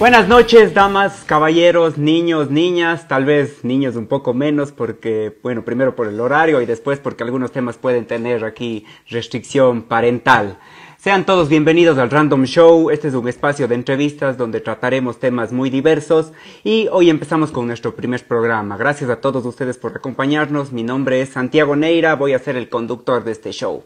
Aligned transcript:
Buenas 0.00 0.28
noches, 0.28 0.72
damas, 0.72 1.24
caballeros, 1.26 1.98
niños, 1.98 2.50
niñas, 2.50 3.06
tal 3.06 3.26
vez 3.26 3.62
niños 3.64 3.96
un 3.96 4.06
poco 4.06 4.32
menos 4.32 4.72
porque, 4.72 5.38
bueno, 5.42 5.62
primero 5.62 5.94
por 5.94 6.06
el 6.06 6.18
horario 6.20 6.62
y 6.62 6.66
después 6.66 6.98
porque 6.98 7.22
algunos 7.22 7.52
temas 7.52 7.76
pueden 7.76 8.06
tener 8.06 8.44
aquí 8.46 8.86
restricción 9.10 9.82
parental. 9.82 10.58
Sean 11.02 11.24
todos 11.24 11.48
bienvenidos 11.48 11.96
al 11.96 12.10
Random 12.10 12.44
Show. 12.44 12.90
Este 12.90 13.08
es 13.08 13.14
un 13.14 13.26
espacio 13.26 13.66
de 13.66 13.74
entrevistas 13.74 14.36
donde 14.36 14.60
trataremos 14.60 15.18
temas 15.18 15.50
muy 15.50 15.70
diversos 15.70 16.30
y 16.62 16.88
hoy 16.92 17.08
empezamos 17.08 17.50
con 17.50 17.66
nuestro 17.66 17.96
primer 17.96 18.26
programa. 18.26 18.76
Gracias 18.76 19.08
a 19.08 19.18
todos 19.18 19.46
ustedes 19.46 19.78
por 19.78 19.96
acompañarnos. 19.96 20.72
Mi 20.72 20.82
nombre 20.82 21.22
es 21.22 21.30
Santiago 21.30 21.74
Neira, 21.74 22.16
voy 22.16 22.34
a 22.34 22.38
ser 22.38 22.56
el 22.56 22.68
conductor 22.68 23.24
de 23.24 23.32
este 23.32 23.50
show. 23.50 23.82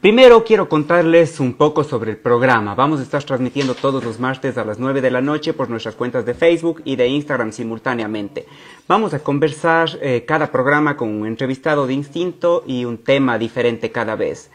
Primero 0.00 0.44
quiero 0.44 0.68
contarles 0.68 1.40
un 1.40 1.54
poco 1.54 1.82
sobre 1.82 2.12
el 2.12 2.16
programa. 2.16 2.76
Vamos 2.76 3.00
a 3.00 3.02
estar 3.02 3.24
transmitiendo 3.24 3.74
todos 3.74 4.04
los 4.04 4.20
martes 4.20 4.56
a 4.56 4.64
las 4.64 4.78
9 4.78 5.00
de 5.00 5.10
la 5.10 5.20
noche 5.20 5.52
por 5.52 5.68
nuestras 5.68 5.96
cuentas 5.96 6.24
de 6.24 6.34
Facebook 6.34 6.80
y 6.84 6.94
de 6.94 7.08
Instagram 7.08 7.50
simultáneamente. 7.50 8.46
Vamos 8.86 9.14
a 9.14 9.18
conversar 9.18 9.98
eh, 10.00 10.24
cada 10.24 10.52
programa 10.52 10.96
con 10.96 11.08
un 11.08 11.26
entrevistado 11.26 11.88
distinto 11.88 12.62
y 12.68 12.84
un 12.84 12.98
tema 12.98 13.36
diferente 13.36 13.90
cada 13.90 14.14
vez. 14.14 14.48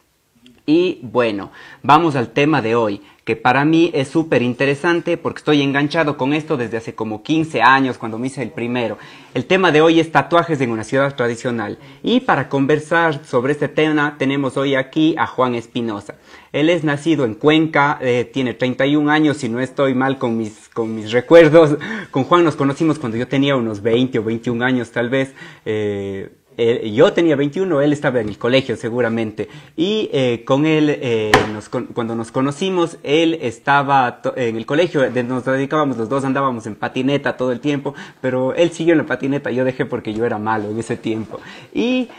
Y 0.65 0.99
bueno, 1.03 1.51
vamos 1.83 2.15
al 2.15 2.29
tema 2.29 2.61
de 2.61 2.75
hoy 2.75 3.01
que 3.23 3.35
para 3.35 3.65
mí 3.65 3.89
es 3.93 4.07
súper 4.07 4.43
interesante 4.43 5.17
porque 5.17 5.39
estoy 5.39 5.61
enganchado 5.63 6.15
con 6.15 6.31
esto 6.31 6.57
desde 6.57 6.77
hace 6.77 6.93
como 6.93 7.23
15 7.23 7.61
años 7.61 7.97
cuando 7.97 8.19
me 8.19 8.27
hice 8.27 8.43
el 8.43 8.51
primero. 8.51 8.99
El 9.33 9.45
tema 9.45 9.71
de 9.71 9.81
hoy 9.81 9.99
es 9.99 10.11
tatuajes 10.11 10.61
en 10.61 10.69
una 10.69 10.83
ciudad 10.83 11.15
tradicional. 11.15 11.79
Y 12.03 12.19
para 12.19 12.49
conversar 12.49 13.25
sobre 13.25 13.53
este 13.53 13.67
tema 13.67 14.15
tenemos 14.19 14.57
hoy 14.57 14.75
aquí 14.75 15.15
a 15.17 15.25
Juan 15.25 15.55
Espinosa. 15.55 16.15
Él 16.51 16.69
es 16.69 16.83
nacido 16.83 17.25
en 17.25 17.33
Cuenca, 17.33 17.97
eh, 17.99 18.29
tiene 18.31 18.53
31 18.53 19.11
años, 19.11 19.37
si 19.37 19.49
no 19.49 19.59
estoy 19.59 19.95
mal 19.95 20.19
con 20.19 20.37
mis, 20.37 20.69
con 20.69 20.95
mis 20.95 21.11
recuerdos. 21.11 21.77
Con 22.11 22.25
Juan 22.25 22.43
nos 22.43 22.55
conocimos 22.55 22.99
cuando 22.99 23.17
yo 23.17 23.27
tenía 23.27 23.55
unos 23.55 23.81
20 23.81 24.19
o 24.19 24.23
21 24.23 24.63
años 24.63 24.91
tal 24.91 25.09
vez. 25.09 25.33
Eh, 25.65 26.29
eh, 26.57 26.91
yo 26.93 27.11
tenía 27.13 27.35
21, 27.35 27.81
él 27.81 27.93
estaba 27.93 28.21
en 28.21 28.29
el 28.29 28.37
colegio 28.37 28.75
seguramente. 28.75 29.49
Y 29.75 30.09
eh, 30.13 30.43
con 30.45 30.65
él, 30.65 30.89
eh, 30.89 31.31
nos, 31.53 31.69
cuando 31.69 32.15
nos 32.15 32.31
conocimos, 32.31 32.97
él 33.03 33.37
estaba 33.41 34.21
en 34.35 34.55
el 34.55 34.65
colegio, 34.65 35.09
nos 35.23 35.45
dedicábamos 35.45 35.97
los 35.97 36.09
dos, 36.09 36.23
andábamos 36.23 36.65
en 36.67 36.75
patineta 36.75 37.37
todo 37.37 37.51
el 37.51 37.59
tiempo, 37.59 37.93
pero 38.21 38.53
él 38.53 38.71
siguió 38.71 38.93
en 38.93 38.99
la 38.99 39.05
patineta, 39.05 39.51
yo 39.51 39.65
dejé 39.65 39.85
porque 39.85 40.13
yo 40.13 40.25
era 40.25 40.37
malo 40.37 40.69
en 40.69 40.79
ese 40.79 40.97
tiempo. 40.97 41.39
Y 41.73 42.09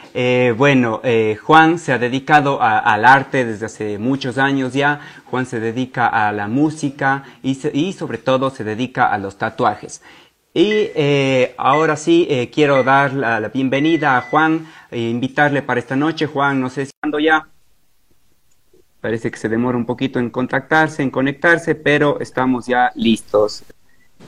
bueno, 0.57 1.01
Juan 1.43 1.79
se 1.79 1.93
ha 1.93 1.99
dedicado 1.99 2.59
al 2.61 3.05
arte 3.05 3.45
desde 3.45 3.67
hace 3.67 3.99
muchos 3.99 4.39
años 4.39 4.73
ya, 4.73 5.01
Juan 5.31 5.47
se 5.47 5.61
dedica 5.61 6.07
a 6.07 6.33
la 6.33 6.49
música 6.49 7.25
y, 7.43 7.59
y 7.73 7.93
sobre 7.93 8.19
todo 8.19 8.51
se 8.51 8.65
dedica 8.65 9.07
a 9.07 9.19
los 9.19 9.37
tatuajes. 9.39 10.03
Y 10.57 10.91
eh, 10.95 11.55
ahora 11.59 11.97
sí, 11.97 12.27
eh, 12.31 12.49
quiero 12.49 12.83
dar 12.83 13.13
la, 13.13 13.47
bienvenida 13.51 14.17
a 14.17 14.23
Juan 14.23 14.67
e 14.91 15.01
invitarle 15.01 15.61
para 15.61 15.79
esta 15.79 15.97
noche. 15.97 16.25
Juan, 16.25 16.63
no 16.63 16.71
sé 16.71 16.87
si 16.87 16.93
ando 17.03 17.19
ya. 17.19 17.47
Parece 19.03 19.31
que 19.31 19.37
se 19.37 19.51
demora 19.51 19.77
un 19.77 19.85
poquito 19.85 20.19
en 20.19 20.31
contactarse, 20.31 21.03
en 21.03 21.11
conectarse, 21.11 21.75
pero 21.75 22.19
estamos 22.21 22.67
ya 22.67 22.91
listos. 22.95 23.65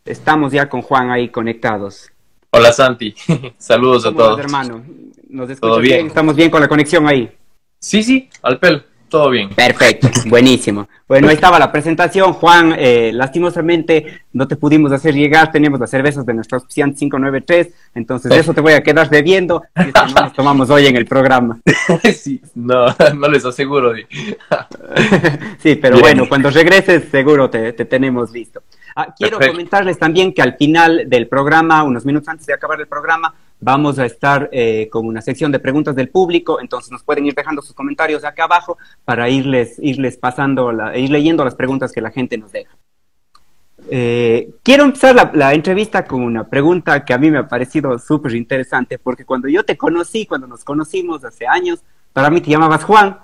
Estamos 0.04 0.52
ya 0.52 0.68
con 0.68 0.82
Juan 0.82 1.10
ahí 1.10 1.30
conectados. 1.30 2.12
Hola 2.50 2.72
Santi, 2.72 3.14
saludos 3.56 4.04
a 4.04 4.12
todos. 4.12 4.38
hermano, 4.38 4.84
¿nos 5.30 5.48
escuchas 5.48 5.80
bien? 5.80 6.08
¿Estamos 6.08 6.36
bien 6.36 6.50
con 6.50 6.60
la 6.60 6.68
conexión 6.68 7.08
ahí? 7.08 7.34
Sí, 7.78 8.02
sí, 8.02 8.28
al 8.42 8.58
pelo 8.58 8.82
todo 9.08 9.30
bien. 9.30 9.50
Perfecto, 9.50 10.08
buenísimo. 10.26 10.88
Bueno, 11.06 11.28
ahí 11.28 11.34
estaba 11.34 11.58
la 11.58 11.72
presentación. 11.72 12.34
Juan, 12.34 12.74
eh, 12.78 13.10
lastimosamente 13.14 14.22
no 14.32 14.46
te 14.46 14.56
pudimos 14.56 14.92
hacer 14.92 15.14
llegar, 15.14 15.50
tenemos 15.50 15.80
las 15.80 15.90
cervezas 15.90 16.24
de 16.26 16.34
nuestro 16.34 16.56
auspiciante 16.56 16.98
593, 16.98 17.68
entonces 17.94 18.32
eso 18.32 18.52
te 18.52 18.60
voy 18.60 18.74
a 18.74 18.82
quedar 18.82 19.08
debiendo 19.08 19.62
y 19.76 19.90
no 19.92 20.22
nos 20.22 20.32
tomamos 20.32 20.70
hoy 20.70 20.86
en 20.86 20.96
el 20.96 21.06
programa. 21.06 21.58
Sí, 22.14 22.40
no, 22.54 22.86
no 23.14 23.28
les 23.28 23.44
aseguro. 23.44 23.92
sí, 25.58 25.76
pero 25.76 25.98
bueno, 26.00 26.28
cuando 26.28 26.50
regreses 26.50 27.04
seguro 27.10 27.48
te, 27.48 27.72
te 27.72 27.84
tenemos 27.84 28.30
listo. 28.30 28.62
Ah, 28.94 29.14
quiero 29.16 29.38
comentarles 29.38 29.98
también 29.98 30.34
que 30.34 30.42
al 30.42 30.56
final 30.56 31.04
del 31.06 31.28
programa, 31.28 31.84
unos 31.84 32.04
minutos 32.04 32.28
antes 32.28 32.46
de 32.46 32.54
acabar 32.54 32.80
el 32.80 32.88
programa, 32.88 33.32
vamos 33.60 33.98
a 33.98 34.06
estar 34.06 34.48
eh, 34.52 34.88
con 34.90 35.06
una 35.06 35.20
sección 35.20 35.50
de 35.50 35.58
preguntas 35.58 35.96
del 35.96 36.08
público, 36.08 36.60
entonces 36.60 36.90
nos 36.90 37.02
pueden 37.02 37.26
ir 37.26 37.34
dejando 37.34 37.62
sus 37.62 37.74
comentarios 37.74 38.24
acá 38.24 38.44
abajo 38.44 38.78
para 39.04 39.28
irles, 39.28 39.78
irles 39.80 40.16
pasando, 40.16 40.72
la, 40.72 40.96
ir 40.96 41.10
leyendo 41.10 41.44
las 41.44 41.54
preguntas 41.54 41.92
que 41.92 42.00
la 42.00 42.10
gente 42.10 42.38
nos 42.38 42.52
deja. 42.52 42.70
Eh, 43.90 44.50
quiero 44.62 44.84
empezar 44.84 45.30
la, 45.32 45.54
entrevista 45.54 46.04
con 46.04 46.22
una 46.22 46.44
pregunta 46.44 47.04
que 47.04 47.14
a 47.14 47.18
mí 47.18 47.30
me 47.30 47.38
ha 47.38 47.48
parecido 47.48 47.98
súper 47.98 48.34
interesante, 48.34 48.98
porque 48.98 49.24
cuando 49.24 49.48
yo 49.48 49.64
te 49.64 49.76
conocí, 49.76 50.26
cuando 50.26 50.46
nos 50.46 50.64
conocimos 50.64 51.24
hace 51.24 51.46
años, 51.46 51.80
para 52.12 52.30
mí 52.30 52.40
te 52.40 52.50
llamabas 52.50 52.84
Juan, 52.84 53.18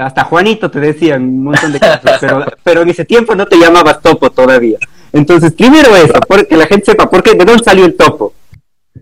hasta 0.00 0.24
Juanito 0.24 0.70
te 0.70 0.78
decían 0.78 1.22
un 1.22 1.44
montón 1.44 1.72
de 1.72 1.80
cosas, 1.80 2.00
pero, 2.20 2.44
pero 2.62 2.82
en 2.82 2.90
ese 2.90 3.04
tiempo 3.04 3.34
no 3.34 3.46
te 3.46 3.56
llamabas 3.56 4.00
Topo 4.00 4.30
todavía. 4.30 4.78
Entonces, 5.12 5.52
primero 5.52 5.94
eso, 5.94 6.18
porque 6.26 6.56
la 6.56 6.66
gente 6.66 6.86
sepa, 6.86 7.08
¿por 7.08 7.22
qué? 7.22 7.34
¿De 7.34 7.44
dónde 7.44 7.62
salió 7.62 7.84
el 7.84 7.96
Topo? 7.96 8.34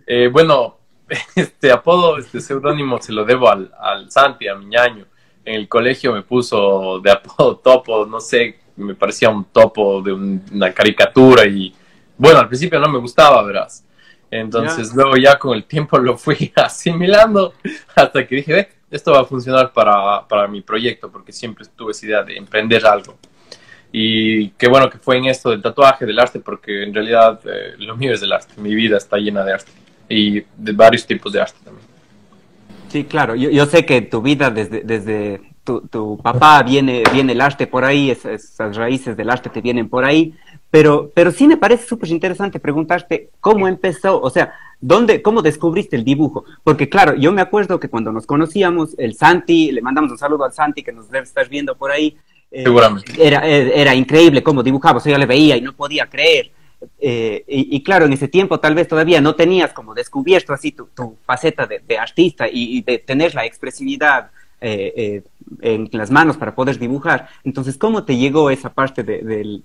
Eh, 0.06 0.28
bueno, 0.32 0.78
este 1.36 1.70
apodo, 1.70 2.18
este 2.18 2.40
seudónimo 2.40 3.00
se 3.00 3.12
lo 3.12 3.24
debo 3.24 3.48
al, 3.48 3.72
al 3.78 4.10
Santi, 4.10 4.48
a 4.48 4.54
mi 4.54 4.66
ñaño. 4.66 5.06
En 5.44 5.54
el 5.54 5.68
colegio 5.68 6.12
me 6.12 6.22
puso 6.22 7.00
de 7.00 7.10
apodo 7.10 7.56
topo, 7.64 8.06
no 8.06 8.20
sé, 8.20 8.58
me 8.76 8.94
parecía 8.94 9.28
un 9.28 9.44
topo 9.46 10.00
de 10.02 10.12
una 10.12 10.72
caricatura 10.72 11.46
y 11.46 11.74
bueno, 12.16 12.38
al 12.38 12.48
principio 12.48 12.78
no 12.78 12.88
me 12.88 12.98
gustaba, 12.98 13.42
verás. 13.42 13.84
Entonces 14.30 14.94
luego 14.94 15.16
ya 15.16 15.38
con 15.38 15.54
el 15.54 15.64
tiempo 15.64 15.98
lo 15.98 16.16
fui 16.16 16.52
asimilando 16.56 17.52
hasta 17.94 18.26
que 18.26 18.36
dije, 18.36 18.68
esto 18.90 19.12
va 19.12 19.20
a 19.20 19.24
funcionar 19.24 19.72
para, 19.72 20.26
para 20.26 20.48
mi 20.48 20.62
proyecto 20.62 21.10
porque 21.10 21.32
siempre 21.32 21.66
tuve 21.76 21.92
esa 21.92 22.06
idea 22.06 22.22
de 22.22 22.36
emprender 22.36 22.86
algo. 22.86 23.18
Y 23.94 24.50
qué 24.50 24.68
bueno 24.68 24.88
que 24.88 24.96
fue 24.96 25.18
en 25.18 25.26
esto 25.26 25.50
del 25.50 25.60
tatuaje, 25.60 26.06
del 26.06 26.18
arte, 26.18 26.40
porque 26.40 26.82
en 26.82 26.94
realidad 26.94 27.40
eh, 27.44 27.74
lo 27.76 27.94
mío 27.94 28.14
es 28.14 28.22
del 28.22 28.32
arte, 28.32 28.54
mi 28.58 28.74
vida 28.74 28.96
está 28.96 29.18
llena 29.18 29.44
de 29.44 29.52
arte 29.52 29.70
y 30.12 30.44
de 30.56 30.72
varios 30.72 31.06
tipos 31.06 31.32
de 31.32 31.40
arte 31.40 31.56
también. 31.64 31.86
Sí, 32.88 33.04
claro, 33.04 33.34
yo, 33.34 33.48
yo 33.48 33.64
sé 33.66 33.86
que 33.86 34.02
tu 34.02 34.20
vida 34.20 34.50
desde, 34.50 34.82
desde 34.82 35.40
tu, 35.64 35.80
tu, 35.82 36.18
papá 36.18 36.62
viene, 36.62 37.02
viene 37.12 37.32
el 37.32 37.40
arte 37.40 37.66
por 37.66 37.84
ahí, 37.84 38.10
esas, 38.10 38.76
raíces 38.76 39.16
del 39.16 39.30
arte 39.30 39.48
te 39.48 39.62
vienen 39.62 39.88
por 39.88 40.04
ahí, 40.04 40.34
pero, 40.70 41.10
pero 41.14 41.30
sí 41.30 41.46
me 41.46 41.56
parece 41.56 41.86
súper 41.86 42.10
interesante 42.10 42.60
preguntarte 42.60 43.30
cómo 43.40 43.66
empezó, 43.66 44.20
o 44.20 44.28
sea, 44.28 44.52
¿dónde, 44.78 45.22
¿cómo 45.22 45.40
descubriste 45.40 45.96
el 45.96 46.04
dibujo? 46.04 46.44
Porque 46.62 46.90
claro, 46.90 47.14
yo 47.14 47.32
me 47.32 47.40
acuerdo 47.40 47.80
que 47.80 47.88
cuando 47.88 48.12
nos 48.12 48.26
conocíamos, 48.26 48.94
el 48.98 49.14
Santi, 49.14 49.72
le 49.72 49.80
mandamos 49.80 50.10
un 50.10 50.18
saludo 50.18 50.44
al 50.44 50.52
Santi 50.52 50.82
que 50.82 50.92
nos 50.92 51.10
debe 51.10 51.24
estar 51.24 51.48
viendo 51.48 51.74
por 51.76 51.90
ahí. 51.90 52.16
Eh, 52.50 52.64
Seguramente. 52.64 53.14
Era, 53.18 53.46
era 53.46 53.94
increíble 53.94 54.42
cómo 54.42 54.62
dibujaba, 54.62 54.98
o 54.98 55.00
sea, 55.00 55.12
yo 55.12 55.18
le 55.18 55.26
veía 55.26 55.56
y 55.56 55.62
no 55.62 55.72
podía 55.72 56.06
creer. 56.06 56.50
Eh, 56.98 57.44
y, 57.46 57.82
claro, 57.82 58.06
en 58.06 58.12
ese 58.12 58.28
tiempo 58.28 58.58
tal 58.60 58.74
vez 58.74 58.88
todavía 58.88 59.20
no 59.20 59.34
tenías 59.34 59.72
como 59.72 59.94
descubierto 59.94 60.52
así 60.52 60.72
tu, 60.72 61.16
faceta 61.24 61.66
de, 61.66 61.98
artista 61.98 62.46
y, 62.50 62.82
de 62.82 62.98
tener 62.98 63.34
la 63.34 63.44
expresividad 63.44 64.30
eh, 64.60 65.22
en 65.60 65.88
las 65.92 66.10
manos 66.10 66.36
para 66.36 66.54
poder 66.54 66.78
dibujar. 66.78 67.28
Entonces, 67.44 67.76
¿cómo 67.76 68.04
te 68.04 68.16
llegó 68.16 68.50
esa 68.50 68.72
parte 68.72 69.02
de, 69.02 69.60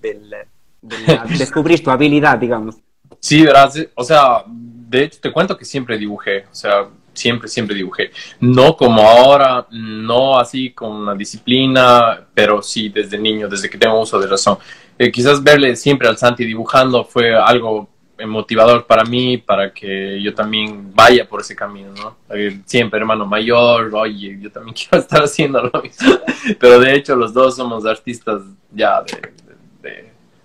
descubrir 1.38 1.84
tu 1.84 1.92
habilidad, 1.92 2.38
digamos? 2.38 2.75
Sí, 3.19 3.44
verás, 3.44 3.80
o 3.96 4.04
sea, 4.04 4.44
de 4.46 5.04
hecho 5.04 5.19
te 5.22 5.31
cuento 5.31 5.58
que 5.58 5.66
siempre 5.66 5.98
dibujé, 5.98 6.46
o 6.52 6.56
sea, 6.56 6.88
siempre, 7.18 7.50
siempre 7.50 7.75
dibujé. 7.75 8.12
No 8.40 8.78
como 8.78 9.02
ahora, 9.02 9.68
no 9.72 10.40
así 10.40 10.72
con 10.72 10.92
una 10.92 11.16
disciplina, 11.16 12.28
pero 12.34 12.62
sí 12.62 12.90
desde 12.90 13.18
niño, 13.18 13.48
desde 13.48 13.69
que 13.69 13.78
tengo 13.78 14.00
uso 14.00 14.19
de 14.19 14.28
razón. 14.28 14.58
Eh, 15.00 15.12
quizás 15.12 15.44
verle 15.44 15.76
siempre 15.76 16.08
al 16.08 16.18
Santi 16.18 16.44
dibujando 16.44 17.04
fue 17.04 17.36
algo 17.36 17.90
motivador 18.26 18.88
para 18.88 19.04
mí, 19.04 19.38
para 19.38 19.72
que 19.72 20.20
yo 20.22 20.34
también 20.34 20.92
vaya 20.96 21.28
por 21.28 21.42
ese 21.42 21.56
camino, 21.56 21.90
¿no? 21.94 22.18
Eh, 22.36 22.62
siempre 22.66 23.00
hermano 23.00 23.26
mayor, 23.28 23.94
oye, 23.94 24.40
yo 24.42 24.52
también 24.52 24.76
quiero 24.78 24.98
estar 24.98 25.22
haciendo 25.22 25.62
lo 25.62 25.82
mismo. 25.82 26.20
Pero 26.60 26.80
de 26.80 26.96
hecho 26.96 27.16
los 27.16 27.34
dos 27.34 27.56
somos 27.56 27.86
artistas 27.86 28.42
ya 28.72 29.04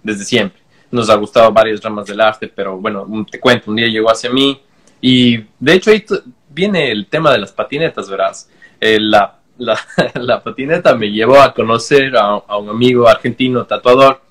desde 0.02 0.24
siempre. 0.24 0.60
Nos 0.90 1.08
ha 1.08 1.14
gustado 1.14 1.50
varias 1.50 1.82
ramas 1.82 2.06
del 2.06 2.20
arte, 2.20 2.48
pero 2.48 2.76
bueno, 2.76 3.06
te 3.30 3.40
cuento, 3.40 3.70
un 3.70 3.76
día 3.76 3.86
llegó 3.86 4.10
hacia 4.10 4.28
mí 4.28 4.60
y 5.00 5.38
de 5.58 5.72
hecho 5.72 5.90
ahí 5.90 6.04
viene 6.50 6.90
el 6.90 7.06
tema 7.06 7.32
de 7.32 7.38
las 7.38 7.52
patinetas, 7.52 8.10
verás. 8.10 8.50
Eh, 8.78 8.98
la, 9.00 9.38
patineta 10.44 10.94
me 10.94 11.10
llevó 11.10 11.40
a 11.40 11.54
conocer 11.54 12.14
a 12.16 12.56
un 12.58 12.68
amigo 12.68 13.08
argentino 13.08 13.64
tatuador 13.64 14.21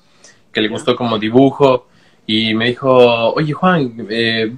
que 0.52 0.60
le 0.60 0.68
gustó 0.68 0.94
como 0.94 1.18
dibujo 1.18 1.86
y 2.26 2.54
me 2.54 2.66
dijo, 2.66 3.32
oye 3.34 3.52
Juan, 3.52 4.06
eh, 4.08 4.52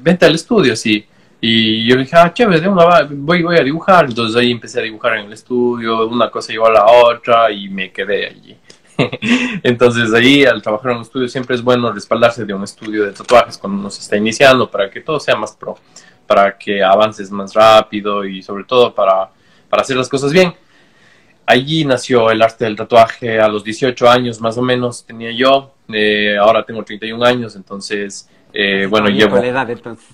vente 0.00 0.26
al 0.26 0.34
estudio, 0.34 0.76
sí. 0.76 1.06
Y 1.40 1.86
yo 1.86 1.96
dije, 1.96 2.16
ah, 2.16 2.32
chévere, 2.32 2.66
voy, 2.68 3.42
voy 3.42 3.56
a 3.58 3.62
dibujar. 3.62 4.06
Entonces 4.06 4.36
ahí 4.36 4.50
empecé 4.50 4.80
a 4.80 4.82
dibujar 4.82 5.18
en 5.18 5.26
el 5.26 5.32
estudio, 5.32 6.06
una 6.08 6.30
cosa 6.30 6.52
llevó 6.52 6.66
a 6.66 6.72
la 6.72 6.86
otra 6.86 7.50
y 7.50 7.68
me 7.68 7.92
quedé 7.92 8.26
allí. 8.26 8.56
Entonces 9.62 10.12
ahí 10.14 10.44
al 10.44 10.62
trabajar 10.62 10.92
en 10.92 10.96
un 10.98 11.02
estudio 11.02 11.28
siempre 11.28 11.54
es 11.54 11.62
bueno 11.62 11.92
respaldarse 11.92 12.44
de 12.44 12.54
un 12.54 12.64
estudio 12.64 13.04
de 13.04 13.12
tatuajes 13.12 13.58
cuando 13.58 13.78
uno 13.78 13.90
se 13.90 14.00
está 14.00 14.16
iniciando 14.16 14.70
para 14.70 14.90
que 14.90 15.00
todo 15.00 15.20
sea 15.20 15.36
más 15.36 15.54
pro, 15.54 15.76
para 16.26 16.56
que 16.56 16.82
avances 16.82 17.30
más 17.30 17.54
rápido 17.54 18.24
y 18.24 18.42
sobre 18.42 18.64
todo 18.64 18.94
para, 18.94 19.30
para 19.68 19.82
hacer 19.82 19.96
las 19.96 20.08
cosas 20.08 20.32
bien. 20.32 20.54
Allí 21.46 21.84
nació 21.84 22.30
el 22.30 22.42
arte 22.42 22.64
del 22.64 22.76
tatuaje 22.76 23.40
a 23.40 23.48
los 23.48 23.62
18 23.62 24.10
años 24.10 24.40
más 24.40 24.58
o 24.58 24.62
menos 24.62 25.04
tenía 25.06 25.30
yo. 25.30 25.74
Eh, 25.88 26.36
ahora 26.36 26.64
tengo 26.64 26.82
31 26.82 27.24
años, 27.24 27.54
entonces, 27.54 28.28
eh, 28.52 28.86
bueno, 28.90 29.08
llevo... 29.08 29.36
edad 29.38 29.70
entonces. 29.70 30.06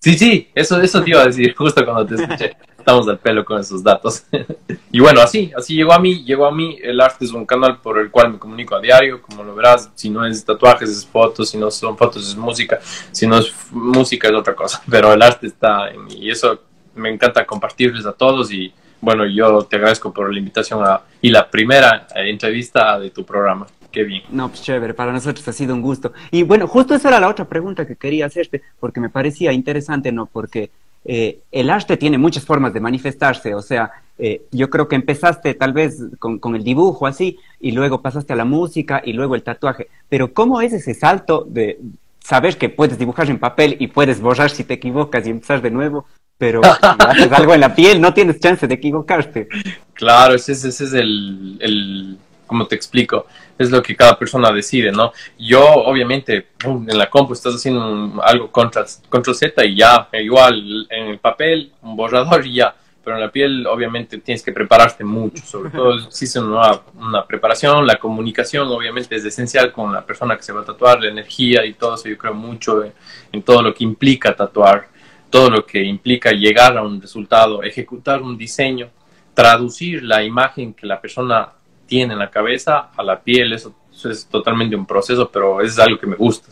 Sí, 0.00 0.16
sí, 0.16 0.48
eso, 0.54 0.80
eso 0.80 1.02
te 1.02 1.10
iba 1.10 1.22
a 1.22 1.26
decir 1.26 1.54
justo 1.54 1.84
cuando 1.84 2.06
te 2.06 2.14
escuché. 2.14 2.56
Estamos 2.78 3.08
al 3.08 3.18
pelo 3.18 3.44
con 3.44 3.60
esos 3.60 3.82
datos. 3.82 4.24
y 4.92 5.00
bueno, 5.00 5.20
así, 5.20 5.50
así 5.56 5.74
llegó 5.74 5.92
a 5.92 5.98
mí, 5.98 6.24
llegó 6.24 6.46
a 6.46 6.52
mí. 6.52 6.78
El 6.80 7.00
arte 7.00 7.24
es 7.24 7.32
un 7.32 7.44
canal 7.44 7.80
por 7.80 7.98
el 7.98 8.10
cual 8.10 8.32
me 8.32 8.38
comunico 8.38 8.76
a 8.76 8.80
diario, 8.80 9.20
como 9.20 9.42
lo 9.42 9.54
verás. 9.54 9.90
Si 9.94 10.08
no 10.08 10.24
es 10.24 10.44
tatuajes, 10.44 10.88
es 10.88 11.04
fotos. 11.04 11.50
Si 11.50 11.58
no 11.58 11.70
son 11.70 11.98
fotos, 11.98 12.28
es 12.28 12.36
música. 12.36 12.78
Si 13.10 13.26
no 13.26 13.38
es 13.38 13.52
música, 13.72 14.28
es 14.28 14.34
otra 14.34 14.54
cosa. 14.54 14.82
Pero 14.88 15.12
el 15.12 15.20
arte 15.20 15.48
está 15.48 15.90
en 15.90 16.04
mí. 16.04 16.14
Y 16.20 16.30
eso 16.30 16.62
me 16.94 17.10
encanta 17.10 17.44
compartirles 17.44 18.06
a 18.06 18.12
todos 18.12 18.52
y 18.52 18.72
bueno, 19.00 19.26
yo 19.26 19.62
te 19.64 19.76
agradezco 19.76 20.12
por 20.12 20.32
la 20.32 20.38
invitación 20.38 20.82
a, 20.84 21.02
y 21.20 21.30
la 21.30 21.48
primera 21.50 22.06
entrevista 22.14 22.98
de 22.98 23.10
tu 23.10 23.24
programa. 23.24 23.66
Qué 23.90 24.04
bien. 24.04 24.22
No, 24.30 24.48
pues 24.48 24.62
chévere, 24.62 24.92
para 24.92 25.12
nosotros 25.12 25.46
ha 25.48 25.52
sido 25.52 25.74
un 25.74 25.82
gusto. 25.82 26.12
Y 26.30 26.42
bueno, 26.42 26.66
justo 26.66 26.94
esa 26.94 27.08
era 27.08 27.20
la 27.20 27.28
otra 27.28 27.46
pregunta 27.46 27.86
que 27.86 27.96
quería 27.96 28.26
hacerte, 28.26 28.62
porque 28.78 29.00
me 29.00 29.08
parecía 29.08 29.52
interesante, 29.52 30.12
¿no? 30.12 30.26
Porque 30.26 30.70
eh, 31.04 31.40
el 31.52 31.70
arte 31.70 31.96
tiene 31.96 32.18
muchas 32.18 32.44
formas 32.44 32.74
de 32.74 32.80
manifestarse, 32.80 33.54
o 33.54 33.62
sea, 33.62 33.90
eh, 34.18 34.42
yo 34.50 34.68
creo 34.68 34.88
que 34.88 34.96
empezaste 34.96 35.54
tal 35.54 35.72
vez 35.72 35.96
con, 36.18 36.38
con, 36.38 36.54
el 36.56 36.64
dibujo 36.64 37.06
así, 37.06 37.38
y 37.60 37.72
luego 37.72 38.02
pasaste 38.02 38.32
a 38.32 38.36
la 38.36 38.44
música 38.44 39.00
y 39.04 39.12
luego 39.12 39.34
el 39.34 39.42
tatuaje, 39.42 39.88
pero 40.08 40.34
¿cómo 40.34 40.60
es 40.60 40.72
ese 40.72 40.92
salto 40.92 41.46
de 41.48 41.78
saber 42.18 42.58
que 42.58 42.68
puedes 42.68 42.98
dibujar 42.98 43.30
en 43.30 43.38
papel 43.38 43.76
y 43.78 43.86
puedes 43.86 44.20
borrar 44.20 44.50
si 44.50 44.64
te 44.64 44.74
equivocas 44.74 45.26
y 45.26 45.30
empezar 45.30 45.62
de 45.62 45.70
nuevo? 45.70 46.04
Pero 46.38 46.62
si 46.62 47.04
haces 47.06 47.32
algo 47.32 47.52
en 47.52 47.60
la 47.60 47.74
piel 47.74 48.00
no 48.00 48.14
tienes 48.14 48.40
chance 48.40 48.66
de 48.66 48.74
equivocarte. 48.74 49.48
Claro, 49.92 50.34
ese, 50.34 50.52
ese 50.52 50.68
es 50.68 50.92
el, 50.94 51.58
el, 51.60 52.18
como 52.46 52.66
te 52.66 52.76
explico, 52.76 53.26
es 53.58 53.70
lo 53.70 53.82
que 53.82 53.96
cada 53.96 54.18
persona 54.18 54.52
decide, 54.52 54.92
¿no? 54.92 55.12
Yo, 55.38 55.64
obviamente, 55.64 56.48
en 56.64 56.98
la 56.98 57.10
compu 57.10 57.32
estás 57.32 57.56
haciendo 57.56 58.22
algo 58.22 58.50
contra, 58.50 58.86
contra 59.08 59.34
Z 59.34 59.64
y 59.64 59.76
ya, 59.76 60.08
igual 60.12 60.86
en 60.88 61.08
el 61.08 61.18
papel, 61.18 61.72
un 61.82 61.96
borrador 61.96 62.46
y 62.46 62.54
ya, 62.54 62.74
pero 63.02 63.16
en 63.16 63.22
la 63.22 63.32
piel, 63.32 63.66
obviamente, 63.66 64.18
tienes 64.18 64.42
que 64.42 64.52
prepararte 64.52 65.02
mucho, 65.02 65.44
sobre 65.44 65.70
todo 65.70 65.98
existe 66.06 66.38
una, 66.38 66.80
una 66.96 67.26
preparación, 67.26 67.86
la 67.86 67.96
comunicación, 67.96 68.68
obviamente, 68.68 69.16
es 69.16 69.24
esencial 69.24 69.72
con 69.72 69.92
la 69.92 70.06
persona 70.06 70.36
que 70.36 70.42
se 70.44 70.52
va 70.52 70.60
a 70.60 70.64
tatuar, 70.64 71.00
la 71.00 71.08
energía 71.08 71.64
y 71.66 71.74
todo 71.74 71.96
eso, 71.96 72.08
yo 72.08 72.16
creo 72.16 72.34
mucho 72.34 72.84
en 73.32 73.42
todo 73.42 73.62
lo 73.62 73.74
que 73.74 73.82
implica 73.82 74.36
tatuar 74.36 74.97
todo 75.30 75.50
lo 75.50 75.66
que 75.66 75.82
implica 75.82 76.32
llegar 76.32 76.76
a 76.76 76.82
un 76.82 77.00
resultado, 77.00 77.62
ejecutar 77.62 78.22
un 78.22 78.36
diseño, 78.36 78.88
traducir 79.34 80.02
la 80.02 80.24
imagen 80.24 80.74
que 80.74 80.86
la 80.86 81.00
persona 81.00 81.50
tiene 81.86 82.12
en 82.14 82.18
la 82.18 82.30
cabeza 82.30 82.90
a 82.96 83.02
la 83.02 83.20
piel, 83.20 83.52
eso, 83.52 83.74
es 84.04 84.26
totalmente 84.26 84.76
un 84.76 84.86
proceso, 84.86 85.30
pero 85.30 85.60
es 85.60 85.78
algo 85.78 85.98
que 85.98 86.06
me 86.06 86.16
gusta. 86.16 86.48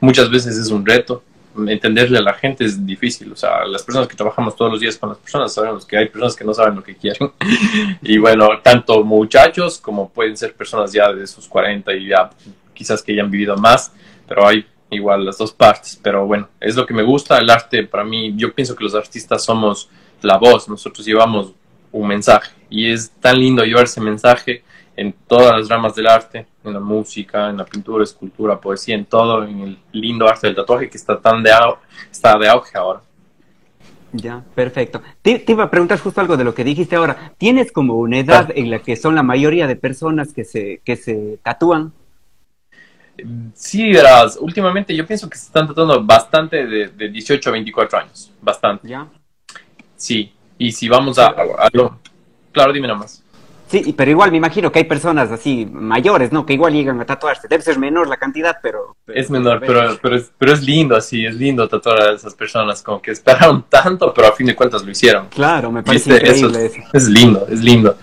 muchas 0.00 0.30
veces 0.30 0.56
es 0.56 0.70
un 0.70 0.84
reto, 0.86 1.22
entenderle 1.68 2.18
a 2.18 2.22
la 2.22 2.34
gente 2.34 2.64
es 2.64 2.84
difícil, 2.84 3.32
o 3.32 3.36
sea, 3.36 3.64
las 3.64 3.82
personas 3.82 4.08
que 4.08 4.16
trabajamos 4.16 4.56
todos 4.56 4.72
los 4.72 4.80
días 4.80 4.96
con 4.98 5.10
las 5.10 5.18
personas 5.18 5.52
sabemos 5.52 5.86
que 5.86 5.96
hay 5.96 6.08
personas 6.08 6.36
que 6.36 6.44
no 6.44 6.54
saben 6.54 6.76
lo 6.76 6.82
que 6.82 6.96
quieren. 6.96 7.30
y 8.02 8.18
bueno, 8.18 8.48
tanto 8.62 9.02
muchachos 9.04 9.78
como 9.78 10.08
pueden 10.08 10.36
ser 10.36 10.54
personas 10.54 10.92
ya 10.92 11.12
de 11.12 11.26
sus 11.26 11.46
40 11.48 11.94
y 11.94 12.08
ya 12.08 12.30
quizás 12.72 13.02
que 13.02 13.14
ya 13.14 13.22
han 13.22 13.30
vivido 13.30 13.56
más, 13.56 13.92
pero 14.26 14.46
hay 14.46 14.66
igual 14.90 15.24
las 15.24 15.38
dos 15.38 15.52
partes, 15.52 15.98
pero 16.02 16.26
bueno, 16.26 16.48
es 16.60 16.76
lo 16.76 16.86
que 16.86 16.94
me 16.94 17.02
gusta, 17.02 17.38
el 17.38 17.50
arte 17.50 17.84
para 17.84 18.04
mí, 18.04 18.34
yo 18.36 18.52
pienso 18.52 18.76
que 18.76 18.84
los 18.84 18.94
artistas 18.94 19.44
somos 19.44 19.88
la 20.22 20.38
voz, 20.38 20.68
nosotros 20.68 21.04
llevamos 21.06 21.52
un 21.92 22.08
mensaje 22.08 22.52
y 22.70 22.90
es 22.90 23.10
tan 23.20 23.38
lindo 23.38 23.64
llevar 23.64 23.84
ese 23.84 24.00
mensaje 24.00 24.62
en 24.96 25.14
todas 25.26 25.58
las 25.58 25.68
ramas 25.68 25.94
del 25.94 26.06
arte, 26.06 26.46
en 26.62 26.72
la 26.72 26.80
música, 26.80 27.50
en 27.50 27.56
la 27.56 27.64
pintura, 27.64 28.04
escultura, 28.04 28.60
poesía, 28.60 28.94
en 28.94 29.06
todo, 29.06 29.44
en 29.44 29.60
el 29.60 29.78
lindo 29.92 30.28
arte 30.28 30.46
del 30.46 30.56
tatuaje 30.56 30.88
que 30.88 30.96
está 30.96 31.20
tan 31.20 31.42
de, 31.42 31.50
está 32.10 32.38
de 32.38 32.48
auge 32.48 32.78
ahora. 32.78 33.00
Ya, 34.12 34.44
perfecto. 34.54 35.02
Te, 35.22 35.44
iba 35.48 35.64
a 35.64 35.70
preguntar 35.70 35.98
justo 35.98 36.20
algo 36.20 36.36
de 36.36 36.44
lo 36.44 36.54
que 36.54 36.62
dijiste 36.62 36.94
ahora. 36.94 37.32
¿Tienes 37.36 37.72
como 37.72 37.94
una 37.94 38.20
edad 38.20 38.52
en 38.54 38.70
la 38.70 38.78
que 38.78 38.94
son 38.94 39.16
la 39.16 39.24
mayoría 39.24 39.66
de 39.66 39.74
personas 39.74 40.32
que 40.32 40.44
se, 40.44 40.80
que 40.84 40.94
se 40.94 41.40
tatúan? 41.42 41.92
Sí, 43.54 43.92
verás, 43.92 44.36
últimamente 44.40 44.94
yo 44.94 45.06
pienso 45.06 45.28
que 45.30 45.38
se 45.38 45.46
están 45.46 45.66
tratando 45.66 46.02
bastante 46.04 46.66
de, 46.66 46.88
de 46.88 47.08
18 47.08 47.48
a 47.48 47.52
24 47.52 47.98
años, 47.98 48.32
bastante. 48.42 48.88
¿Ya? 48.88 49.06
Sí, 49.96 50.32
y 50.58 50.72
si 50.72 50.88
vamos 50.88 51.18
a, 51.18 51.34
Claro, 52.52 52.72
dime 52.72 52.86
nomás. 52.86 53.22
Sí, 53.66 53.94
pero 53.96 54.10
igual 54.10 54.30
me 54.30 54.36
imagino 54.36 54.70
que 54.70 54.80
hay 54.80 54.84
personas 54.84 55.32
así 55.32 55.66
mayores, 55.72 56.30
¿no? 56.30 56.46
Que 56.46 56.52
igual 56.52 56.74
llegan 56.74 57.00
a 57.00 57.06
tatuarse. 57.06 57.48
Debe 57.48 57.62
ser 57.62 57.78
menor 57.78 58.06
la 58.08 58.16
cantidad, 58.16 58.58
pero... 58.62 58.96
es 59.08 59.30
menor, 59.30 59.58
pero, 59.58 59.98
pero, 60.00 60.16
es, 60.16 60.30
pero 60.38 60.52
es 60.52 60.62
lindo 60.62 60.94
así, 60.94 61.24
es 61.24 61.34
lindo 61.34 61.66
tatuar 61.66 62.00
a 62.02 62.12
esas 62.12 62.34
personas, 62.34 62.82
como 62.82 63.00
que 63.02 63.10
esperaron 63.10 63.64
tanto, 63.68 64.12
pero 64.14 64.28
a 64.28 64.32
fin 64.32 64.46
de 64.46 64.54
cuentas 64.54 64.84
lo 64.84 64.90
hicieron. 64.90 65.28
Claro, 65.28 65.72
me 65.72 65.82
parece 65.82 66.14
increíble 66.14 66.66
eso. 66.66 66.80
Es 66.92 67.08
lindo, 67.08 67.46
es 67.50 67.60
lindo. 67.60 67.96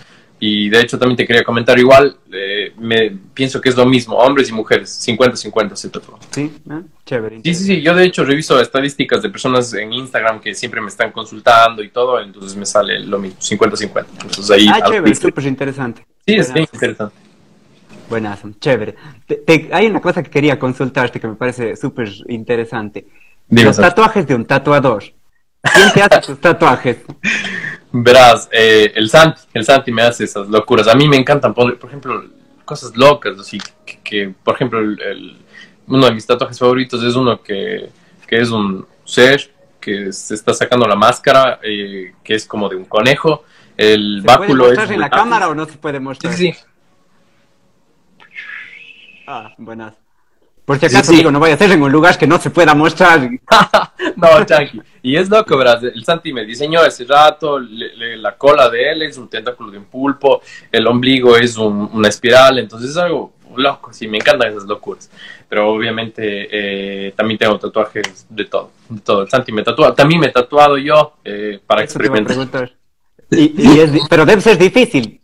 Y 0.44 0.70
de 0.70 0.82
hecho 0.82 0.98
también 0.98 1.16
te 1.16 1.28
quería 1.28 1.44
comentar 1.44 1.78
igual, 1.78 2.18
eh, 2.34 2.74
me 2.80 3.12
pienso 3.32 3.62
que 3.62 3.70
es 3.70 3.78
lo 3.78 3.86
mismo, 3.86 4.16
hombres 4.16 4.50
y 4.50 4.54
mujeres, 4.54 5.00
50-50 5.08 5.76
se. 5.76 5.92
Sí, 6.32 6.52
ah, 6.68 6.82
chévere. 7.06 7.42
Sí, 7.44 7.54
sí, 7.54 7.64
sí, 7.64 7.82
yo 7.84 7.94
de 7.94 8.06
hecho 8.06 8.26
reviso 8.26 8.60
estadísticas 8.60 9.22
de 9.22 9.30
personas 9.30 9.72
en 9.76 9.94
Instagram 9.94 10.42
que 10.42 10.56
siempre 10.56 10.82
me 10.82 10.88
están 10.88 11.12
consultando 11.12 11.84
y 11.84 11.90
todo, 11.90 12.20
entonces 12.20 12.58
me 12.58 12.66
sale 12.66 13.02
lo 13.02 13.20
mismo, 13.20 13.40
50-50. 13.40 14.06
Entonces 14.14 14.50
ahí... 14.50 14.68
Ah, 14.68 14.82
chévere, 14.84 15.14
súper 15.14 15.46
interesante. 15.46 16.08
Sí, 16.26 16.34
es 16.34 16.52
bien 16.52 16.68
interesante. 16.74 17.16
Buenazo, 18.10 18.50
chévere. 18.60 18.96
hay 19.72 19.86
una 19.86 20.02
cosa 20.02 20.24
que 20.24 20.32
quería 20.32 20.58
consultarte 20.58 21.20
que 21.20 21.28
me 21.28 21.36
parece 21.36 21.76
súper 21.76 22.10
interesante. 22.30 23.06
Los 23.48 23.78
tatuajes 23.78 24.26
de 24.26 24.34
un 24.34 24.46
tatuador. 24.46 25.04
¿Quién 25.62 25.92
te 25.94 26.02
hace 26.02 26.22
tus 26.22 26.42
tatuajes? 26.42 26.98
Verás, 27.94 28.50
eh, 28.52 28.94
el 28.96 29.10
Santi, 29.10 29.42
el 29.54 29.66
Santi 29.66 29.92
me 29.92 30.04
hace 30.04 30.24
esas 30.24 30.48
locuras. 30.48 30.88
A 30.88 30.96
mí 30.96 31.08
me 31.08 31.18
encantan, 31.18 31.54
por, 31.54 31.78
ejemplo, 31.84 32.24
cosas 32.64 32.96
locas, 32.96 33.38
así 33.38 33.60
que, 34.04 34.34
por 34.44 34.56
ejemplo, 34.56 34.80
el, 34.80 35.38
uno 35.88 36.06
de 36.06 36.14
mis 36.14 36.26
tatuajes 36.26 36.58
favoritos 36.58 37.04
es 37.04 37.16
uno 37.16 37.42
que, 37.42 37.90
que 38.28 38.40
es 38.40 38.50
un 38.50 38.86
ser 39.04 39.52
que 39.82 40.14
se 40.14 40.36
está 40.36 40.54
sacando 40.54 40.88
la 40.88 40.96
máscara, 40.96 41.60
eh, 41.64 42.14
que 42.24 42.36
es 42.36 42.46
como 42.46 42.70
de 42.70 42.78
un 42.78 42.86
conejo. 42.86 43.44
El 43.76 44.22
¿Se 44.22 44.28
báculo 44.28 44.66
puede 44.66 44.84
es... 44.84 44.92
en 44.92 45.00
la 45.00 45.10
cámara 45.10 45.50
o 45.50 45.56
no 45.56 45.66
se 45.66 45.78
puede 45.78 46.00
mostrar? 46.00 46.34
Sí, 46.34 46.54
sí. 46.54 46.60
Ah, 49.28 49.54
buenas. 49.58 50.00
Por 50.72 50.80
si 50.80 50.86
acaso 50.86 51.04
Sí, 51.04 51.12
sí. 51.12 51.18
digo, 51.18 51.32
no 51.32 51.40
vaya 51.42 51.56
a 51.56 51.58
ser 51.58 51.72
en 51.72 51.84
un 51.84 51.92
lugar 51.92 52.18
que 52.18 52.25
no 52.28 52.40
se 52.40 52.50
pueda 52.50 52.74
mostrar. 52.74 53.30
no, 54.16 54.46
tranqui. 54.46 54.82
Y 55.04 55.16
es 55.18 55.30
loco, 55.30 55.58
verás. 55.58 55.84
El 55.84 56.04
Santi 56.06 56.32
me 56.32 56.46
diseñó 56.46 56.84
ese 56.86 57.04
rato. 57.06 57.60
le- 57.60 57.96
le- 57.98 58.18
la 58.18 58.38
cola 58.38 58.70
de 58.70 58.92
él 58.92 59.01
es 59.04 59.18
un 59.18 59.28
tentáculo 59.30 59.70
de 59.72 59.80
un 59.80 59.86
pulpo. 59.86 60.42
El 60.72 60.88
ombligo 60.88 61.36
es 61.36 61.58
un- 61.58 61.90
una 61.94 62.08
espiral. 62.08 62.60
Entonces 62.60 62.92
es 62.92 62.98
algo 62.98 63.34
loco. 63.58 63.92
Sí, 63.92 64.08
me 64.08 64.18
encantan 64.18 64.50
esas 64.51 64.63
locuras. 64.63 65.10
Pero 65.50 65.70
obviamente 65.72 66.48
eh, 66.50 67.12
también 67.18 67.38
tengo 67.38 67.60
tatuajes 67.60 68.25
de 68.30 68.46
todo. 68.46 68.72
De 68.88 69.01
todo. 69.01 69.24
El 69.24 69.30
Santi 69.30 69.51
me 69.51 69.63
tatúa. 69.63 69.94
También 69.94 70.22
me 70.22 70.28
he 70.28 70.32
tatuado 70.32 70.78
yo 70.78 71.16
eh, 71.25 71.60
para 71.68 71.84
Eso 71.84 72.00
experimentar. 72.00 72.72
Y, 73.30 73.54
y 73.58 73.80
es 73.80 73.92
pero 74.10 74.25
debe 74.25 74.42
ser 74.42 74.58
difícil. 74.58 75.21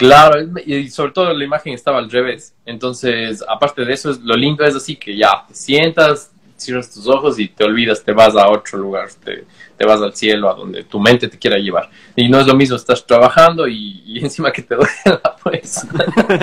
Claro, 0.00 0.40
y 0.64 0.88
sobre 0.88 1.12
todo 1.12 1.32
la 1.34 1.44
imagen 1.44 1.74
estaba 1.74 1.98
al 1.98 2.10
revés. 2.10 2.54
Entonces, 2.64 3.44
aparte 3.46 3.84
de 3.84 3.92
eso, 3.92 4.10
es- 4.10 4.20
lo 4.20 4.34
lindo 4.34 4.64
es 4.64 4.74
así 4.74 4.96
que 4.96 5.14
ya 5.14 5.44
te 5.46 5.54
sientas, 5.54 6.32
cierras 6.56 6.90
tus 6.92 7.06
ojos 7.06 7.38
y 7.38 7.48
te 7.48 7.64
olvidas, 7.64 8.02
te 8.02 8.12
vas 8.12 8.34
a 8.34 8.48
otro 8.48 8.78
lugar, 8.78 9.08
te, 9.22 9.44
te 9.76 9.84
vas 9.86 10.00
al 10.00 10.14
cielo, 10.14 10.50
a 10.50 10.54
donde 10.54 10.84
tu 10.84 10.98
mente 10.98 11.28
te 11.28 11.38
quiera 11.38 11.58
llevar. 11.58 11.90
Y 12.16 12.28
no 12.30 12.40
es 12.40 12.46
lo 12.46 12.54
mismo, 12.54 12.76
estás 12.76 13.06
trabajando 13.06 13.68
y, 13.68 14.02
y 14.06 14.18
encima 14.24 14.50
que 14.50 14.62
te 14.62 14.74
duela, 14.74 15.36
pues. 15.42 15.86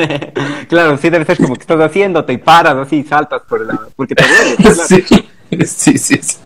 claro, 0.69 0.97
sí 0.97 1.09
debe 1.09 1.25
ser 1.25 1.37
como 1.37 1.55
que 1.55 1.61
estás 1.61 1.79
haciéndote 1.81 2.33
y 2.33 2.37
paras 2.37 2.75
así 2.75 2.97
y 2.97 3.03
saltas 3.03 3.41
por 3.47 3.65
la... 3.65 3.79
porque 3.95 4.13
te 4.15 4.23
duele. 4.23 4.75
sí, 4.87 5.03
sí, 5.65 5.97
sí, 5.97 6.19
sí. 6.21 6.37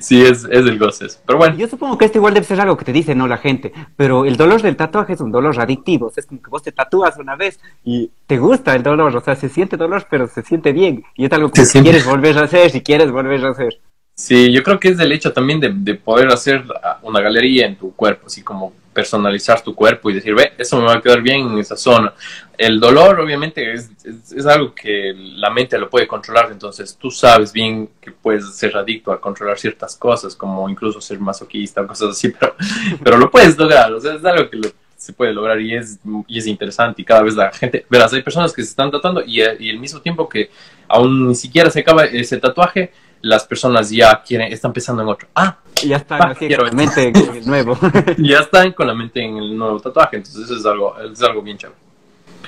Sí, 0.00 0.22
es, 0.22 0.44
es 0.44 0.50
el 0.50 0.78
goce. 0.78 1.06
Pero 1.26 1.38
bueno, 1.38 1.56
Yo 1.56 1.66
supongo 1.68 1.98
que 1.98 2.04
esto 2.04 2.18
igual 2.18 2.34
debe 2.34 2.46
ser 2.46 2.60
algo 2.60 2.76
que 2.76 2.84
te 2.84 2.92
dice, 2.92 3.14
no 3.14 3.26
la 3.26 3.38
gente, 3.38 3.72
pero 3.96 4.24
el 4.24 4.36
dolor 4.36 4.62
del 4.62 4.76
tatuaje 4.76 5.14
es 5.14 5.20
un 5.20 5.32
dolor 5.32 5.58
adictivo, 5.60 6.06
o 6.06 6.10
sea, 6.10 6.20
es 6.22 6.26
como 6.26 6.40
que 6.40 6.50
vos 6.50 6.62
te 6.62 6.72
tatúas 6.72 7.16
una 7.18 7.36
vez 7.36 7.58
y 7.84 8.10
te 8.26 8.38
gusta 8.38 8.74
el 8.74 8.82
dolor, 8.82 9.14
o 9.16 9.20
sea, 9.20 9.34
se 9.34 9.48
siente 9.48 9.76
dolor, 9.76 10.06
pero 10.08 10.28
se 10.28 10.42
siente 10.42 10.72
bien, 10.72 11.02
y 11.16 11.24
es 11.26 11.32
algo 11.32 11.50
que 11.50 11.64
siente- 11.64 11.90
quieres 11.90 12.06
volver 12.06 12.38
a 12.38 12.42
hacer, 12.44 12.70
si 12.70 12.80
quieres 12.82 13.10
volver 13.10 13.44
a 13.44 13.50
hacer. 13.50 13.80
Sí, 14.14 14.52
yo 14.52 14.62
creo 14.62 14.78
que 14.78 14.88
es 14.88 14.98
del 14.98 15.10
hecho 15.12 15.32
también 15.32 15.58
de, 15.58 15.72
de 15.74 15.94
poder 15.94 16.28
hacer 16.28 16.64
ah, 16.82 16.98
una 17.02 17.20
galería 17.20 17.66
en 17.66 17.76
tu 17.76 17.94
cuerpo, 17.96 18.26
así 18.26 18.42
como 18.42 18.72
personalizar 18.92 19.62
tu 19.62 19.74
cuerpo 19.74 20.10
y 20.10 20.14
decir, 20.14 20.34
ve, 20.34 20.52
eso 20.58 20.78
me 20.78 20.84
va 20.84 20.94
a 20.94 21.00
quedar 21.02 21.20
bien 21.22 21.50
en 21.50 21.58
esa 21.58 21.76
zona. 21.76 22.12
El 22.56 22.78
dolor, 22.78 23.18
obviamente, 23.20 23.72
es, 23.72 23.90
es, 24.04 24.32
es 24.32 24.46
algo 24.46 24.74
que 24.74 25.12
la 25.16 25.50
mente 25.50 25.78
lo 25.78 25.88
puede 25.90 26.06
controlar, 26.06 26.50
entonces 26.52 26.96
tú 27.00 27.10
sabes 27.10 27.52
bien 27.52 27.88
que 28.00 28.12
puedes 28.12 28.54
ser 28.54 28.76
adicto 28.76 29.10
a 29.12 29.20
controlar 29.20 29.58
ciertas 29.58 29.96
cosas, 29.96 30.36
como 30.36 30.68
incluso 30.68 31.00
ser 31.00 31.18
masoquista 31.18 31.80
o 31.82 31.86
cosas 31.86 32.10
así, 32.10 32.28
pero, 32.38 32.54
pero 33.02 33.18
lo 33.18 33.30
puedes 33.30 33.56
lograr, 33.58 33.92
o 33.92 34.00
sea, 34.00 34.14
es 34.14 34.24
algo 34.24 34.48
que 34.48 34.56
lo- 34.56 34.72
se 34.96 35.12
puede 35.12 35.32
lograr 35.32 35.60
y 35.60 35.74
es, 35.74 35.98
y 36.28 36.38
es 36.38 36.46
interesante 36.46 37.02
y 37.02 37.04
cada 37.04 37.22
vez 37.22 37.34
la 37.34 37.50
gente, 37.50 37.84
verás, 37.90 38.12
hay 38.12 38.22
personas 38.22 38.52
que 38.52 38.62
se 38.62 38.68
están 38.70 38.88
tratando 38.88 39.20
y, 39.26 39.40
y 39.58 39.70
al 39.70 39.78
mismo 39.80 40.00
tiempo 40.00 40.28
que 40.28 40.48
aún 40.86 41.26
ni 41.28 41.34
siquiera 41.34 41.70
se 41.70 41.80
acaba 41.80 42.04
ese 42.04 42.36
tatuaje, 42.38 42.92
las 43.22 43.46
personas 43.46 43.90
ya 43.90 44.22
quieren, 44.22 44.52
están 44.52 44.72
pensando 44.72 45.02
en 45.02 45.08
otro. 45.08 45.28
Ah, 45.34 45.58
ya 45.84 45.96
está, 45.96 46.16
Ah, 46.16 46.30
así 46.30 46.54
con 46.54 46.66
la 46.66 46.72
mente 46.72 47.12
con 47.12 47.36
el 47.36 47.46
nuevo. 47.46 47.78
ya 48.18 48.40
están 48.40 48.72
con 48.72 48.86
la 48.86 48.94
mente 48.94 49.24
en 49.24 49.36
el 49.38 49.56
nuevo 49.56 49.80
tatuaje, 49.80 50.16
entonces 50.16 50.44
eso 50.44 50.56
es 50.56 50.66
algo, 50.66 50.98
es 51.00 51.22
algo 51.22 51.42
bien 51.42 51.56
chévere. 51.56 51.78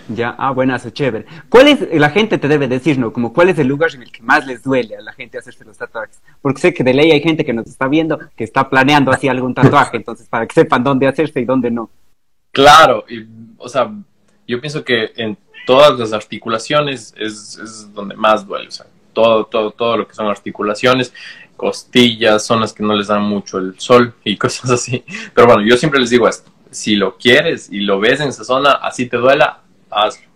ya, 0.09 0.35
ah, 0.37 0.51
buenazo, 0.51 0.91
chévere. 0.91 1.25
¿Cuál 1.49 1.69
es, 1.69 1.99
la 1.99 2.11
gente 2.11 2.39
te 2.39 2.49
debe 2.49 2.69
decir, 2.69 2.99
no? 2.99 3.13
Como, 3.13 3.33
¿cuál 3.33 3.49
es 3.49 3.59
el 3.59 3.69
lugar 3.69 3.95
en 3.95 4.03
el 4.03 4.13
que 4.13 4.23
más 4.23 4.47
les 4.47 4.63
duele 4.63 4.97
a 4.97 5.01
la 5.01 5.13
gente 5.13 5.39
hacerse 5.39 5.65
los 5.65 5.79
tatuajes? 5.79 6.21
Porque 6.43 6.61
sé 6.61 6.75
que 6.75 6.85
de 6.85 6.93
ley 6.93 7.13
hay 7.13 7.21
gente 7.21 7.45
que 7.45 7.53
nos 7.53 7.67
está 7.67 7.89
viendo, 7.89 8.19
que 8.37 8.45
está 8.45 8.69
planeando 8.69 9.11
así 9.13 9.29
algún 9.29 9.55
tatuaje, 9.55 9.97
entonces 9.97 10.29
para 10.29 10.47
que 10.47 10.55
sepan 10.55 10.85
dónde 10.85 11.07
hacerse 11.07 11.41
y 11.41 11.45
dónde 11.45 11.71
no. 11.71 11.89
Claro, 12.53 13.05
y, 13.09 13.27
o 13.59 13.69
sea, 13.69 13.91
yo 14.47 14.61
pienso 14.61 14.85
que 14.85 15.13
en 15.17 15.37
todas 15.67 15.99
las 15.99 16.13
articulaciones 16.13 17.15
es, 17.17 17.59
es 17.59 17.95
donde 17.95 18.15
más 18.15 18.47
duele, 18.47 18.69
o 18.69 18.71
sea, 18.71 18.87
todo, 19.15 19.47
todo, 19.47 19.71
todo 19.71 19.97
lo 19.97 20.07
que 20.07 20.15
son 20.15 20.27
articulaciones, 20.27 21.15
costillas, 21.57 22.45
zonas 22.45 22.73
que 22.73 22.83
no 22.83 22.95
les 22.95 23.07
dan 23.07 23.23
mucho 23.23 23.59
el 23.59 23.79
sol 23.81 24.15
y 24.25 24.37
cosas 24.39 24.71
así. 24.71 25.05
Pero 25.35 25.47
bueno, 25.47 25.63
yo 25.63 25.77
siempre 25.77 26.01
les 26.01 26.11
digo 26.11 26.29
esto, 26.29 26.51
si 26.71 26.97
lo 26.97 27.17
quieres 27.17 27.71
y 27.73 27.81
lo 27.81 28.01
ves 28.01 28.21
en 28.21 28.29
esa 28.29 28.45
zona, 28.45 28.73
así 28.73 29.07
te 29.07 29.17
duela, 29.17 29.61
hazlo. 29.91 30.27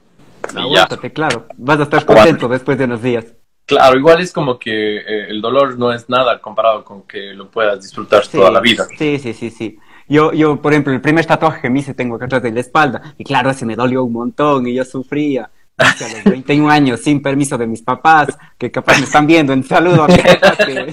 Aguántate, 0.55 1.13
claro. 1.13 1.47
Vas 1.57 1.81
a 1.81 1.83
estar 1.83 2.05
contento 2.07 2.49
después 2.49 2.79
de 2.79 2.85
unos 2.85 3.03
días. 3.03 3.27
Claro, 3.67 3.99
igual 3.99 4.21
es 4.21 4.33
como 4.33 4.59
que 4.59 4.97
eh, 4.97 5.27
el 5.29 5.43
dolor 5.43 5.79
no 5.79 5.93
es 5.93 6.09
nada 6.09 6.41
comparado 6.41 6.85
con 6.85 7.03
que 7.03 7.35
lo 7.35 7.51
puedas 7.51 7.83
disfrutar 7.83 8.27
toda 8.27 8.51
la 8.51 8.61
vida. 8.61 8.87
Sí, 8.97 9.19
sí, 9.19 9.35
sí, 9.35 9.51
sí. 9.51 9.79
Yo, 10.09 10.33
yo, 10.33 10.63
por 10.63 10.73
ejemplo, 10.73 10.93
el 10.95 11.03
primer 11.03 11.27
tatuaje 11.27 11.61
que 11.61 11.71
me 11.71 11.81
hice 11.81 11.93
tengo 11.93 12.17
acá 12.17 12.25
atrás 12.25 12.43
de 12.43 12.51
la 12.51 12.61
espalda. 12.61 13.15
Y 13.19 13.25
claro, 13.25 13.51
ese 13.51 13.67
me 13.67 13.77
dolió 13.77 14.05
un 14.05 14.13
montón 14.15 14.67
y 14.67 14.75
yo 14.75 14.85
sufría. 14.85 15.51
Hice 15.81 16.05
A 16.07 16.09
los 16.09 16.25
21 16.25 16.69
años, 16.71 17.01
sin 17.01 17.23
permiso 17.23 17.57
de 17.57 17.67
mis 17.67 17.83
papás, 17.83 18.37
que 18.59 18.71
capaz 18.71 18.99
me 18.99 19.05
están 19.05 19.27
viendo. 19.27 19.53
En 19.53 19.63
saludo 19.63 20.03
a 20.05 20.07
que- 20.09 20.23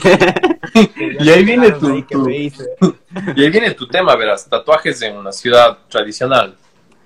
que 0.02 1.18
Y 1.20 1.30
ahí 1.30 1.44
viene 1.44 1.72
tu-. 1.72 1.98
Y 3.36 3.44
ahí 3.44 3.50
viene 3.50 3.72
tu 3.72 3.88
tema, 3.88 4.16
verás, 4.16 4.48
tatuajes 4.50 5.02
en 5.02 5.18
una 5.18 5.32
ciudad 5.32 5.78
tradicional. 5.90 6.56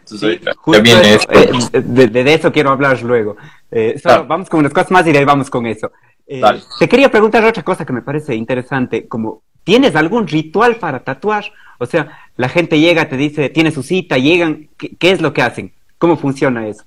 Entonces 0.01 0.39
Sí, 0.43 0.49
justo 0.57 0.81
eso, 0.83 1.27
eh, 1.31 1.81
de, 1.83 2.07
de 2.07 2.33
eso 2.33 2.51
quiero 2.51 2.71
hablar 2.71 3.01
luego. 3.03 3.37
Eh, 3.71 3.91
solo 4.01 4.15
Claro. 4.15 4.25
Vamos 4.27 4.49
con 4.49 4.59
unas 4.61 4.73
cosas 4.73 4.89
más 4.91 5.05
y 5.07 5.11
de 5.11 5.19
ahí 5.19 5.25
vamos 5.25 5.49
con 5.49 5.65
eso. 5.67 5.91
Eh, 6.25 6.41
te 6.79 6.89
quería 6.89 7.09
preguntar 7.11 7.43
otra 7.45 7.63
cosa 7.63 7.85
que 7.85 7.93
me 7.93 8.01
parece 8.01 8.35
interesante, 8.35 9.07
como, 9.07 9.43
¿tienes 9.63 9.95
algún 9.95 10.27
ritual 10.27 10.75
para 10.77 10.99
tatuar? 11.03 11.45
O 11.77 11.85
sea, 11.85 12.19
la 12.35 12.49
gente 12.49 12.79
llega, 12.79 13.07
te 13.07 13.17
dice, 13.17 13.49
tiene 13.49 13.71
su 13.71 13.83
cita, 13.83 14.17
llegan, 14.17 14.69
¿qué, 14.77 14.95
qué 14.97 15.11
es 15.11 15.21
lo 15.21 15.31
que 15.31 15.43
hacen? 15.43 15.73
¿Cómo 15.99 16.17
funciona 16.17 16.67
eso? 16.67 16.83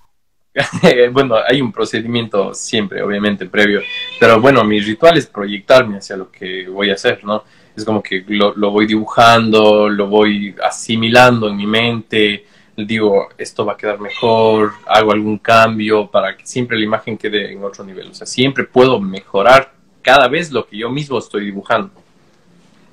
bueno, 1.13 1.37
hay 1.47 1.61
un 1.61 1.73
procedimiento 1.73 2.53
siempre, 2.53 3.03
obviamente, 3.03 3.47
previo. 3.47 3.81
Pero 4.21 4.41
bueno, 4.41 4.63
mi 4.65 4.81
ritual 4.81 5.17
es 5.17 5.27
proyectarme 5.27 5.99
hacia 5.99 6.17
lo 6.17 6.31
que 6.31 6.69
voy 6.69 6.91
a 6.91 6.95
hacer, 6.95 7.25
¿no? 7.25 7.45
Es 7.75 7.85
como 7.85 8.03
que 8.03 8.25
lo, 8.29 8.55
lo 8.55 8.71
voy 8.71 8.87
dibujando, 8.87 9.89
lo 9.89 10.09
voy 10.09 10.55
asimilando 10.63 11.49
en 11.49 11.57
mi 11.57 11.67
mente. 11.67 12.45
Digo, 12.77 13.29
esto 13.39 13.65
va 13.65 13.75
a 13.75 13.77
quedar 13.77 13.99
mejor, 13.99 14.73
hago 14.87 15.13
algún 15.13 15.39
cambio 15.39 16.11
para 16.11 16.37
que 16.37 16.47
siempre 16.47 16.79
la 16.79 16.85
imagen 16.85 17.17
quede 17.17 17.53
en 17.53 17.65
otro 17.65 17.85
nivel. 17.85 18.11
O 18.11 18.15
sea, 18.15 18.27
siempre 18.27 18.65
puedo 18.65 19.01
mejorar 19.01 19.73
cada 20.03 20.29
vez 20.29 20.51
lo 20.51 20.67
que 20.67 20.77
yo 20.77 20.91
mismo 20.91 21.19
estoy 21.19 21.47
dibujando. 21.47 22.02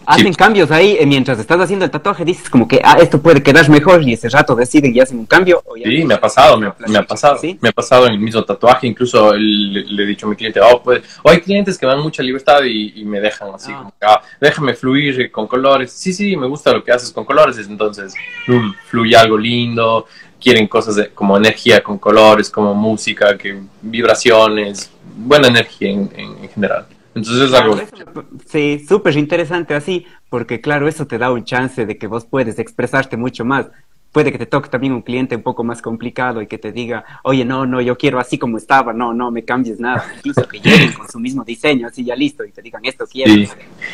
Hacen 0.05 0.33
cambios 0.33 0.71
ahí, 0.71 0.97
eh, 0.99 1.05
mientras 1.05 1.37
estás 1.37 1.59
haciendo 1.59 1.85
el 1.85 1.91
tatuaje, 1.91 2.25
dices 2.25 2.49
como 2.49 2.67
que, 2.67 2.81
ah, 2.83 2.97
esto 2.99 3.21
puede 3.21 3.43
quedar 3.43 3.69
mejor 3.69 4.01
y 4.01 4.13
ese 4.13 4.27
rato 4.29 4.55
deciden 4.55 4.95
y 4.95 4.99
hacen 4.99 5.19
un 5.19 5.25
cambio. 5.27 5.61
o 5.65 5.77
ya- 5.77 5.87
Sí, 5.87 6.03
me 6.03 6.15
ha 6.15 6.19
pasado, 6.21 6.57
me, 6.59 6.73
me 6.87 6.97
ha 6.97 7.03
pasado. 7.03 7.37
¿Sí? 7.37 7.59
Me 7.61 7.69
ha 7.69 7.71
pasado 7.71 8.07
en 8.07 8.13
el 8.13 8.19
mismo 8.19 8.43
tatuaje, 8.43 8.87
incluso 8.87 9.33
el- 9.33 9.73
le, 9.73 9.83
le 9.83 10.03
he 10.03 10.05
dicho 10.07 10.25
a 10.25 10.29
mi 10.29 10.35
cliente, 10.35 10.59
oh, 10.61 10.81
pues, 10.81 11.03
o 11.21 11.29
hay 11.29 11.41
clientes 11.41 11.77
que 11.77 11.85
dan 11.85 11.99
mucha 11.99 12.23
libertad 12.23 12.63
y, 12.63 12.93
y 13.01 13.05
me 13.05 13.19
dejan 13.19 13.49
así, 13.53 13.71
Ah. 13.71 13.77
como 13.77 13.89
que, 13.91 14.05
"Ah, 14.07 14.21
déjame 14.41 14.73
fluir 14.73 15.31
con 15.31 15.45
colores. 15.47 15.91
Sí, 15.91 16.11
sí, 16.11 16.35
me 16.35 16.47
gusta 16.47 16.71
lo 16.73 16.83
que 16.83 16.91
haces 16.91 17.11
con 17.11 17.23
colores, 17.25 17.57
entonces 17.67 18.13
fluye 18.87 19.15
algo 19.15 19.37
lindo, 19.37 20.07
quieren 20.41 20.67
cosas 20.67 20.95
de- 20.95 21.09
como 21.09 21.37
energía 21.37 21.83
con 21.83 21.99
colores, 21.99 22.49
como 22.49 22.73
música, 22.73 23.37
que 23.37 23.59
vibraciones, 23.81 24.89
buena 25.17 25.49
energía 25.49 25.89
en, 25.91 26.09
en- 26.15 26.43
en 26.43 26.49
general. 26.49 26.85
Entonces 27.19 27.49
es 27.49 27.53
algo... 27.53 27.75
Eso 27.75 28.25
Sí, 28.47 28.85
súper 28.87 29.15
interesante 29.17 29.73
así, 29.73 30.05
porque 30.29 30.61
claro, 30.61 30.87
eso 30.87 31.07
te 31.07 31.17
da 31.17 31.31
un 31.31 31.43
chance 31.43 31.85
de 31.85 31.97
que 31.97 32.07
vos 32.07 32.25
puedes 32.25 32.59
expresarte 32.59 33.17
mucho 33.17 33.45
más. 33.45 33.67
Puede 34.11 34.31
que 34.31 34.39
te 34.39 34.47
toque 34.47 34.69
también 34.69 34.93
un 34.93 35.03
cliente 35.03 35.35
un 35.35 35.43
poco 35.43 35.63
más 35.63 35.83
complicado 35.83 36.41
y 36.41 36.47
que 36.47 36.57
te 36.57 36.71
diga, 36.71 37.05
oye, 37.23 37.45
no, 37.45 37.67
no, 37.67 37.79
yo 37.79 37.95
quiero 37.95 38.19
así 38.19 38.39
como 38.39 38.57
estaba, 38.57 38.91
no, 38.91 39.13
no 39.13 39.29
me 39.29 39.45
cambies 39.45 39.79
nada. 39.79 40.03
Incluso 40.17 40.47
que 40.47 40.59
lleguen 40.59 40.93
con 40.93 41.07
su 41.07 41.19
mismo 41.19 41.43
diseño, 41.43 41.87
así 41.87 42.03
ya 42.03 42.15
listo, 42.15 42.43
y 42.43 42.51
te 42.51 42.61
digan, 42.63 42.83
esto 42.85 43.05
quiero. 43.05 43.31
Sí. 43.31 43.47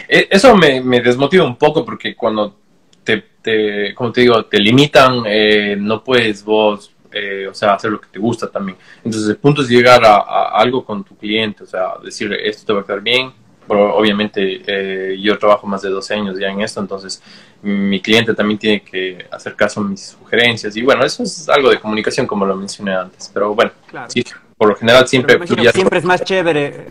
Eh, 0.07 0.27
Eso 0.31 0.55
me, 0.55 0.81
me 0.81 1.01
desmotiva 1.01 1.45
un 1.45 1.57
poco 1.57 1.83
porque 1.83 2.15
cuando 2.15 2.57
te, 3.03 3.23
te 3.41 3.93
como 3.93 4.11
te 4.13 4.21
digo, 4.21 4.45
te 4.45 4.59
limitan, 4.59 5.23
eh, 5.25 5.75
no 5.77 6.01
puedes 6.01 6.45
vos, 6.45 6.94
eh, 7.15 7.47
o 7.47 7.53
sea, 7.53 7.73
hacer 7.73 7.91
lo 7.91 7.99
que 8.01 8.07
te 8.11 8.19
gusta 8.19 8.49
también. 8.51 8.77
Entonces, 9.03 9.29
el 9.29 9.37
punto 9.37 9.61
es 9.63 9.69
llegar 9.69 10.03
a, 10.05 10.15
a 10.17 10.49
algo 10.59 10.83
con 10.85 11.03
tu 11.03 11.15
cliente, 11.17 11.63
o 11.63 11.67
sea, 11.67 11.93
decirle, 12.03 12.47
esto 12.47 12.65
te 12.67 12.73
va 12.73 12.81
a 12.81 12.85
quedar 12.85 13.01
bien. 13.01 13.31
Pero 13.67 13.95
obviamente 13.95 14.61
eh, 14.67 15.17
yo 15.19 15.39
trabajo 15.39 15.65
más 15.65 15.81
de 15.81 15.89
12 15.89 16.13
años 16.13 16.37
ya 16.39 16.49
en 16.49 16.61
esto, 16.61 16.79
entonces 16.79 17.19
mi 17.63 17.99
cliente 17.99 18.35
también 18.35 18.59
tiene 18.59 18.83
que 18.83 19.25
hacer 19.31 19.55
caso 19.55 19.79
a 19.79 19.83
mis 19.83 20.01
sugerencias. 20.21 20.75
Y 20.77 20.83
bueno, 20.83 21.03
eso 21.03 21.23
es 21.23 21.49
algo 21.49 21.71
de 21.71 21.79
comunicación, 21.79 22.27
como 22.27 22.45
lo 22.45 22.55
mencioné 22.55 22.93
antes. 22.93 23.31
Pero 23.33 23.55
bueno, 23.55 23.71
Claro. 23.89 24.07
sí, 24.11 24.23
por 24.55 24.69
lo 24.69 24.75
general 24.75 25.07
siempre 25.07 25.39
siempre 25.73 25.97
es 25.97 26.05
más 26.05 26.23
chévere, 26.23 26.89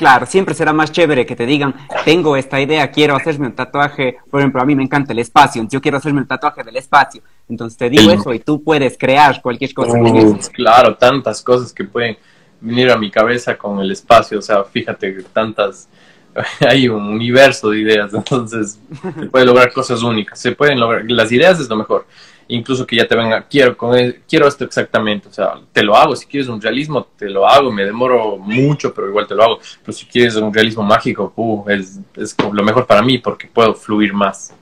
claro, 0.00 0.24
siempre 0.24 0.54
será 0.54 0.72
más 0.72 0.90
chévere 0.90 1.26
que 1.26 1.36
te 1.36 1.44
digan, 1.44 1.74
tengo 2.06 2.34
esta 2.34 2.58
idea, 2.58 2.90
quiero 2.90 3.14
hacerme 3.14 3.48
un 3.48 3.52
tatuaje, 3.52 4.16
por 4.30 4.40
ejemplo, 4.40 4.62
a 4.62 4.64
mí 4.64 4.74
me 4.74 4.82
encanta 4.82 5.12
el 5.12 5.18
espacio, 5.18 5.66
yo 5.68 5.78
quiero 5.78 5.98
hacerme 5.98 6.22
un 6.22 6.26
tatuaje 6.26 6.64
del 6.64 6.74
espacio, 6.76 7.20
entonces 7.46 7.76
te 7.76 7.90
digo 7.90 8.10
El- 8.10 8.18
eso 8.18 8.32
y 8.32 8.38
tú 8.38 8.62
puedes 8.64 8.96
crear 8.96 9.42
cualquier 9.42 9.74
cosa 9.74 9.98
Uh, 9.98 10.38
claro, 10.54 10.96
tantas 10.96 11.42
cosas 11.42 11.70
que 11.74 11.84
pueden 11.84 12.16
venir 12.62 12.90
a 12.90 12.96
mi 12.96 13.10
cabeza 13.10 13.58
con 13.58 13.78
el 13.78 13.90
espacio, 13.90 14.38
o 14.38 14.42
sea, 14.42 14.64
fíjate 14.64 15.16
que 15.16 15.22
tantas, 15.24 15.86
hay 16.66 16.88
un 16.88 17.02
universo 17.02 17.68
de 17.68 17.80
ideas, 17.80 18.14
entonces 18.14 18.80
se 19.02 19.26
puede 19.26 19.44
lograr 19.44 19.70
cosas 19.70 20.02
únicas, 20.02 20.38
se 20.40 20.52
pueden 20.52 20.80
lograr, 20.80 21.04
las 21.10 21.30
ideas 21.30 21.60
es 21.60 21.68
lo 21.68 21.76
mejor, 21.76 22.06
incluso 22.50 22.86
que 22.86 22.96
ya 22.96 23.06
te 23.06 23.16
venga, 23.16 23.46
quiero, 23.48 23.76
con 23.76 23.96
quiero 24.28 24.46
esto 24.46 24.64
exactamente, 24.64 25.28
o 25.28 25.32
sea, 25.32 25.54
te 25.72 25.82
lo 25.82 25.96
hago, 25.96 26.14
si 26.14 26.26
quieres 26.26 26.48
un 26.48 26.60
realismo, 26.60 27.06
te 27.16 27.28
lo 27.28 27.46
hago, 27.48 27.70
me 27.72 27.84
demoro 27.84 28.36
mucho, 28.36 28.92
pero 28.92 29.08
igual 29.08 29.26
te 29.26 29.34
lo 29.34 29.44
hago, 29.44 29.58
pero 29.82 29.92
si 29.92 30.06
quieres 30.06 30.36
un 30.36 30.52
realismo 30.52 30.82
mágico, 30.82 31.32
uh, 31.36 31.68
es, 31.68 31.98
es 32.16 32.36
lo 32.38 32.62
mejor 32.62 32.86
para 32.86 33.02
mí 33.02 33.18
porque 33.18 33.46
puedo 33.46 33.74
fluir 33.74 34.12
más. 34.12 34.54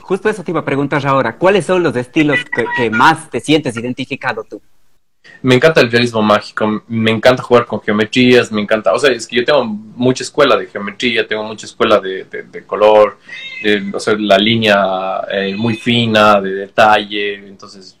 Justo 0.00 0.28
eso 0.28 0.42
te 0.42 0.50
iba 0.50 0.60
a 0.60 0.64
preguntar 0.64 1.06
ahora, 1.06 1.36
¿cuáles 1.36 1.66
son 1.66 1.82
los 1.82 1.96
estilos 1.96 2.38
que 2.76 2.90
más 2.90 3.30
te 3.30 3.40
sientes 3.40 3.76
identificado 3.76 4.44
tú? 4.44 4.60
Me 5.42 5.54
encanta 5.56 5.80
el 5.80 5.90
realismo 5.90 6.22
mágico, 6.22 6.82
me 6.88 7.10
encanta 7.10 7.42
jugar 7.42 7.66
con 7.66 7.80
geometrías, 7.80 8.52
me 8.52 8.60
encanta, 8.60 8.92
o 8.92 8.98
sea, 8.98 9.10
es 9.10 9.26
que 9.26 9.36
yo 9.36 9.44
tengo 9.44 9.64
mucha 9.64 10.22
escuela 10.22 10.56
de 10.56 10.66
geometría, 10.66 11.26
tengo 11.26 11.44
mucha 11.44 11.66
escuela 11.66 11.98
de, 12.00 12.24
de, 12.24 12.66
color, 12.66 13.18
o 13.92 14.00
sea, 14.00 14.14
la 14.18 14.38
línea 14.38 15.22
eh, 15.30 15.54
muy 15.56 15.74
fina, 15.74 16.40
de 16.40 16.52
detalle, 16.52 17.34
entonces 17.34 17.98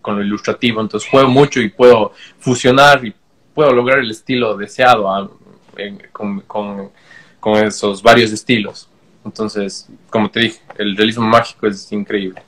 con 0.00 0.16
lo 0.16 0.24
ilustrativo, 0.24 0.80
entonces 0.80 1.08
juego 1.08 1.28
mucho 1.28 1.60
y 1.60 1.68
puedo 1.68 2.12
fusionar 2.38 3.04
y 3.04 3.14
puedo 3.54 3.72
lograr 3.72 4.00
el 4.00 4.10
estilo 4.10 4.56
deseado 4.56 5.10
ah, 5.10 5.30
con, 6.12 6.40
con 7.40 7.56
esos 7.64 8.02
varios 8.02 8.32
estilos. 8.32 8.88
Entonces, 9.24 9.88
como 10.10 10.30
te 10.30 10.40
dije, 10.40 10.60
el 10.78 10.96
realismo 10.96 11.26
mágico 11.26 11.66
es 11.66 11.90
increíble. 11.92 12.42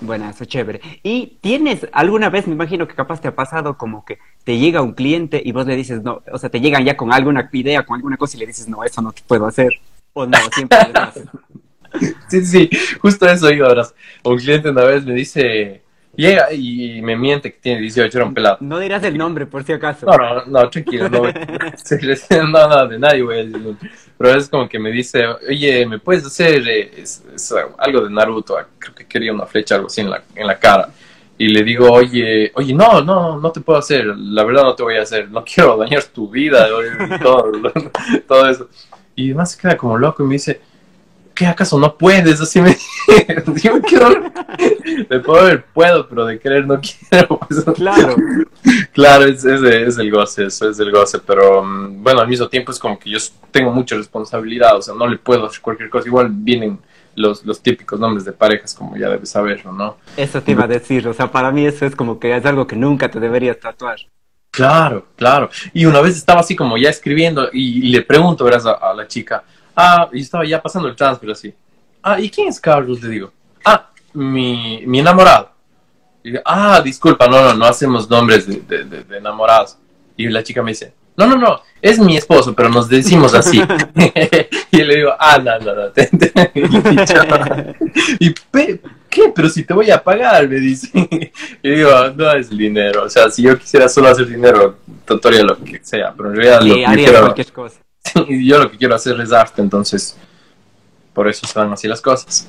Es 0.00 0.48
chévere. 0.48 0.80
¿Y 1.02 1.38
tienes 1.40 1.86
alguna 1.92 2.30
vez, 2.30 2.46
me 2.46 2.54
imagino 2.54 2.88
que 2.88 2.94
capaz 2.94 3.20
te 3.20 3.28
ha 3.28 3.34
pasado 3.34 3.76
como 3.76 4.04
que 4.04 4.18
te 4.44 4.58
llega 4.58 4.80
un 4.80 4.94
cliente 4.94 5.42
y 5.44 5.52
vos 5.52 5.66
le 5.66 5.76
dices, 5.76 6.02
no, 6.02 6.22
o 6.32 6.38
sea, 6.38 6.48
te 6.48 6.60
llegan 6.60 6.84
ya 6.84 6.96
con 6.96 7.12
alguna 7.12 7.48
idea, 7.52 7.84
con 7.84 7.96
alguna 7.96 8.16
cosa 8.16 8.36
y 8.36 8.40
le 8.40 8.46
dices, 8.46 8.66
no, 8.66 8.82
eso 8.82 9.02
no 9.02 9.12
te 9.12 9.22
puedo 9.26 9.46
hacer? 9.46 9.72
O 10.12 10.26
no, 10.26 10.38
siempre. 10.52 10.78
Sí, 12.28 12.46
sí, 12.46 12.70
justo 13.02 13.28
eso 13.28 13.48
digo 13.48 13.66
ahora. 13.66 13.84
Un 14.22 14.38
cliente 14.38 14.70
una 14.70 14.84
vez 14.84 15.04
me 15.04 15.12
dice, 15.12 15.82
llega 16.20 16.52
y 16.52 17.00
me 17.02 17.16
miente 17.16 17.52
que 17.52 17.58
tiene 17.58 17.80
18, 17.80 18.18
era 18.18 18.26
un 18.26 18.34
pelado. 18.34 18.58
No 18.60 18.78
dirás 18.78 19.02
el 19.04 19.16
nombre 19.16 19.46
por 19.46 19.64
si 19.64 19.72
acaso. 19.72 20.06
No, 20.06 20.16
no, 20.16 20.44
no, 20.46 20.70
tranquilo, 20.70 21.08
no, 21.08 21.22
no, 21.22 21.28
no, 22.68 22.86
de 22.86 22.98
nadie 22.98 23.22
voy 23.22 23.38
a 23.38 23.44
decir 23.44 23.76
pero 24.20 24.36
es 24.36 24.50
como 24.50 24.68
que 24.68 24.78
me 24.78 24.92
dice, 24.92 25.26
oye, 25.48 25.86
¿me 25.86 25.98
puedes 25.98 26.26
hacer 26.26 26.62
eh, 26.68 27.04
algo 27.78 28.02
de 28.02 28.10
Naruto? 28.10 28.58
Ah, 28.58 28.66
creo 28.78 28.94
que 28.94 29.06
quería 29.06 29.32
una 29.32 29.46
flecha, 29.46 29.76
algo 29.76 29.86
así 29.86 30.02
en 30.02 30.10
la, 30.10 30.22
en 30.34 30.46
la 30.46 30.58
cara. 30.58 30.90
Y 31.38 31.48
le 31.48 31.64
digo, 31.64 31.90
oye, 31.90 32.52
oye, 32.54 32.74
no, 32.74 33.00
no, 33.00 33.40
no 33.40 33.50
te 33.50 33.62
puedo 33.62 33.78
hacer, 33.78 34.04
la 34.04 34.44
verdad 34.44 34.64
no 34.64 34.74
te 34.74 34.82
voy 34.82 34.98
a 34.98 35.02
hacer, 35.04 35.30
no 35.30 35.42
quiero 35.54 35.78
dañar 35.78 36.04
tu 36.04 36.28
vida, 36.28 36.68
todo, 37.22 37.50
todo 38.28 38.50
eso. 38.50 38.68
Y 39.16 39.28
además 39.28 39.52
se 39.52 39.58
queda 39.58 39.78
como 39.78 39.96
loco 39.96 40.22
y 40.22 40.26
me 40.26 40.34
dice, 40.34 40.60
¿qué 41.34 41.46
acaso 41.46 41.78
no 41.78 41.96
puedes? 41.96 42.38
Así 42.42 42.60
me 42.60 42.76
digo, 43.54 43.80
quiero, 43.82 44.32
de 45.08 45.20
poder 45.20 45.64
puedo, 45.72 46.08
pero 46.08 46.26
de 46.26 46.38
querer 46.38 46.66
no 46.66 46.80
quiero. 47.08 47.38
Pues. 47.38 47.64
claro. 47.74 48.16
Claro, 48.92 49.24
es, 49.24 49.44
es, 49.44 49.98
el 49.98 50.10
goce, 50.10 50.46
eso 50.46 50.68
es 50.68 50.78
el 50.78 50.90
goce, 50.90 51.18
pero 51.18 51.62
mm, 51.62 52.02
bueno, 52.02 52.20
al 52.20 52.28
mismo 52.28 52.48
tiempo 52.48 52.72
es 52.72 52.78
como 52.78 52.98
que 52.98 53.10
yo 53.10 53.18
tengo 53.50 53.72
mucha 53.72 53.96
responsabilidad, 53.96 54.76
o 54.76 54.82
sea, 54.82 54.94
no 54.94 55.06
le 55.06 55.18
puedo 55.18 55.46
hacer 55.46 55.60
cualquier 55.60 55.90
cosa, 55.90 56.08
igual 56.08 56.28
vienen 56.30 56.78
los, 57.14 57.44
los 57.44 57.60
típicos 57.62 57.98
nombres 57.98 58.24
de 58.24 58.32
parejas, 58.32 58.74
como 58.74 58.96
ya 58.96 59.08
debes 59.08 59.30
saberlo, 59.30 59.72
¿no? 59.72 59.96
Eso 60.16 60.42
te 60.42 60.52
iba 60.52 60.64
a 60.64 60.68
decir, 60.68 61.06
o 61.08 61.14
sea, 61.14 61.30
para 61.30 61.50
mí 61.50 61.66
eso 61.66 61.86
es 61.86 61.96
como 61.96 62.18
que 62.18 62.36
es 62.36 62.44
algo 62.44 62.66
que 62.66 62.76
nunca 62.76 63.10
te 63.10 63.20
deberías 63.20 63.58
tatuar. 63.58 63.98
Claro, 64.50 65.06
claro. 65.16 65.48
Y 65.72 65.84
una 65.84 66.00
vez 66.00 66.16
estaba 66.16 66.40
así 66.40 66.56
como 66.56 66.76
ya 66.76 66.90
escribiendo 66.90 67.48
y, 67.52 67.82
le 67.90 68.02
pregunto, 68.02 68.44
verás, 68.44 68.66
a 68.66 68.92
la 68.94 69.06
chica, 69.06 69.44
Ah, 69.82 70.08
y 70.12 70.20
estaba 70.20 70.44
ya 70.44 70.60
pasando 70.60 70.88
el 70.88 70.96
transfer 70.96 71.30
así. 71.30 71.54
Ah, 72.02 72.20
¿y 72.20 72.30
quién 72.30 72.48
es 72.48 72.60
Carlos? 72.60 73.02
Le 73.02 73.08
digo. 73.08 73.32
Ah, 73.64 73.90
mi, 74.14 74.82
mi 74.86 75.00
enamorado. 75.00 75.50
Y 76.22 76.34
ah, 76.44 76.80
disculpa, 76.82 77.26
no, 77.26 77.42
no, 77.42 77.54
no 77.54 77.64
hacemos 77.64 78.08
nombres 78.08 78.46
de, 78.46 78.84
de, 78.84 79.16
enamorados. 79.16 79.76
Y 80.16 80.28
la 80.28 80.42
chica 80.42 80.62
me 80.62 80.72
dice, 80.72 80.92
no, 81.16 81.26
no, 81.26 81.36
no, 81.36 81.62
es 81.80 81.98
mi 81.98 82.16
esposo, 82.16 82.54
pero 82.54 82.68
nos 82.68 82.88
decimos 82.88 83.34
así. 83.34 83.62
y 84.70 84.82
le 84.82 84.96
digo, 84.96 85.12
ah, 85.18 85.38
no, 85.38 85.58
no, 85.60 85.74
no. 85.74 85.90
y, 88.18 88.34
¿qué? 89.08 89.32
Pero 89.34 89.48
si 89.48 89.64
te 89.64 89.72
voy 89.72 89.90
a 89.90 90.02
pagar, 90.02 90.46
me 90.46 90.56
dice. 90.56 90.90
y 91.62 91.70
digo, 91.70 91.90
no 92.14 92.30
es 92.32 92.50
dinero. 92.50 93.04
O 93.04 93.08
sea, 93.08 93.30
si 93.30 93.42
yo 93.42 93.58
quisiera 93.58 93.88
solo 93.88 94.08
hacer 94.08 94.26
dinero, 94.26 94.78
tontoría 95.06 95.42
lo 95.42 95.56
que 95.56 95.80
sea, 95.82 96.12
pero 96.16 96.30
en 96.30 96.36
realidad 96.36 96.62
lo 96.62 96.74
que 96.74 97.02
quiero... 97.02 97.20
cualquier 97.20 97.52
cosa 97.52 97.80
y 98.28 98.46
yo 98.46 98.58
lo 98.58 98.70
que 98.70 98.78
quiero 98.78 98.94
hacer 98.94 99.20
es 99.20 99.32
arte, 99.32 99.60
entonces 99.60 100.16
por 101.12 101.28
eso 101.28 101.46
dan 101.54 101.72
así 101.72 101.88
las 101.88 102.00
cosas. 102.00 102.48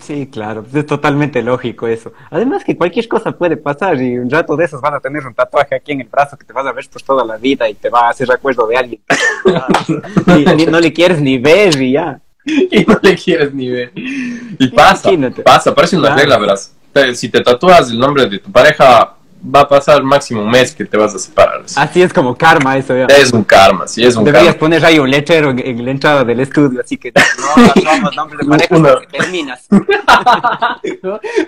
Sí, 0.00 0.26
claro, 0.26 0.64
es 0.74 0.86
totalmente 0.86 1.42
lógico 1.42 1.86
eso. 1.86 2.12
Además 2.30 2.64
que 2.64 2.76
cualquier 2.76 3.06
cosa 3.06 3.30
puede 3.32 3.56
pasar 3.56 4.00
y 4.02 4.18
un 4.18 4.28
rato 4.28 4.56
de 4.56 4.64
esos 4.64 4.80
van 4.80 4.94
a 4.94 5.00
tener 5.00 5.24
un 5.24 5.34
tatuaje 5.34 5.76
aquí 5.76 5.92
en 5.92 6.00
el 6.00 6.08
brazo 6.08 6.36
que 6.36 6.44
te 6.44 6.52
vas 6.52 6.66
a 6.66 6.72
ver 6.72 6.88
por 6.90 7.00
toda 7.02 7.24
la 7.24 7.36
vida 7.36 7.68
y 7.68 7.74
te 7.74 7.90
va 7.90 8.06
a 8.06 8.10
hacer 8.10 8.26
recuerdo 8.26 8.66
de 8.66 8.76
alguien. 8.76 9.00
y, 10.58 10.66
no 10.66 10.80
le 10.80 10.92
quieres 10.92 11.20
ni 11.20 11.38
ver 11.38 11.80
y 11.80 11.92
ya. 11.92 12.20
Y 12.44 12.84
no 12.84 12.98
le 13.02 13.14
quieres 13.14 13.54
ni 13.54 13.68
ver. 13.68 13.92
Y 13.94 14.68
pasa, 14.68 15.10
pasa, 15.44 15.74
parece 15.74 15.96
una 15.96 16.16
regla, 16.16 16.38
verás. 16.38 16.74
Si 17.14 17.28
te 17.28 17.40
tatúas 17.42 17.90
el 17.90 17.98
nombre 17.98 18.26
de 18.26 18.38
tu 18.38 18.50
pareja, 18.50 19.14
va 19.42 19.60
a 19.60 19.68
pasar 19.68 20.02
máximo 20.02 20.42
un 20.42 20.50
mes 20.50 20.74
que 20.74 20.84
te 20.84 20.96
vas 20.96 21.14
a 21.14 21.18
separar. 21.18 21.62
Así 21.76 22.02
es 22.02 22.12
como 22.12 22.36
karma 22.36 22.76
eso. 22.76 22.96
Ya. 22.96 23.06
Es 23.06 23.32
un 23.32 23.44
karma, 23.44 23.86
sí, 23.86 24.04
es 24.04 24.16
un 24.16 24.24
Deberías 24.24 24.54
poner 24.56 24.84
ahí 24.84 24.98
un 24.98 25.10
lechero 25.10 25.50
en, 25.50 25.84
la 25.84 25.90
entrada 25.90 26.24
del 26.24 26.40
estudio, 26.40 26.80
así 26.80 26.96
que 26.96 27.12
no, 27.84 28.00
no, 28.00 28.10
nombres 28.12 28.40
de 28.40 28.46
pareja 28.46 28.76
Uno. 28.76 28.94
terminas. 29.10 29.66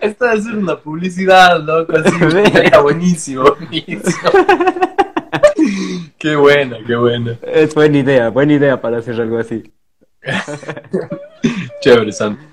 Esto 0.00 0.24
debe 0.24 0.42
ser 0.42 0.56
una 0.56 0.76
publicidad, 0.76 1.60
loco, 1.62 1.94
así, 1.96 2.18
sería 2.52 2.78
buenísimo, 2.80 3.42
buenísimo. 3.42 4.30
qué 6.18 6.36
buena, 6.36 6.78
qué 6.86 6.96
buena. 6.96 7.36
Es 7.42 7.74
buena 7.74 7.98
idea, 7.98 8.28
buena 8.30 8.52
idea 8.54 8.80
para 8.80 8.98
hacer 8.98 9.20
algo 9.20 9.38
así. 9.38 9.72
Chévere, 11.80 12.12
Santo. 12.12 12.51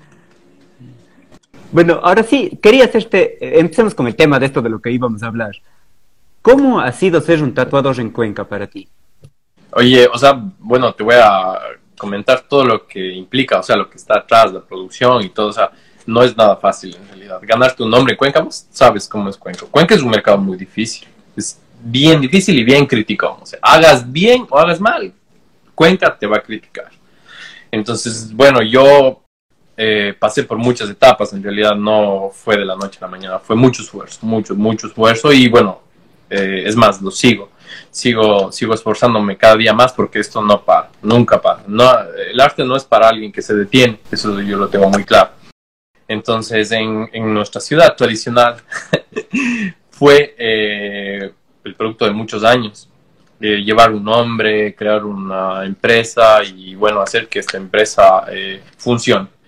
Bueno, 1.72 2.00
ahora 2.02 2.22
sí, 2.24 2.58
quería 2.60 2.84
hacerte, 2.84 3.38
eh, 3.40 3.60
empecemos 3.60 3.94
con 3.94 4.06
el 4.08 4.16
tema 4.16 4.38
de 4.38 4.46
esto 4.46 4.60
de 4.60 4.70
lo 4.70 4.80
que 4.80 4.90
íbamos 4.90 5.22
a 5.22 5.28
hablar. 5.28 5.52
¿Cómo 6.42 6.80
ha 6.80 6.90
sido 6.90 7.20
ser 7.20 7.42
un 7.42 7.54
tatuador 7.54 8.00
en 8.00 8.10
Cuenca 8.10 8.44
para 8.44 8.66
ti? 8.66 8.88
Oye, 9.72 10.08
o 10.12 10.18
sea, 10.18 10.32
bueno, 10.58 10.92
te 10.94 11.04
voy 11.04 11.14
a 11.14 11.58
comentar 11.96 12.40
todo 12.48 12.64
lo 12.64 12.86
que 12.86 13.12
implica, 13.12 13.60
o 13.60 13.62
sea, 13.62 13.76
lo 13.76 13.88
que 13.88 13.98
está 13.98 14.18
atrás, 14.18 14.52
la 14.52 14.62
producción 14.62 15.22
y 15.22 15.28
todo, 15.28 15.48
o 15.48 15.52
sea, 15.52 15.70
no 16.06 16.22
es 16.22 16.36
nada 16.36 16.56
fácil 16.56 16.96
en 16.96 17.06
realidad. 17.06 17.38
Ganar 17.42 17.76
tu 17.76 17.88
nombre 17.88 18.14
en 18.14 18.18
Cuenca, 18.18 18.40
vos 18.40 18.66
sabes 18.70 19.06
cómo 19.06 19.28
es 19.28 19.36
Cuenca. 19.36 19.66
Cuenca 19.70 19.94
es 19.94 20.02
un 20.02 20.10
mercado 20.10 20.38
muy 20.38 20.56
difícil, 20.56 21.06
es 21.36 21.60
bien 21.82 22.20
difícil 22.20 22.58
y 22.58 22.64
bien 22.64 22.84
crítico. 22.86 23.38
O 23.40 23.46
sea, 23.46 23.60
hagas 23.62 24.10
bien 24.10 24.44
o 24.50 24.58
hagas 24.58 24.80
mal, 24.80 25.12
Cuenca 25.74 26.18
te 26.18 26.26
va 26.26 26.38
a 26.38 26.42
criticar. 26.42 26.90
Entonces, 27.70 28.34
bueno, 28.34 28.60
yo 28.62 29.19
eh, 29.82 30.12
pasé 30.12 30.44
por 30.44 30.58
muchas 30.58 30.90
etapas, 30.90 31.32
en 31.32 31.42
realidad 31.42 31.74
no 31.74 32.30
fue 32.34 32.58
de 32.58 32.66
la 32.66 32.76
noche 32.76 32.98
a 33.00 33.06
la 33.06 33.10
mañana, 33.10 33.38
fue 33.38 33.56
mucho 33.56 33.80
esfuerzo, 33.80 34.18
mucho, 34.26 34.54
mucho 34.54 34.88
esfuerzo 34.88 35.32
y 35.32 35.48
bueno, 35.48 35.80
eh, 36.28 36.64
es 36.66 36.76
más, 36.76 37.00
lo 37.00 37.10
sigo, 37.10 37.48
sigo, 37.90 38.52
sigo 38.52 38.74
esforzándome 38.74 39.38
cada 39.38 39.56
día 39.56 39.72
más 39.72 39.94
porque 39.94 40.18
esto 40.18 40.42
no 40.42 40.62
para, 40.66 40.90
nunca 41.00 41.40
para. 41.40 41.62
No, 41.66 41.90
el 42.30 42.38
arte 42.38 42.62
no 42.62 42.76
es 42.76 42.84
para 42.84 43.08
alguien 43.08 43.32
que 43.32 43.40
se 43.40 43.54
detiene, 43.54 44.00
eso 44.12 44.38
yo 44.42 44.58
lo 44.58 44.68
tengo 44.68 44.90
muy 44.90 45.02
claro. 45.02 45.30
Entonces, 46.06 46.70
en, 46.72 47.08
en 47.10 47.32
nuestra 47.32 47.62
ciudad 47.62 47.96
tradicional 47.96 48.56
fue 49.90 50.34
eh, 50.36 51.32
el 51.64 51.74
producto 51.74 52.04
de 52.04 52.10
muchos 52.10 52.44
años. 52.44 52.86
llevar 53.40 53.92
un 53.92 54.04
nombre, 54.04 54.74
crear 54.74 55.06
una 55.06 55.64
empresa 55.64 56.44
y 56.44 56.74
bueno, 56.74 57.00
hacer 57.00 57.28
que 57.28 57.38
esta 57.38 57.56
empresa 57.56 58.26
funcione. 58.76 59.39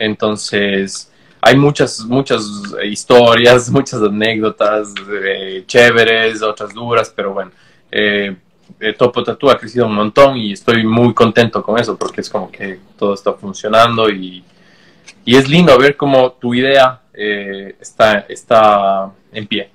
Entonces, 0.00 1.12
hay 1.42 1.56
muchas, 1.56 2.00
muchas 2.00 2.42
historias, 2.84 3.70
muchas 3.70 4.02
anécdotas 4.02 4.94
eh, 5.24 5.62
chéveres, 5.66 6.42
otras 6.42 6.72
duras, 6.72 7.12
pero 7.14 7.34
bueno, 7.34 7.52
eh, 7.92 8.34
eh, 8.80 8.92
Topo 8.94 9.22
Tattoo 9.22 9.50
ha 9.50 9.58
crecido 9.58 9.84
un 9.86 9.94
montón 9.94 10.38
y 10.38 10.52
estoy 10.52 10.84
muy 10.84 11.12
contento 11.12 11.62
con 11.62 11.78
eso 11.78 11.98
porque 11.98 12.22
es 12.22 12.30
como 12.30 12.50
que 12.50 12.80
todo 12.98 13.12
está 13.12 13.34
funcionando 13.34 14.08
y, 14.08 14.42
y 15.26 15.36
es 15.36 15.46
lindo 15.48 15.76
ver 15.78 15.96
cómo 15.96 16.32
tu 16.32 16.54
idea 16.54 17.02
está, 17.12 18.20
está 18.20 19.10
en 19.30 19.46
pie. 19.46 19.70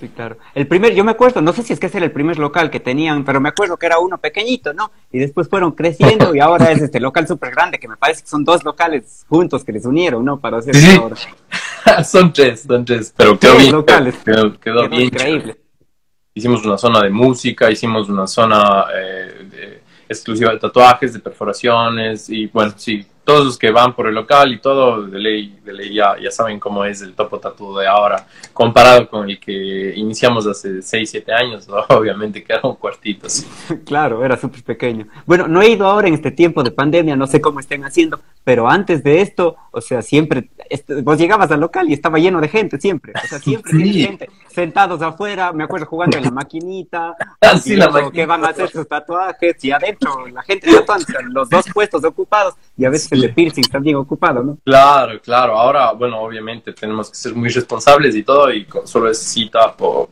Sí, 0.00 0.08
claro. 0.08 0.36
El 0.54 0.68
primer, 0.68 0.94
yo 0.94 1.02
me 1.02 1.10
acuerdo, 1.10 1.40
no 1.40 1.52
sé 1.52 1.62
si 1.62 1.72
es 1.72 1.80
que 1.80 1.86
ese 1.86 1.98
era 1.98 2.06
el 2.06 2.12
primer 2.12 2.38
local 2.38 2.70
que 2.70 2.78
tenían, 2.78 3.24
pero 3.24 3.40
me 3.40 3.48
acuerdo 3.48 3.76
que 3.76 3.86
era 3.86 3.98
uno 3.98 4.18
pequeñito, 4.18 4.72
¿no? 4.72 4.92
Y 5.10 5.18
después 5.18 5.48
fueron 5.48 5.72
creciendo 5.72 6.34
y 6.34 6.40
ahora 6.40 6.70
es 6.70 6.80
este 6.80 7.00
local 7.00 7.26
súper 7.26 7.50
grande, 7.50 7.78
que 7.78 7.88
me 7.88 7.96
parece 7.96 8.22
que 8.22 8.28
son 8.28 8.44
dos 8.44 8.62
locales 8.62 9.24
juntos 9.28 9.64
que 9.64 9.72
les 9.72 9.84
unieron, 9.84 10.24
¿no? 10.24 10.38
Para 10.38 10.58
hacer 10.58 10.76
sí. 10.76 11.00
son 12.04 12.32
tres, 12.32 12.62
son 12.62 12.84
tres, 12.84 13.12
pero 13.16 13.38
quedó 13.38 13.56
bien. 13.56 13.72
Locales. 13.72 14.14
Quedó, 14.24 14.88
bien. 14.88 15.02
Increíble. 15.02 15.56
Hicimos 16.32 16.64
una 16.64 16.78
zona 16.78 17.02
de 17.02 17.10
música, 17.10 17.68
hicimos 17.68 18.08
una 18.08 18.28
zona 18.28 18.84
eh, 18.94 19.82
exclusiva 20.08 20.52
de 20.52 20.58
tatuajes, 20.58 21.12
de 21.12 21.18
perforaciones 21.18 22.30
y 22.30 22.46
bueno, 22.46 22.72
sí, 22.76 23.04
todos 23.28 23.44
los 23.44 23.58
que 23.58 23.70
van 23.70 23.94
por 23.94 24.06
el 24.06 24.14
local 24.14 24.54
y 24.54 24.58
todo, 24.58 25.02
de 25.02 25.18
ley, 25.18 25.58
de 25.62 25.74
ley 25.74 25.92
ya, 25.92 26.16
ya 26.18 26.30
saben 26.30 26.58
cómo 26.58 26.82
es 26.86 27.02
el 27.02 27.12
topo 27.12 27.38
tatu 27.38 27.76
de 27.76 27.86
ahora, 27.86 28.26
comparado 28.54 29.06
con 29.06 29.28
el 29.28 29.38
que 29.38 29.92
iniciamos 29.96 30.46
hace 30.46 30.80
6, 30.80 31.10
7 31.10 31.32
años, 31.34 31.68
obviamente 31.90 32.42
que 32.42 32.54
era 32.54 32.62
un 32.64 32.76
cuartito. 32.76 33.28
Claro, 33.84 34.24
era 34.24 34.38
súper 34.38 34.62
pequeño. 34.62 35.06
Bueno, 35.26 35.46
no 35.46 35.60
he 35.60 35.68
ido 35.68 35.86
ahora 35.86 36.08
en 36.08 36.14
este 36.14 36.30
tiempo 36.30 36.62
de 36.62 36.70
pandemia, 36.70 37.16
no 37.16 37.26
sé 37.26 37.38
cómo 37.42 37.60
estén 37.60 37.84
haciendo, 37.84 38.18
pero 38.44 38.66
antes 38.66 39.04
de 39.04 39.20
esto, 39.20 39.56
o 39.72 39.82
sea, 39.82 40.00
siempre, 40.00 40.48
este, 40.70 41.02
vos 41.02 41.18
llegabas 41.18 41.50
al 41.50 41.60
local 41.60 41.86
y 41.90 41.92
estaba 41.92 42.18
lleno 42.18 42.40
de 42.40 42.48
gente, 42.48 42.80
siempre, 42.80 43.12
o 43.14 43.28
sea, 43.28 43.38
siempre 43.38 43.72
gente 43.78 44.30
sentados 44.58 45.00
afuera, 45.02 45.52
me 45.52 45.64
acuerdo 45.64 45.86
jugando 45.86 46.16
en 46.16 46.24
la 46.24 46.30
maquinita, 46.30 47.14
Así 47.40 47.76
la 47.76 48.10
que 48.10 48.26
van 48.26 48.44
a 48.44 48.48
hacer 48.48 48.68
sus 48.70 48.88
tatuajes, 48.88 49.62
y 49.62 49.70
adentro 49.70 50.26
la 50.28 50.42
gente 50.42 50.72
tatuando, 50.72 51.06
los 51.30 51.48
dos 51.48 51.66
puestos 51.72 52.02
ocupados, 52.04 52.54
y 52.76 52.84
a 52.84 52.90
veces 52.90 53.17
de 53.20 53.28
piercing 53.28 53.64
también 53.64 53.96
ocupado, 53.96 54.42
¿no? 54.42 54.58
Claro, 54.64 55.20
claro. 55.20 55.58
Ahora, 55.58 55.92
bueno, 55.92 56.20
obviamente 56.20 56.72
tenemos 56.72 57.10
que 57.10 57.16
ser 57.16 57.34
muy 57.34 57.48
responsables 57.48 58.14
y 58.14 58.22
todo, 58.22 58.52
y 58.52 58.66
solo 58.84 59.10
es 59.10 59.18
cita 59.18 59.76
por, 59.76 60.08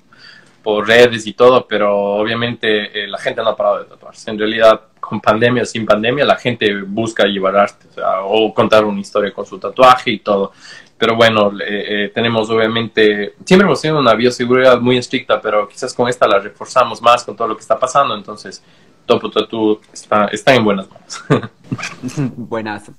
por 0.62 0.87
redes 0.87 1.27
y 1.27 1.33
todo, 1.33 1.66
pero 1.66 1.97
obviamente 1.97 3.05
eh, 3.05 3.07
la 3.07 3.19
gente 3.19 3.42
no 3.42 3.51
ha 3.51 3.57
parado 3.57 3.79
de 3.79 3.85
tatuarse. 3.85 4.31
En 4.31 4.38
realidad, 4.38 4.81
con 4.99 5.21
pandemia 5.21 5.62
o 5.62 5.66
sin 5.66 5.87
pandemia, 5.87 6.25
la 6.25 6.37
gente 6.37 6.83
busca 6.83 7.25
llevar 7.25 7.57
arte, 7.57 7.87
o, 7.88 7.95
sea, 7.95 8.23
o 8.23 8.53
contar 8.53 8.85
una 8.85 9.01
historia 9.01 9.33
con 9.33 9.47
su 9.47 9.59
tatuaje 9.59 10.11
y 10.11 10.19
todo. 10.19 10.53
Pero 10.99 11.14
bueno, 11.14 11.53
eh, 11.64 12.11
tenemos 12.14 12.49
obviamente, 12.49 13.35
siempre 13.45 13.66
hemos 13.66 13.81
tenido 13.81 14.01
una 14.01 14.14
bioseguridad 14.14 14.81
muy 14.81 14.97
estricta, 14.97 15.40
pero 15.40 15.69
quizás 15.69 15.92
con 15.92 16.09
esta 16.09 16.27
la 16.27 16.38
reforzamos 16.38 17.03
más 17.03 17.23
con 17.23 17.37
todo 17.37 17.49
lo 17.49 17.55
que 17.55 17.61
está 17.61 17.79
pasando, 17.79 18.16
entonces 18.16 18.62
Topo 19.07 19.31
Tattoo 19.31 19.81
está, 19.92 20.27
está 20.27 20.55
en 20.55 20.64
buenas 20.64 20.88
manos. 20.90 21.51
Buenazo. 22.37 22.92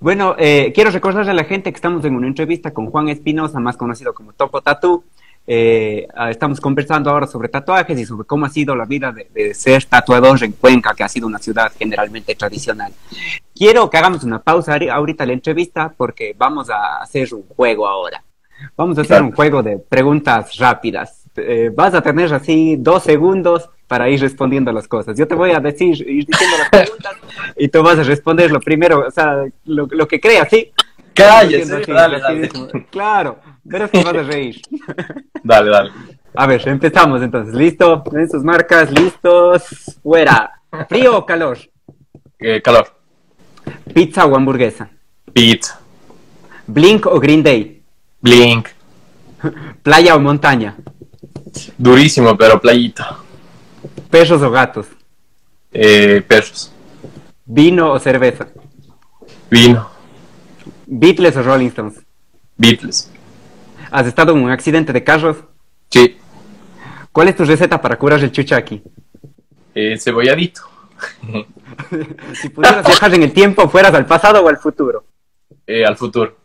Bueno, 0.00 0.36
eh, 0.38 0.72
quiero 0.74 0.90
recordarle 0.90 1.32
a 1.32 1.34
la 1.34 1.44
gente 1.44 1.72
que 1.72 1.76
estamos 1.76 2.04
en 2.04 2.14
una 2.14 2.28
entrevista 2.28 2.72
con 2.72 2.86
Juan 2.86 3.08
Espinosa, 3.08 3.58
más 3.58 3.76
conocido 3.76 4.14
como 4.14 4.32
Topo 4.32 4.62
Tattoo. 4.62 5.04
Eh, 5.50 6.06
ah, 6.14 6.30
estamos 6.30 6.60
conversando 6.60 7.08
ahora 7.08 7.26
sobre 7.26 7.48
tatuajes 7.48 7.98
y 7.98 8.04
sobre 8.04 8.26
cómo 8.26 8.44
ha 8.44 8.50
sido 8.50 8.76
la 8.76 8.84
vida 8.84 9.12
de, 9.12 9.54
ser 9.54 9.82
tatuador 9.86 10.44
en 10.44 10.52
Cuenca, 10.52 10.94
que 10.94 11.02
ha 11.02 11.08
sido 11.08 11.26
una 11.26 11.38
ciudad 11.38 11.72
generalmente 11.76 12.34
tradicional. 12.34 12.92
Quiero 13.54 13.88
que 13.88 13.96
hagamos 13.96 14.24
una 14.24 14.40
pausa 14.40 14.78
ahorita 14.92 15.24
la 15.24 15.32
entrevista 15.32 15.92
porque 15.96 16.34
vamos 16.36 16.68
a 16.68 16.98
hacer 16.98 17.32
un 17.32 17.44
juego 17.44 17.88
ahora. 17.88 18.22
Vamos 18.76 18.98
a 18.98 19.00
hacer 19.00 19.22
un 19.22 19.32
juego 19.32 19.62
de 19.62 19.78
preguntas 19.78 20.56
rápidas. 20.58 21.17
Eh, 21.38 21.70
vas 21.74 21.94
a 21.94 22.02
tener 22.02 22.32
así 22.32 22.76
dos 22.78 23.02
segundos 23.02 23.70
para 23.86 24.08
ir 24.08 24.20
respondiendo 24.20 24.70
las 24.72 24.86
cosas. 24.86 25.16
Yo 25.18 25.26
te 25.26 25.34
voy 25.34 25.52
a 25.52 25.60
decir, 25.60 25.94
ir 26.08 26.26
diciendo 26.26 26.56
las 26.58 26.68
preguntas 26.68 27.16
y 27.56 27.68
tú 27.68 27.82
vas 27.82 27.98
a 27.98 28.02
responder 28.02 28.50
lo 28.50 28.60
primero, 28.60 29.06
o 29.06 29.10
sea, 29.10 29.44
lo, 29.64 30.06
que 30.06 30.20
creas, 30.20 30.48
¿sí? 30.50 30.70
Cállate, 31.14 31.92
dale, 31.92 32.20
dale. 32.20 32.48
Claro, 32.90 33.38
verás 33.64 33.90
que 33.90 34.04
vas 34.04 34.14
a 34.14 34.22
reír. 34.22 34.60
Dale, 35.42 35.70
dale. 35.70 35.90
A 36.34 36.46
ver, 36.46 36.68
empezamos 36.68 37.22
entonces. 37.22 37.54
¿Listo? 37.54 38.04
En 38.12 38.28
sus 38.28 38.44
marcas, 38.44 38.90
listos, 38.90 39.98
fuera. 40.02 40.60
¿Frío 40.88 41.16
o 41.16 41.26
calor? 41.26 41.58
Eh, 42.38 42.60
calor. 42.60 42.86
¿Pizza 43.94 44.26
o 44.26 44.36
hamburguesa? 44.36 44.90
Pizza. 45.32 45.80
¿Blink 46.66 47.06
o 47.06 47.18
Green 47.18 47.42
Day? 47.42 47.82
Blink. 48.20 48.68
¿Playa 49.82 50.14
o 50.16 50.20
montaña? 50.20 50.76
Durísimo, 51.76 52.36
pero 52.36 52.60
playita. 52.60 53.18
¿Perros 54.10 54.42
o 54.42 54.50
gatos? 54.50 54.86
Eh, 55.72 56.22
perros. 56.26 56.72
¿Vino 57.44 57.92
o 57.92 57.98
cerveza? 57.98 58.48
Vino. 59.50 59.90
¿Beatles 60.86 61.36
o 61.36 61.42
Rolling 61.42 61.68
Stones? 61.68 62.00
Beatles. 62.56 63.10
¿Has 63.90 64.06
estado 64.06 64.32
en 64.32 64.38
un 64.38 64.50
accidente 64.50 64.92
de 64.92 65.04
carros? 65.04 65.36
Sí. 65.90 66.16
¿Cuál 67.12 67.28
es 67.28 67.36
tu 67.36 67.44
receta 67.44 67.80
para 67.80 67.98
curar 67.98 68.20
el 68.20 68.32
chuchaqui? 68.32 68.82
Eh, 69.74 69.96
cebolladito. 69.98 70.62
si 72.34 72.48
pudieras 72.48 72.86
viajar 72.86 73.14
en 73.14 73.22
el 73.22 73.32
tiempo, 73.32 73.68
¿fueras 73.68 73.94
al 73.94 74.06
pasado 74.06 74.44
o 74.44 74.48
al 74.48 74.58
futuro? 74.58 75.04
Eh, 75.66 75.84
al 75.84 75.96
futuro. 75.96 76.36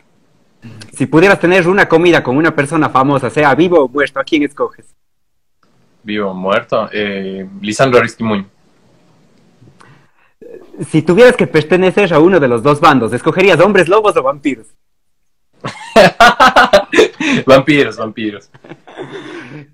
Si 0.94 1.08
pudieras 1.08 1.40
tener 1.40 1.68
una 1.68 1.88
comida 1.88 2.24
con 2.24 2.38
una 2.38 2.56
persona 2.56 2.90
famosa, 2.90 3.30
sea 3.30 3.56
vivo 3.56 3.84
o 3.84 3.88
muerto, 3.90 4.20
¿a 4.20 4.24
quién 4.24 4.44
escoges? 4.44 4.86
Vivo 6.04 6.32
o 6.32 6.34
muerto, 6.34 6.90
eh, 6.92 7.48
Lisandro 7.62 8.00
Aristimuño. 8.00 8.46
Si 10.90 11.02
tuvieras 11.02 11.36
que 11.36 11.48
pertenecer 11.48 12.14
a 12.14 12.20
uno 12.20 12.40
de 12.40 12.48
los 12.48 12.64
dos 12.64 12.80
bandos, 12.80 13.14
¿escogerías 13.14 13.60
hombres 13.60 13.88
lobos 13.88 14.16
o 14.18 14.24
vampiros? 14.24 14.68
vampiros, 17.46 17.98
vampiros. 17.98 18.50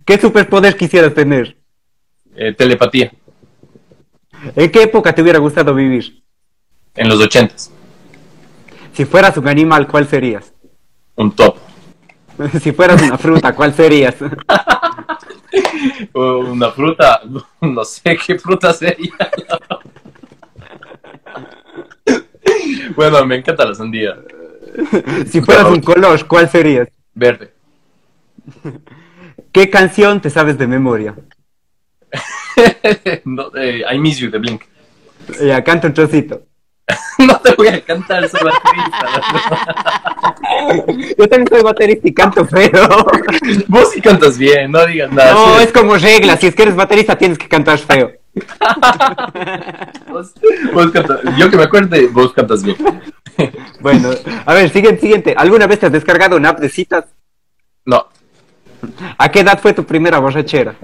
¿Qué 0.06 0.20
superpoder 0.20 0.76
quisieras 0.76 1.14
tener? 1.14 1.58
Eh, 2.36 2.54
telepatía. 2.54 3.12
¿En 4.56 4.72
qué 4.72 4.84
época 4.84 5.14
te 5.14 5.22
hubiera 5.22 5.40
gustado 5.40 5.74
vivir? 5.74 6.24
En 6.96 7.10
los 7.10 7.20
ochentas. 7.20 7.72
Si 8.94 9.06
fueras 9.06 9.38
un 9.38 9.48
animal, 9.48 9.88
¿cuál 9.88 10.08
serías? 10.08 10.54
Un 11.20 11.36
top. 11.36 11.58
si 12.62 12.72
fueras 12.72 13.02
una 13.02 13.18
fruta, 13.18 13.54
¿cuál 13.54 13.74
serías? 13.74 14.16
una 16.14 16.72
fruta, 16.72 17.22
no 17.62 17.84
sé 17.84 18.18
qué 18.26 18.40
fruta 18.40 18.72
sería. 18.72 19.12
bueno, 22.96 23.26
me 23.26 23.36
encanta 23.36 23.66
la 23.66 23.76
sandía. 23.76 24.16
Si 25.30 25.42
fueras 25.42 25.66
un 25.66 25.82
color, 25.82 26.26
¿cuál 26.26 26.50
serías? 26.50 26.88
Verde. 27.14 27.54
¿Qué 29.52 29.70
canción 29.70 30.22
te 30.22 30.30
sabes 30.30 30.58
de 30.58 30.68
memoria? 30.68 31.16
no, 33.26 33.52
eh, 33.58 33.84
I 33.92 34.00
Miss 34.00 34.20
You 34.20 34.32
de 34.32 34.38
Blink. 34.38 34.64
Ya, 35.42 35.62
canta 35.66 35.88
un 35.88 35.94
trocito. 35.94 36.44
no 37.20 37.40
te 37.40 37.54
voy 37.54 37.68
a 37.68 37.84
cantar, 37.84 38.28
soy 38.30 38.42
baterista. 38.42 39.06
Yo 41.18 41.30
también 41.30 41.48
soy 41.50 41.62
baterista 41.62 42.08
y 42.08 42.14
canto 42.14 42.46
feo. 42.46 43.06
Vos 43.68 43.92
sí 43.92 44.02
cantas 44.02 44.38
bien, 44.38 44.72
no 44.72 44.86
digas 44.86 45.12
nada. 45.12 45.34
No, 45.34 45.60
es 45.60 45.72
como 45.72 45.98
regla, 45.98 46.38
si 46.38 46.48
es 46.48 46.56
que 46.56 46.64
eres 46.64 46.76
baterista 46.76 47.18
tienes 47.18 47.38
que 47.38 47.48
cantar 47.48 47.78
feo. 47.78 48.12
yo 51.38 51.50
que 51.50 51.58
me 51.58 51.64
acuerde, 51.64 52.08
vos 52.08 52.32
cantas 52.32 52.64
bien. 52.64 52.78
bueno, 53.82 54.12
a 54.46 54.54
ver, 54.54 54.70
siguiente, 54.70 55.02
siguiente. 55.02 55.34
¿Alguna 55.36 55.68
vez 55.68 55.80
te 55.80 55.88
has 55.88 55.92
descargado 55.92 56.38
una 56.38 56.50
app 56.50 56.60
de 56.60 56.70
citas? 56.70 57.06
No. 57.86 58.08
¿A 59.18 59.30
qué 59.30 59.42
edad 59.42 59.60
fue 59.60 59.74
tu 59.74 59.84
primera 59.84 60.20
borrachera? 60.20 60.76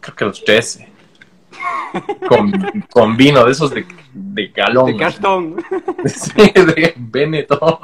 Creo 0.00 0.16
que 0.16 0.24
a 0.24 0.28
los 0.28 0.42
13. 0.44 0.93
Con, 2.28 2.52
con 2.90 3.16
vino 3.16 3.44
de 3.44 3.52
esos 3.52 3.70
de, 3.70 3.86
de 4.12 4.48
galón. 4.48 4.86
De 4.86 4.96
cartón. 4.96 5.56
Sí, 6.06 6.52
de 6.54 6.94
Benetton. 6.96 7.78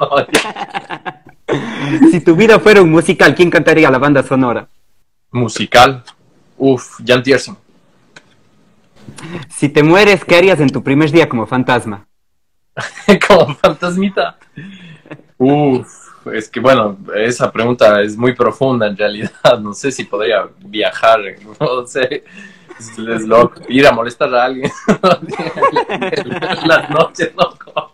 Si 2.11 2.21
tu 2.21 2.35
vida 2.35 2.59
fuera 2.59 2.81
un 2.81 2.89
musical, 2.91 3.35
¿quién 3.35 3.49
cantaría 3.49 3.91
la 3.91 3.97
banda 3.97 4.23
sonora? 4.23 4.69
Musical. 5.31 6.01
Uf, 6.57 6.99
Jan 7.05 7.23
Tiersen. 7.23 7.57
Si 9.49 9.69
te 9.69 9.83
mueres, 9.83 10.23
¿qué 10.23 10.37
harías 10.37 10.59
en 10.59 10.69
tu 10.69 10.81
primer 10.81 11.11
día 11.11 11.27
como 11.27 11.45
fantasma? 11.45 12.07
como 13.27 13.53
fantasmita. 13.55 14.37
Uf, 15.37 15.87
es 16.31 16.49
que 16.49 16.59
bueno, 16.59 16.97
esa 17.15 17.51
pregunta 17.51 18.01
es 18.01 18.15
muy 18.15 18.33
profunda 18.33 18.87
en 18.87 18.97
realidad. 18.97 19.59
No 19.61 19.73
sé 19.73 19.91
si 19.91 20.03
podría 20.03 20.47
viajar, 20.59 21.19
no 21.59 21.85
sé. 21.85 22.23
Es 22.89 23.27
loco. 23.27 23.61
Ir 23.69 23.85
a 23.87 23.91
molestar 23.91 24.33
a 24.33 24.45
alguien. 24.45 24.71
Las 26.65 26.89
noches, 26.89 27.31
loco. 27.35 27.91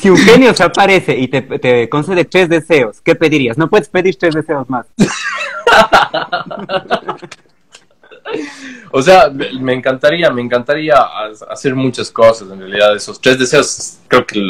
Si 0.00 0.10
un 0.10 0.16
genio 0.16 0.54
se 0.54 0.62
aparece 0.62 1.16
y 1.18 1.28
te, 1.28 1.42
te, 1.42 1.88
concede 1.88 2.24
tres 2.24 2.48
deseos, 2.48 3.00
¿qué 3.00 3.14
pedirías? 3.14 3.58
No 3.58 3.68
puedes 3.68 3.88
pedir 3.88 4.16
tres 4.16 4.34
deseos 4.34 4.68
más. 4.68 4.86
o 8.90 9.02
sea, 9.02 9.30
me 9.30 9.72
encantaría, 9.72 10.30
me 10.30 10.42
encantaría 10.42 10.96
hacer 11.50 11.74
muchas 11.74 12.10
cosas 12.10 12.50
en 12.50 12.60
realidad. 12.60 12.96
Esos 12.96 13.20
tres 13.20 13.38
deseos, 13.38 13.98
creo 14.08 14.26
que 14.26 14.40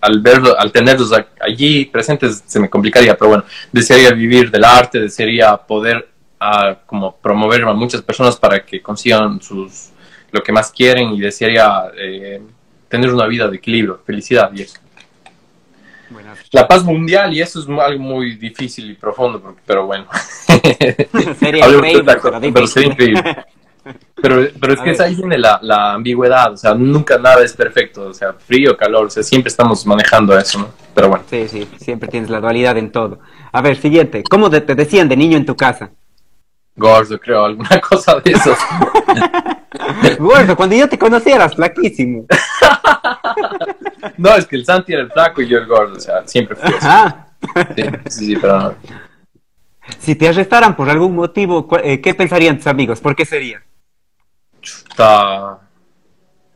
al 0.00 0.20
verlo, 0.20 0.58
al 0.58 0.72
tenerlos 0.72 1.12
allí 1.40 1.84
presentes, 1.86 2.42
se 2.46 2.60
me 2.60 2.70
complicaría. 2.70 3.16
Pero 3.16 3.28
bueno, 3.28 3.44
desearía 3.72 4.10
vivir 4.10 4.50
del 4.50 4.64
arte, 4.64 5.00
desearía 5.00 5.56
poder 5.56 6.09
a 6.40 6.74
como 6.86 7.16
promover 7.16 7.62
a 7.64 7.72
muchas 7.74 8.02
personas 8.02 8.36
para 8.36 8.64
que 8.64 8.80
consigan 8.82 9.40
sus 9.42 9.90
lo 10.32 10.42
que 10.42 10.52
más 10.52 10.70
quieren 10.72 11.10
y 11.12 11.20
desearía 11.20 11.90
eh, 11.96 12.40
tener 12.88 13.12
una 13.12 13.26
vida 13.26 13.48
de 13.48 13.56
equilibrio, 13.56 14.00
felicidad 14.06 14.50
y 14.54 14.62
eso. 14.62 14.78
La 16.52 16.66
paz 16.66 16.82
mundial 16.84 17.32
y 17.34 17.40
eso 17.40 17.60
es 17.60 17.68
algo 17.68 18.02
muy 18.02 18.36
difícil 18.36 18.90
y 18.90 18.94
profundo, 18.94 19.56
pero 19.64 19.86
bueno. 19.86 20.06
sería 21.38 21.68
increíble. 21.68 22.16
pero 22.52 22.66
sería 22.66 22.88
increíble. 22.90 23.36
Pero, 24.20 24.48
pero 24.60 24.74
es 24.74 24.80
A 24.80 24.84
que 24.84 24.90
ver. 24.92 25.02
ahí 25.02 25.14
viene 25.14 25.38
la, 25.38 25.58
la 25.62 25.94
ambigüedad, 25.94 26.52
o 26.52 26.56
sea, 26.56 26.74
nunca 26.74 27.16
nada 27.18 27.42
es 27.44 27.54
perfecto, 27.54 28.08
o 28.08 28.14
sea, 28.14 28.34
frío, 28.34 28.76
calor, 28.76 29.06
o 29.06 29.10
sea, 29.10 29.22
siempre 29.22 29.48
estamos 29.48 29.86
manejando 29.86 30.36
eso, 30.38 30.58
¿no? 30.58 30.74
Pero 30.94 31.08
bueno, 31.08 31.24
Sí, 31.26 31.48
sí, 31.48 31.68
siempre 31.78 32.08
tienes 32.08 32.28
la 32.30 32.40
dualidad 32.40 32.76
en 32.76 32.90
todo. 32.92 33.20
A 33.52 33.62
ver, 33.62 33.76
siguiente. 33.76 34.26
¿Cómo 34.28 34.50
te, 34.50 34.60
te 34.60 34.74
decían 34.74 35.08
de 35.08 35.16
niño 35.16 35.36
en 35.36 35.46
tu 35.46 35.56
casa? 35.56 35.92
Gordo, 36.76 37.18
creo, 37.18 37.44
alguna 37.44 37.80
cosa 37.88 38.20
de 38.20 38.32
eso. 38.32 38.54
Gordo, 40.18 40.56
cuando 40.56 40.74
yo 40.74 40.88
te 40.88 40.98
conocí 40.98 41.30
eras 41.30 41.54
flaquísimo. 41.54 42.26
No, 44.16 44.34
es 44.34 44.46
que 44.46 44.56
el 44.56 44.64
Santi 44.64 44.92
era 44.92 45.02
el 45.02 45.10
flaco 45.10 45.42
y 45.42 45.48
yo 45.48 45.58
el 45.58 45.66
gordo, 45.66 45.96
o 45.96 46.00
sea, 46.00 46.26
siempre 46.26 46.56
fui 46.56 46.68
así. 46.74 46.86
Ajá. 46.86 47.28
Sí, 47.76 47.82
sí, 48.06 48.26
sí, 48.26 48.36
pero 48.36 48.58
no. 48.58 48.74
Si 49.98 50.14
te 50.14 50.28
arrestaran 50.28 50.74
por 50.74 50.88
algún 50.88 51.14
motivo, 51.14 51.68
eh, 51.82 52.00
¿qué 52.00 52.14
pensarían 52.14 52.56
tus 52.56 52.66
amigos? 52.66 53.00
¿Por 53.00 53.14
qué 53.14 53.24
sería? 53.24 53.62
Chuta, 54.60 55.58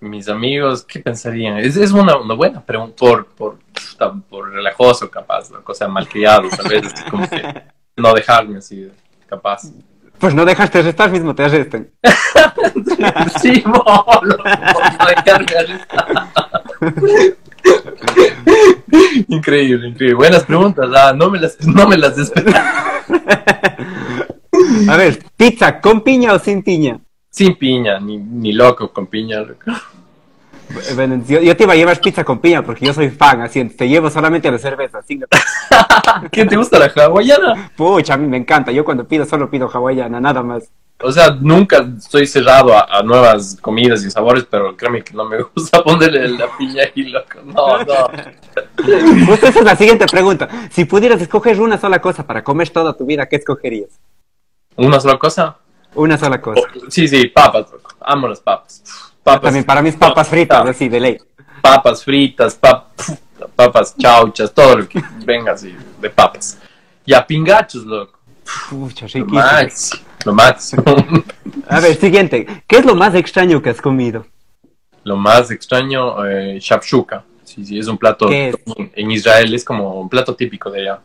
mis 0.00 0.28
amigos, 0.28 0.84
¿qué 0.84 1.00
pensarían? 1.00 1.58
Es, 1.58 1.76
es 1.76 1.92
una, 1.92 2.16
una 2.16 2.34
buena 2.34 2.64
pregunta, 2.64 2.96
por, 2.96 3.26
por, 3.26 3.58
chuta, 3.72 4.12
por 4.28 4.50
relajoso, 4.50 5.10
capaz, 5.10 5.50
¿no? 5.50 5.62
cosa 5.62 5.88
malcriado, 5.88 6.48
tal 6.48 6.68
vez, 6.68 6.92
como 7.10 7.28
que 7.28 7.62
no 7.96 8.12
dejarme 8.14 8.58
así, 8.58 8.90
capaz. 9.26 9.70
Pues 10.24 10.34
no 10.34 10.46
dejaste 10.46 10.78
arrestar, 10.78 11.10
mismo 11.10 11.34
te 11.34 11.44
arrestan. 11.44 11.90
Sí. 13.42 13.62
Increíble, 19.28 19.88
increíble. 19.88 20.14
Buenas 20.14 20.44
preguntas, 20.44 20.88
ah, 20.96 21.12
no 21.14 21.30
me 21.30 21.40
las, 21.40 21.60
no 21.66 21.86
me 21.86 21.98
las 21.98 22.16
esperaba. 22.16 23.02
A 24.88 24.96
ver, 24.96 25.22
pizza, 25.36 25.78
¿con 25.78 26.00
piña 26.00 26.32
o 26.32 26.38
sin 26.38 26.62
piña? 26.62 26.98
Sin 27.28 27.56
piña, 27.56 28.00
ni, 28.00 28.16
ni 28.16 28.54
loco 28.54 28.90
con 28.90 29.06
piña. 29.08 29.40
loco. 29.40 29.70
Yo, 31.26 31.40
yo 31.40 31.56
te 31.56 31.64
iba 31.64 31.72
a 31.72 31.76
llevar 31.76 32.00
pizza 32.00 32.24
con 32.24 32.38
piña 32.38 32.62
porque 32.62 32.86
yo 32.86 32.92
soy 32.94 33.10
fan, 33.10 33.40
así, 33.40 33.64
te 33.64 33.88
llevo 33.88 34.10
solamente 34.10 34.50
la 34.50 34.58
cerveza. 34.58 35.02
Sin... 35.02 35.24
¿Qué 36.30 36.44
te 36.44 36.56
gusta 36.56 36.78
la 36.78 36.86
hawaiana? 36.86 37.70
Pucha, 37.76 38.14
a 38.14 38.16
mí 38.16 38.26
me 38.26 38.36
encanta. 38.36 38.72
Yo 38.72 38.84
cuando 38.84 39.06
pido 39.06 39.24
solo 39.24 39.50
pido 39.50 39.70
hawaiana, 39.72 40.20
nada 40.20 40.42
más. 40.42 40.64
O 41.02 41.10
sea, 41.10 41.36
nunca 41.40 41.86
estoy 41.98 42.26
cerrado 42.26 42.72
a, 42.72 42.86
a 42.88 43.02
nuevas 43.02 43.58
comidas 43.60 44.04
y 44.04 44.10
sabores, 44.10 44.46
pero 44.48 44.76
créeme 44.76 45.02
que 45.02 45.12
no 45.12 45.24
me 45.24 45.42
gusta 45.42 45.82
ponerle 45.84 46.28
la 46.28 46.46
piña 46.56 46.84
y 46.94 47.04
loco. 47.04 47.40
No, 47.44 47.78
no. 47.78 48.08
Justo 49.26 49.46
esa 49.46 49.58
es 49.58 49.64
la 49.64 49.76
siguiente 49.76 50.06
pregunta. 50.06 50.48
Si 50.70 50.84
pudieras 50.84 51.20
escoger 51.20 51.60
una 51.60 51.78
sola 51.78 52.00
cosa 52.00 52.26
para 52.26 52.44
comer 52.44 52.70
toda 52.70 52.96
tu 52.96 53.04
vida, 53.04 53.26
¿qué 53.26 53.36
escogerías? 53.36 53.90
¿Una 54.76 55.00
sola 55.00 55.18
cosa? 55.18 55.56
Una 55.94 56.16
sola 56.18 56.40
cosa. 56.40 56.60
Oh, 56.60 56.90
sí, 56.90 57.06
sí, 57.06 57.28
papas, 57.28 57.70
loco. 57.70 57.90
Amo 58.00 58.28
las 58.28 58.40
papas. 58.40 58.82
Papas. 59.24 59.42
También 59.42 59.64
para 59.64 59.82
mis 59.82 59.96
papas 59.96 60.28
fritas, 60.28 60.66
así, 60.66 60.88
de 60.88 61.00
ley. 61.00 61.18
Papas 61.62 62.04
fritas, 62.04 62.60
pap- 62.60 62.84
papas 63.56 63.96
chauchas, 63.96 64.52
todo 64.52 64.76
lo 64.76 64.88
que 64.88 65.02
venga 65.24 65.52
así 65.52 65.74
de 66.00 66.10
papas. 66.10 66.58
Y 67.06 67.14
a 67.14 67.26
pingachos, 67.26 67.84
loco. 67.84 68.18
Lo 68.70 69.24
máximo. 69.26 70.02
Lo 70.26 70.32
máximo. 70.34 70.82
A 71.68 71.80
ver, 71.80 71.96
siguiente. 71.96 72.46
¿Qué 72.66 72.76
es 72.76 72.84
lo 72.84 72.94
más 72.94 73.14
extraño 73.14 73.60
que 73.62 73.70
has 73.70 73.80
comido? 73.80 74.26
Lo 75.04 75.16
más 75.16 75.50
extraño, 75.50 76.24
eh, 76.26 76.58
shakshuka. 76.60 77.24
Sí, 77.44 77.64
sí, 77.64 77.78
es 77.78 77.88
un 77.88 77.98
plato 77.98 78.28
¿Qué 78.28 78.48
es? 78.50 78.56
en 78.94 79.10
Israel, 79.10 79.54
es 79.54 79.64
como 79.64 80.00
un 80.00 80.08
plato 80.08 80.34
típico 80.34 80.70
de 80.70 80.80
allá. 80.82 81.00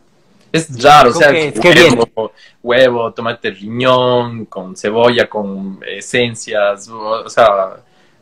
Es 0.52 0.82
raro, 0.82 1.10
o 1.10 1.12
sea, 1.12 1.30
¿Qué 1.30 1.48
es? 1.48 1.60
¿Qué 1.60 1.68
huevo, 1.70 2.32
huevo, 2.62 3.12
tomate 3.12 3.50
riñón, 3.50 4.46
con 4.46 4.74
cebolla, 4.74 5.28
con 5.28 5.78
esencias, 5.86 6.88
o, 6.88 7.28
sea, 7.28 7.76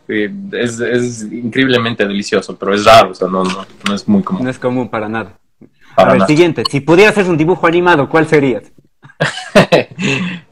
es, 0.08 0.80
es 0.80 1.22
increíblemente 1.30 2.06
delicioso, 2.06 2.56
pero 2.56 2.74
es 2.74 2.84
raro, 2.84 3.10
o 3.10 3.14
sea, 3.14 3.28
no, 3.28 3.44
no, 3.44 3.66
no 3.86 3.94
es 3.94 4.08
muy 4.08 4.22
común. 4.22 4.44
No 4.44 4.50
es 4.50 4.58
común 4.58 4.88
para 4.88 5.08
nada. 5.08 5.38
para 5.94 6.10
a 6.10 6.12
ver, 6.12 6.18
nada. 6.20 6.26
siguiente. 6.26 6.62
Si 6.70 6.80
pudieras 6.80 7.16
hacer 7.18 7.30
un 7.30 7.36
dibujo 7.36 7.66
animado, 7.66 8.08
¿cuál 8.08 8.26
serías? 8.26 8.64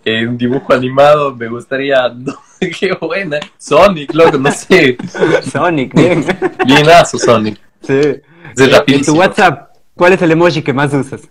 Eh, 0.05 0.27
un 0.27 0.38
dibujo 0.38 0.73
animado 0.73 1.35
me 1.35 1.49
gustaría, 1.49 2.01
qué 2.61 2.92
buena, 3.01 3.38
Sonic, 3.59 4.14
loco, 4.14 4.38
no 4.38 4.51
sé, 4.53 4.97
Sonic, 5.51 5.92
bien. 5.95 6.25
bienazo 6.64 7.19
Sonic, 7.19 7.59
sí. 7.83 7.92
es 7.92 8.23
Eh, 8.57 8.85
En 8.87 9.05
tu. 9.05 9.16
WhatsApp, 9.16 9.73
¿cuál 9.95 10.12
es 10.12 10.23
el 10.23 10.31
emoji 10.31 10.62
que 10.62 10.73
más 10.73 10.92
usas? 10.95 11.29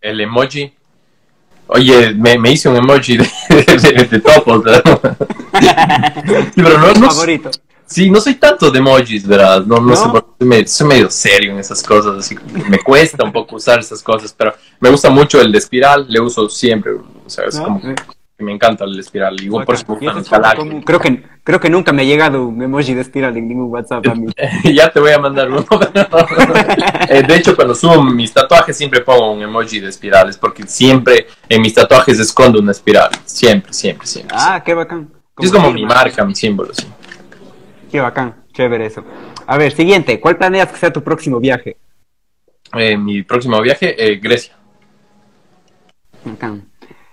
el 0.00 0.20
emoji. 0.20 0.72
Oye, 1.72 2.14
me, 2.14 2.36
me 2.38 2.52
hice 2.52 2.68
un 2.68 2.76
emoji 2.76 3.16
de, 3.16 3.28
de, 3.48 4.04
de 4.10 4.20
topos, 4.20 4.62
¿verdad? 4.64 4.82
Sí, 5.60 6.52
pero 6.62 6.78
no, 6.78 6.92
¿Tu 6.92 7.00
no, 7.00 7.10
favorito? 7.10 7.50
sí, 7.86 8.10
no 8.10 8.20
soy 8.20 8.34
tanto 8.34 8.70
de 8.70 8.78
emojis, 8.78 9.26
¿verdad? 9.26 9.64
No, 9.64 9.76
no, 9.76 9.90
¿No? 9.90 9.96
sé, 9.96 10.08
por 10.08 10.24
qué 10.24 10.28
soy 10.38 10.48
medio, 10.48 10.68
soy 10.68 10.86
medio 10.88 11.10
serio 11.10 11.52
en 11.52 11.58
esas 11.58 11.82
cosas, 11.82 12.18
así 12.18 12.36
me 12.68 12.78
cuesta 12.78 13.24
un 13.24 13.32
poco 13.32 13.56
usar 13.56 13.78
esas 13.78 14.02
cosas, 14.02 14.34
pero 14.36 14.52
me 14.80 14.90
gusta 14.90 15.10
mucho 15.10 15.40
el 15.40 15.52
de 15.52 15.58
espiral, 15.58 16.06
le 16.08 16.20
uso 16.20 16.48
siempre, 16.48 16.92
o 16.92 17.30
sea, 17.30 17.44
es 17.46 17.54
¿No? 17.56 17.64
como. 17.64 17.80
Que 18.40 18.44
me 18.44 18.52
encanta 18.52 18.84
el 18.86 18.98
espiral, 18.98 19.38
igual 19.42 19.66
por 19.66 19.74
eso 19.74 19.84
me 19.86 19.94
Y 19.94 19.96
ese 19.98 20.04
gustan 20.06 20.08
es 20.08 20.16
los 20.16 20.28
poco 20.30 20.40
galácticos. 20.40 20.68
común. 20.68 20.82
Creo 20.82 20.98
que, 20.98 21.22
creo 21.44 21.60
que 21.60 21.68
nunca 21.68 21.92
me 21.92 22.00
ha 22.02 22.04
llegado 22.06 22.46
un 22.46 22.62
emoji 22.62 22.94
de 22.94 23.02
espiral 23.02 23.36
en 23.36 23.46
ningún 23.48 23.70
WhatsApp 23.70 24.06
a 24.08 24.14
mí. 24.14 24.28
ya 24.74 24.90
te 24.90 24.98
voy 24.98 25.12
a 25.12 25.18
mandar 25.18 25.50
uno. 25.50 25.64
Eh, 27.12 27.24
de 27.26 27.36
hecho, 27.36 27.56
cuando 27.56 27.74
subo 27.74 28.02
mis 28.04 28.32
tatuajes 28.32 28.76
siempre 28.76 29.00
pongo 29.00 29.32
un 29.32 29.42
emoji 29.42 29.80
de 29.80 29.88
espirales, 29.88 30.38
porque 30.38 30.62
siempre 30.64 31.26
en 31.48 31.60
mis 31.60 31.74
tatuajes 31.74 32.18
escondo 32.20 32.60
una 32.60 32.70
espiral. 32.70 33.10
Siempre, 33.24 33.72
siempre, 33.72 34.06
siempre. 34.06 34.36
Ah, 34.38 34.62
qué 34.64 34.74
bacán. 34.74 35.10
es 35.38 35.50
como 35.50 35.72
mi 35.72 35.84
marca, 35.84 36.24
mi 36.24 36.34
símbolo. 36.34 36.72
sí. 36.72 36.86
Qué 37.90 38.00
bacán, 38.00 38.44
chévere 38.54 38.86
eso. 38.86 39.04
A 39.46 39.58
ver, 39.58 39.72
siguiente. 39.72 40.20
¿Cuál 40.20 40.36
planeas 40.38 40.70
que 40.70 40.78
sea 40.78 40.92
tu 40.92 41.02
próximo 41.02 41.40
viaje? 41.40 41.76
Eh, 42.74 42.96
mi 42.96 43.22
próximo 43.24 43.60
viaje, 43.60 43.96
eh, 43.98 44.16
Grecia. 44.22 44.54
Bacán. 46.24 46.69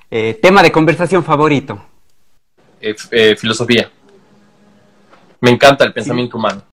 Eh, 0.10 0.40
tema 0.42 0.62
de 0.64 0.72
conversación 0.72 1.24
favorito. 1.24 1.82
Eh, 2.80 2.96
eh, 3.12 3.36
filosofía. 3.36 3.90
Me 5.42 5.52
encanta 5.52 5.84
el 5.84 5.94
pensamiento 5.94 6.38
humano. 6.38 6.64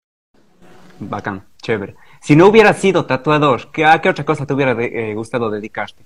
Bacán, 1.00 1.44
chévere. 1.60 1.96
Si 2.22 2.36
no 2.36 2.46
hubieras 2.46 2.78
sido 2.78 3.04
tatuador, 3.04 3.70
¿qué, 3.72 3.84
¿a 3.84 4.00
qué 4.00 4.08
otra 4.08 4.24
cosa 4.24 4.46
te 4.46 4.54
hubiera 4.54 4.74
de- 4.74 5.12
gustado 5.14 5.50
dedicarte? 5.50 6.04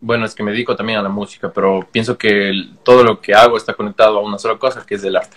Bueno, 0.00 0.24
es 0.24 0.34
que 0.34 0.42
me 0.44 0.52
dedico 0.52 0.76
también 0.76 1.00
a 1.00 1.02
la 1.02 1.08
música, 1.08 1.50
pero 1.52 1.86
pienso 1.90 2.16
que 2.16 2.48
el- 2.50 2.78
todo 2.84 3.02
lo 3.02 3.20
que 3.20 3.34
hago 3.34 3.56
está 3.56 3.74
conectado 3.74 4.18
a 4.18 4.22
una 4.22 4.38
sola 4.38 4.56
cosa, 4.56 4.86
que 4.86 4.94
es 4.94 5.04
el 5.04 5.16
arte. 5.16 5.36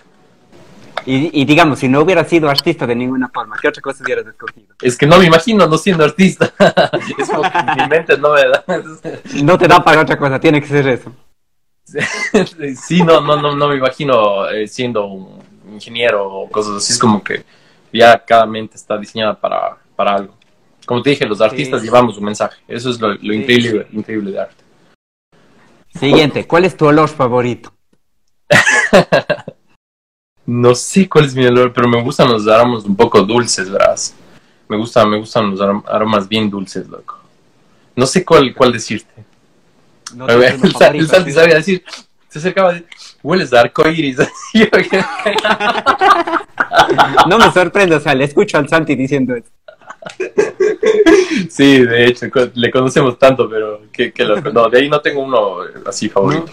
Y, 1.04 1.40
y 1.40 1.44
digamos, 1.44 1.80
si 1.80 1.88
no 1.88 2.00
hubieras 2.02 2.28
sido 2.28 2.48
artista 2.48 2.86
de 2.86 2.94
ninguna 2.94 3.28
forma, 3.28 3.56
¿qué 3.60 3.68
otra 3.68 3.82
cosa 3.82 4.04
hubieras 4.04 4.26
escogido? 4.26 4.74
Es 4.80 4.96
que 4.96 5.06
no 5.06 5.18
me 5.18 5.26
imagino 5.26 5.66
no 5.66 5.76
siendo 5.76 6.04
artista. 6.04 6.52
es 7.18 7.28
como 7.28 7.42
que 7.42 7.82
mi 7.82 7.88
mente 7.88 8.16
no 8.18 8.32
me 8.34 8.42
da. 8.48 8.64
No 9.42 9.58
te 9.58 9.66
da 9.66 9.82
para 9.82 10.02
otra 10.02 10.16
cosa, 10.16 10.38
tiene 10.38 10.60
que 10.60 10.68
ser 10.68 10.86
eso. 10.88 11.12
Sí, 12.76 13.02
no, 13.02 13.20
no, 13.20 13.36
no, 13.36 13.56
no 13.56 13.68
me 13.68 13.76
imagino 13.76 14.48
eh, 14.48 14.68
siendo 14.68 15.06
un 15.06 15.42
ingeniero 15.72 16.30
o 16.32 16.48
cosas 16.48 16.76
así. 16.76 16.92
Es 16.92 16.98
como 16.98 17.22
que 17.22 17.44
ya 17.92 18.24
cada 18.24 18.46
mente 18.46 18.76
está 18.76 18.96
diseñada 18.96 19.34
para, 19.34 19.76
para 19.96 20.14
algo. 20.14 20.34
Como 20.86 21.02
te 21.02 21.10
dije, 21.10 21.26
los 21.26 21.40
artistas 21.40 21.80
Sí. 21.80 21.86
llevamos 21.86 22.16
un 22.18 22.24
mensaje. 22.24 22.58
Eso 22.68 22.90
es 22.90 23.00
lo, 23.00 23.08
lo 23.14 23.34
increíble, 23.34 23.86
increíble 23.92 24.30
de 24.32 24.40
arte. 24.40 24.64
Siguiente, 25.98 26.46
¿cuál 26.46 26.64
es 26.64 26.76
tu 26.76 26.86
olor 26.86 27.08
favorito? 27.08 27.72
No 30.46 30.74
sé 30.74 31.08
cuál 31.08 31.26
es 31.26 31.34
mi 31.34 31.46
olor, 31.46 31.72
pero 31.72 31.88
me 31.88 32.02
gustan 32.02 32.30
los 32.30 32.46
aromas 32.48 32.84
un 32.84 32.96
poco 32.96 33.22
dulces, 33.22 33.70
¿verdad? 33.70 33.98
Me, 34.68 34.76
gusta, 34.76 35.06
me 35.06 35.18
gustan 35.18 35.50
los 35.50 35.60
arom- 35.60 35.84
aromas 35.86 36.28
bien 36.28 36.50
dulces, 36.50 36.88
loco. 36.88 37.18
No 37.94 38.06
sé 38.06 38.24
cuál, 38.24 38.54
cuál 38.54 38.72
decirte. 38.72 39.24
No 40.14 40.24
A 40.28 40.36
ver, 40.36 40.58
el, 40.62 40.72
Santi 40.72 41.00
así. 41.00 41.32
sabía 41.32 41.54
decir, 41.56 41.84
se 42.28 42.38
acercaba 42.38 42.70
a 42.70 42.72
decir, 42.72 42.88
hueles 43.22 43.52
a 43.52 43.62
oye. 43.62 44.16
No 47.28 47.38
me 47.38 47.50
sorprende, 47.52 47.96
o 47.96 48.00
sea, 48.00 48.14
le 48.14 48.24
escucho 48.24 48.58
al 48.58 48.68
Santi 48.68 48.94
diciendo 48.94 49.34
eso. 49.34 49.48
Sí, 51.50 51.84
de 51.84 52.06
hecho, 52.06 52.26
le 52.54 52.70
conocemos 52.70 53.18
tanto, 53.18 53.48
pero 53.48 53.82
que, 53.92 54.12
que 54.12 54.24
loco. 54.24 54.50
No, 54.50 54.68
de 54.68 54.78
ahí 54.78 54.88
no 54.88 55.00
tengo 55.00 55.22
uno 55.22 55.64
eh, 55.64 55.68
así 55.86 56.08
favorito. 56.08 56.52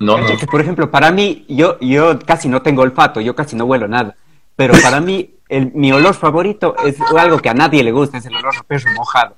No, 0.00 0.18
no. 0.18 0.26
Por 0.50 0.60
ejemplo, 0.60 0.90
para 0.90 1.10
mí, 1.10 1.44
yo, 1.48 1.78
yo 1.80 2.18
casi 2.18 2.48
no 2.48 2.62
tengo 2.62 2.82
olfato, 2.82 3.20
yo 3.20 3.34
casi 3.34 3.56
no 3.56 3.64
huelo 3.64 3.88
nada. 3.88 4.14
Pero 4.56 4.74
para 4.82 5.00
mí, 5.00 5.34
el, 5.48 5.72
mi 5.74 5.92
olor 5.92 6.14
favorito 6.14 6.74
es 6.84 6.96
algo 7.16 7.38
que 7.38 7.48
a 7.48 7.54
nadie 7.54 7.82
le 7.84 7.92
gusta, 7.92 8.18
es 8.18 8.26
el 8.26 8.34
olor 8.36 8.52
a 8.58 8.62
perro 8.62 8.90
mojado. 8.94 9.36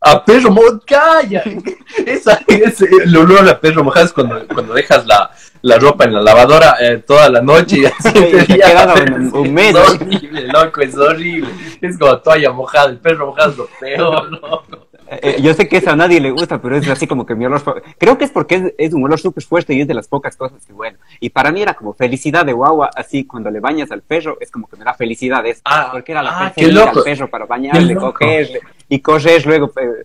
A 0.00 0.24
perro 0.24 0.50
mojado, 0.50 0.80
calla. 0.86 1.42
Esa, 2.06 2.40
ese, 2.48 2.88
el 3.04 3.16
olor 3.16 3.48
a 3.48 3.60
perro 3.60 3.84
mojado 3.84 4.06
es 4.06 4.12
cuando, 4.12 4.46
cuando 4.48 4.74
dejas 4.74 5.06
la, 5.06 5.30
la 5.62 5.78
ropa 5.78 6.04
en 6.04 6.14
la 6.14 6.22
lavadora 6.22 6.76
eh, 6.80 6.98
toda 7.06 7.28
la 7.28 7.40
noche 7.42 7.78
y 7.80 7.84
así 7.86 8.12
te 8.12 8.46
queda 8.46 8.94
un- 8.94 9.32
un 9.34 9.54
mes. 9.54 9.74
Es 9.76 9.90
horrible, 9.90 10.46
loco, 10.48 10.80
es 10.80 10.96
horrible. 10.96 11.50
Es 11.80 11.98
como 11.98 12.18
toalla 12.18 12.50
mojada, 12.50 12.90
el 12.90 12.98
perro 12.98 13.26
mojado 13.26 13.50
es 13.52 13.56
lo 13.58 13.66
peor, 13.78 14.30
loco. 14.32 14.88
Eh, 15.20 15.40
yo 15.42 15.52
sé 15.54 15.68
que 15.68 15.78
eso 15.78 15.90
a 15.90 15.96
nadie 15.96 16.20
le 16.20 16.30
gusta, 16.30 16.60
pero 16.60 16.76
es 16.76 16.88
así 16.88 17.06
como 17.06 17.26
que 17.26 17.34
mi 17.34 17.44
olor. 17.46 17.82
Creo 17.98 18.16
que 18.16 18.24
es 18.24 18.30
porque 18.30 18.54
es, 18.54 18.74
es 18.78 18.94
un 18.94 19.04
olor 19.04 19.18
súper 19.20 19.44
fuerte 19.44 19.74
y 19.74 19.80
es 19.82 19.88
de 19.88 19.94
las 19.94 20.08
pocas 20.08 20.36
cosas 20.36 20.64
que 20.64 20.72
bueno. 20.72 20.98
Y 21.20 21.30
para 21.30 21.50
mí 21.52 21.60
era 21.62 21.74
como 21.74 21.92
felicidad 21.92 22.46
de 22.46 22.52
guagua, 22.52 22.90
así 22.94 23.24
cuando 23.24 23.50
le 23.50 23.60
bañas 23.60 23.90
al 23.90 24.02
perro, 24.02 24.38
es 24.40 24.50
como 24.50 24.68
que 24.68 24.76
me 24.76 24.84
da 24.84 24.94
felicidad 24.94 25.44
eso. 25.46 25.60
Ah, 25.64 25.88
porque 25.92 26.12
era 26.12 26.22
la 26.22 26.46
ah, 26.46 26.50
felicidad 26.50 26.88
al 26.96 27.02
perro 27.02 27.28
para 27.28 27.46
bañarle, 27.46 27.94
cogerle 27.96 28.60
y 28.88 29.00
correr 29.00 29.44
luego. 29.46 29.70
eh, 29.80 30.04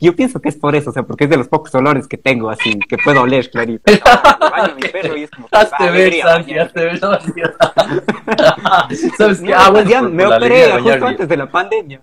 Yo 0.00 0.14
pienso 0.14 0.40
que 0.40 0.48
es 0.50 0.56
por 0.56 0.74
eso, 0.76 0.90
o 0.90 0.92
sea, 0.92 1.02
porque 1.02 1.24
es 1.24 1.30
de 1.30 1.36
los 1.36 1.48
pocos 1.48 1.74
olores 1.74 2.06
que 2.08 2.18
tengo 2.18 2.50
así, 2.50 2.78
que 2.80 2.96
puedo 2.98 3.22
oler 3.22 3.50
clarito. 3.50 3.92
Baño 4.40 4.72
a 4.72 4.74
mi 4.74 4.82
perro 4.88 5.16
y 5.16 5.22
es 5.24 5.30
como 5.30 5.48
Hazte 5.50 5.90
ver, 5.90 6.14
Santi, 6.20 6.58
hazte 6.58 6.84
ver. 6.84 7.00
¿Sabes 9.16 9.40
qué? 9.40 9.48
No, 9.50 9.56
Ah, 9.56 9.70
bueno, 9.70 9.88
ya 9.88 10.02
me 10.02 10.26
operé 10.26 10.72
justo 10.80 11.06
antes 11.06 11.28
de 11.28 11.36
la 11.36 11.50
pandemia. 11.50 12.00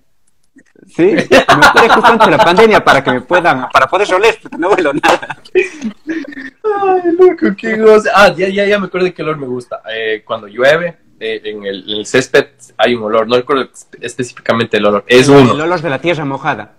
Sí, 0.95 1.03
me 1.13 1.67
operé 1.67 1.89
justo 1.89 2.05
antes 2.11 2.27
de 2.27 2.37
la 2.37 2.43
pandemia 2.43 2.83
para 2.83 3.03
que 3.03 3.11
me 3.11 3.21
puedan, 3.21 3.69
para 3.69 3.87
poder 3.87 4.13
oler, 4.13 4.39
porque 4.41 4.57
no 4.57 4.69
huelo 4.69 4.91
nada. 4.93 5.37
Ay, 5.53 7.01
loco, 7.17 7.55
qué 7.57 7.77
gozo. 7.77 8.09
Ah, 8.13 8.33
ya, 8.35 8.47
ya, 8.49 8.65
ya 8.65 8.79
me 8.79 8.87
acuerdo 8.87 9.05
de 9.05 9.13
qué 9.13 9.21
olor 9.23 9.37
me 9.37 9.47
gusta. 9.47 9.81
Eh, 9.93 10.23
cuando 10.25 10.47
llueve, 10.47 10.97
eh, 11.19 11.41
en, 11.43 11.65
el, 11.65 11.83
en 11.89 11.97
el 11.99 12.05
césped 12.05 12.47
hay 12.77 12.95
un 12.95 13.03
olor, 13.03 13.27
no 13.27 13.35
recuerdo 13.35 13.69
específicamente 14.01 14.77
el 14.77 14.85
olor, 14.85 15.03
es 15.07 15.27
El 15.29 15.35
uno. 15.35 15.53
olor 15.63 15.81
de 15.81 15.89
la 15.89 15.99
tierra 15.99 16.25
mojada. 16.25 16.73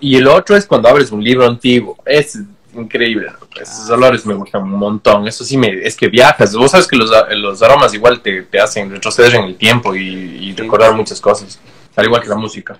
Y 0.00 0.16
el 0.16 0.28
otro 0.28 0.56
es 0.56 0.66
cuando 0.66 0.88
abres 0.88 1.10
un 1.10 1.22
libro 1.22 1.46
antiguo. 1.46 1.96
Es 2.06 2.38
increíble. 2.74 3.28
Esos 3.60 3.90
Ah, 3.90 3.94
olores 3.94 4.24
me 4.24 4.34
gustan 4.34 4.62
un 4.62 4.70
montón. 4.78 5.26
Eso 5.28 5.44
sí, 5.44 5.58
me, 5.58 5.68
es 5.86 5.96
que 5.96 6.08
viajas. 6.08 6.54
Vos 6.54 6.70
sabes 6.70 6.86
que 6.86 6.96
los, 6.96 7.10
los 7.36 7.62
aromas 7.62 7.92
igual 7.92 8.20
te, 8.20 8.42
te 8.42 8.60
hacen 8.60 8.90
retroceder 8.90 9.34
en 9.34 9.44
el 9.44 9.56
tiempo 9.56 9.94
y, 9.94 10.00
y 10.06 10.54
Sí. 10.54 10.62
recordar 10.62 10.94
muchas 10.94 11.20
cosas. 11.20 11.60
Al 11.96 12.06
igual 12.06 12.22
que 12.22 12.28
la 12.28 12.36
música. 12.36 12.76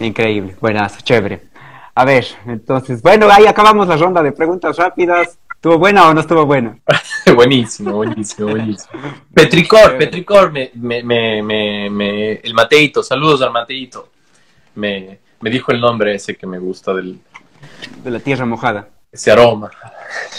Increíble, 0.00 0.56
buenas, 0.60 1.02
chévere. 1.02 1.42
A 1.94 2.04
ver, 2.04 2.26
entonces, 2.46 3.00
bueno, 3.02 3.28
ahí 3.30 3.46
acabamos 3.46 3.88
la 3.88 3.96
ronda 3.96 4.22
de 4.22 4.32
preguntas 4.32 4.76
rápidas. 4.76 5.38
¿Estuvo 5.54 5.78
buena 5.78 6.08
o 6.08 6.14
no 6.14 6.20
estuvo 6.20 6.44
buena? 6.44 6.76
buenísimo, 7.34 7.92
buenísimo, 7.94 8.50
buenísimo. 8.50 9.00
Petricor, 9.34 9.96
Petricor, 9.96 10.52
me, 10.52 10.70
me, 10.74 11.02
me, 11.02 11.42
me, 11.42 11.90
me- 11.90 12.32
el 12.34 12.52
Mateito, 12.54 13.02
saludos 13.02 13.40
al 13.42 13.52
Mateito. 13.52 14.10
Me, 14.74 15.18
me 15.40 15.48
dijo 15.50 15.72
el 15.72 15.80
nombre 15.80 16.14
ese 16.14 16.36
que 16.36 16.46
me 16.46 16.58
gusta 16.58 16.92
del 16.92 17.18
De 18.04 18.10
la 18.10 18.20
tierra 18.20 18.44
mojada. 18.44 18.88
ese 19.10 19.30
aroma. 19.32 19.70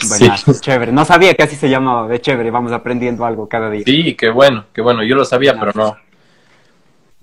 Buenas, 0.07 0.41
Sí. 0.45 0.53
chévere. 0.61 0.91
No 0.91 1.03
sabía 1.03 1.33
que 1.33 1.41
así 1.43 1.55
se 1.55 1.67
llamaba, 1.69 2.07
de 2.07 2.21
chévere, 2.21 2.51
vamos 2.51 2.71
aprendiendo 2.71 3.25
algo 3.25 3.49
cada 3.49 3.71
día. 3.71 3.81
sí, 3.83 4.13
qué 4.15 4.29
bueno, 4.29 4.65
qué 4.71 4.81
bueno. 4.81 5.03
Yo 5.03 5.15
lo 5.15 5.25
sabía, 5.25 5.59
pero 5.59 5.71
no. 5.73 5.97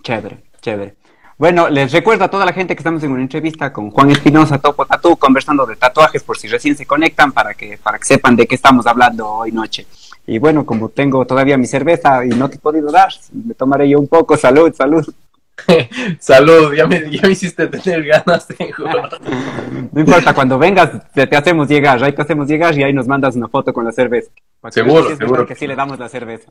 Chévere, 0.03 0.39
chévere. 0.61 0.97
Bueno, 1.37 1.69
les 1.69 1.91
recuerdo 1.91 2.25
a 2.25 2.29
toda 2.29 2.47
la 2.47 2.53
gente 2.53 2.77
que 2.77 2.81
estamos 2.81 3.03
en 3.03 3.11
una 3.11 3.23
entrevista 3.23 3.73
con 3.73 3.91
Juan 3.91 4.11
Espinosa, 4.11 4.59
Topo 4.59 4.87
Tatú, 4.87 5.17
conversando 5.17 5.67
de 5.67 5.75
tatuajes 5.75 6.23
por 6.23 6.39
si 6.39 6.47
recién 6.47 6.77
se 6.77 6.87
conectan 6.87 7.33
para 7.33 7.55
que, 7.55 7.77
para 7.83 7.99
que 7.99 8.05
sepan 8.05 8.37
de 8.37 8.47
qué 8.47 8.55
estamos 8.55 8.87
hablando 8.87 9.29
hoy 9.29 9.51
noche. 9.51 9.87
Y 10.29 10.39
bueno, 10.39 10.65
como 10.65 10.91
tengo 10.91 11.27
todavía 11.27 11.59
mi 11.59 11.67
cerveza 11.67 12.25
y 12.25 12.29
no 12.29 12.49
te 12.49 12.57
he 12.57 12.61
podido 12.61 12.91
dar, 12.93 13.13
me 13.33 13.55
tomaré 13.55 13.89
yo 13.89 13.99
un 13.99 14.07
poco. 14.07 14.37
Salud, 14.37 14.73
salud. 14.75 15.05
Salud, 16.19 16.75
ya 16.75 16.85
me, 16.85 17.09
ya 17.09 17.23
me 17.23 17.31
hiciste 17.31 17.69
tener 17.69 18.05
ganas 18.05 18.49
de 18.49 18.73
jugar. 18.73 19.09
No 19.93 20.01
importa, 20.01 20.35
cuando 20.35 20.59
vengas 20.59 20.91
te, 21.13 21.29
te 21.29 21.37
hacemos 21.37 21.69
llegar, 21.69 22.03
ahí 22.03 22.13
te 22.13 22.23
hacemos 22.23 22.49
llegar 22.49 22.77
y 22.77 22.83
ahí 22.83 22.93
nos 22.93 23.07
mandas 23.07 23.37
una 23.37 23.47
foto 23.47 23.73
con 23.73 23.85
la 23.85 23.93
cerveza. 23.93 24.31
Para 24.61 24.73
que 24.73 24.81
Seguro, 24.81 25.09
que 25.09 25.17
seguro. 25.17 25.47
Que 25.47 25.55
sí 25.55 25.69
le 25.69 25.77
damos 25.77 25.99
la 25.99 26.09
cerveza. 26.09 26.51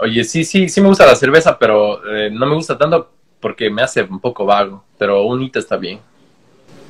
Oye, 0.00 0.22
sí, 0.24 0.44
sí, 0.44 0.68
sí 0.68 0.80
me 0.82 0.88
gusta 0.88 1.06
la 1.06 1.14
cerveza, 1.14 1.58
pero 1.58 2.06
eh, 2.14 2.30
no 2.30 2.44
me 2.46 2.54
gusta 2.54 2.76
tanto 2.76 3.19
porque 3.40 3.70
me 3.70 3.82
hace 3.82 4.02
un 4.02 4.20
poco 4.20 4.44
vago. 4.44 4.84
Pero 4.98 5.22
un 5.24 5.42
hito 5.42 5.58
está 5.58 5.76
bien. 5.76 5.98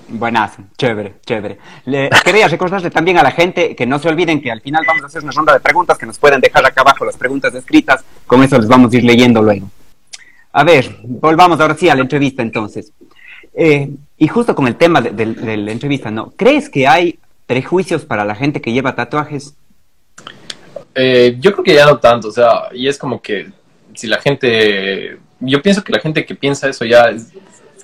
Buenazo, 0.09 0.63
chévere, 0.77 1.15
chévere. 1.25 1.59
Le, 1.87 2.11
quería 2.25 2.49
recordarle 2.49 2.91
también 2.91 3.19
a 3.19 3.23
la 3.23 3.31
gente 3.31 3.77
que 3.77 3.87
no 3.87 3.99
se 4.01 4.09
olviden 4.09 4.43
que 4.43 4.51
al 4.51 4.61
final 4.61 4.83
vamos 4.85 5.05
a 5.05 5.07
hacer 5.07 5.23
una 5.23 5.31
ronda 5.33 5.53
de 5.53 5.61
preguntas 5.61 5.97
que 5.97 6.07
nos 6.07 6.19
pueden 6.19 6.41
dejar 6.41 6.67
acá 6.67 6.81
abajo 6.81 7.05
las 7.05 7.17
preguntas 7.17 7.55
escritas. 7.55 8.05
Con 8.27 8.43
eso 8.43 8.59
les 8.59 8.67
vamos 8.67 8.93
a 8.93 8.97
ir 8.97 9.05
leyendo 9.05 9.41
luego. 9.41 9.71
A 10.53 10.65
ver, 10.65 10.97
volvamos 11.05 11.61
ahora 11.61 11.77
sí 11.77 11.89
a 11.89 11.95
la 11.95 12.01
entrevista 12.03 12.43
entonces. 12.43 12.93
Eh, 13.55 13.89
y 14.19 14.27
justo 14.27 14.55
con 14.57 14.67
el 14.67 14.75
tema 14.75 15.01
de, 15.01 15.11
de- 15.13 15.35
de 15.35 15.57
la 15.57 15.71
entrevista, 15.71 16.11
¿no? 16.11 16.33
¿Crees 16.37 16.69
que 16.69 16.89
hay 16.89 17.21
prejuicios 17.47 18.05
para 18.05 18.25
la 18.25 18.35
gente 18.35 18.61
que 18.61 18.73
lleva 18.73 18.97
tatuajes? 18.97 19.55
Eh, 20.95 21.37
yo 21.39 21.53
creo 21.53 21.65
que 21.65 21.75
ya 21.75 21.87
no 21.87 21.99
tanto, 21.99 22.29
o 22.29 22.33
sea, 22.33 22.63
y 22.73 22.89
es 22.89 22.99
como 22.99 23.23
que 23.23 23.49
si 23.95 24.09
la 24.09 24.21
gente, 24.21 25.19
yo 25.41 25.63
pienso 25.63 25.83
que 25.83 25.93
la 25.93 26.01
gente 26.01 26.25
que 26.25 26.35
piensa 26.35 26.69
eso 26.69 26.85
ya 26.85 27.11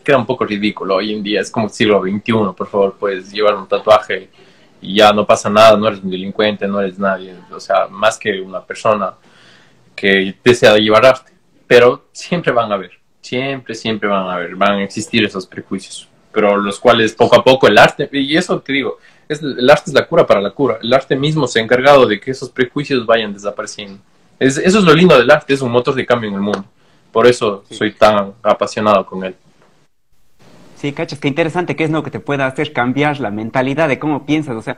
queda 0.05 0.19
un 0.19 0.27
poco 0.27 0.45
ridículo 0.45 0.97
hoy 0.97 1.12
en 1.12 1.23
día, 1.23 1.40
es 1.40 1.51
como 1.51 1.69
siglo 1.69 2.01
XXI, 2.01 2.33
por 2.57 2.69
favor, 2.69 2.97
puedes 2.99 3.33
llevar 3.33 3.57
un 3.57 3.66
tatuaje 3.66 4.31
y 4.81 4.95
ya 4.95 5.12
no 5.12 5.27
pasa 5.27 5.51
nada, 5.51 5.77
no 5.77 5.88
eres 5.88 6.01
un 6.01 6.11
delincuente, 6.11 6.69
no 6.69 6.81
eres 6.81 6.99
nadie, 6.99 7.35
o 7.51 7.59
sea, 7.59 7.88
más 7.88 8.19
que 8.19 8.40
una 8.40 8.62
persona 8.62 9.14
que 9.97 10.35
desea 10.45 10.77
llevar 10.77 11.07
arte, 11.07 11.33
pero 11.66 12.07
siempre 12.12 12.53
van 12.53 12.71
a 12.71 12.77
haber, 12.77 12.92
siempre, 13.21 13.75
siempre 13.75 14.09
van 14.09 14.29
a 14.29 14.35
haber, 14.35 14.55
van 14.55 14.79
a 14.79 14.85
existir 14.85 15.25
esos 15.25 15.47
prejuicios, 15.47 16.09
pero 16.31 16.57
los 16.57 16.79
cuales 16.79 17.12
poco 17.14 17.37
a 17.37 17.42
poco 17.42 17.66
el 17.66 17.79
arte, 17.79 18.09
y 18.12 18.37
eso 18.37 18.61
te 18.61 18.75
digo, 18.75 18.99
es, 19.29 19.42
el 19.42 19.69
arte 19.69 19.85
es 19.90 19.95
la 19.95 20.07
cura 20.07 20.27
para 20.27 20.40
la 20.40 20.51
cura. 20.51 20.79
El 20.83 20.92
arte 20.92 21.16
mismo 21.16 21.47
se 21.47 21.59
ha 21.59 21.62
encargado 21.62 22.07
de 22.07 22.21
que 22.21 22.31
esos 22.31 22.49
prejuicios 22.49 23.05
vayan 23.07 23.33
desapareciendo. 23.33 24.01
Es, 24.38 24.59
eso 24.59 24.79
es 24.79 24.85
lo 24.85 24.95
lindo 24.95 25.19
del 25.19 25.31
arte, 25.31 25.55
es 25.55 25.61
un 25.61 25.73
motor 25.73 25.95
de 25.95 26.07
cambio 26.07 26.29
en 26.29 26.37
el 26.37 26.42
mundo. 26.42 26.64
Por 27.12 27.27
eso 27.27 27.64
Sí. 27.69 27.75
soy 27.77 27.92
tan 27.95 28.33
apasionado 28.42 29.07
con 29.07 29.25
él. 29.25 29.35
Sí, 30.77 30.92
cachas, 30.92 31.19
qué 31.19 31.29
interesante 31.29 31.75
que 31.75 31.85
es 31.85 31.90
lo 31.90 32.03
que 32.03 32.11
te 32.11 32.21
pueda 32.21 32.47
hacer 32.47 32.73
cambiar 32.73 33.19
la 33.21 33.31
mentalidad 33.31 33.88
de 33.88 33.99
cómo 33.99 34.27
piensas. 34.27 34.55
O 34.57 34.62
sea, 34.62 34.77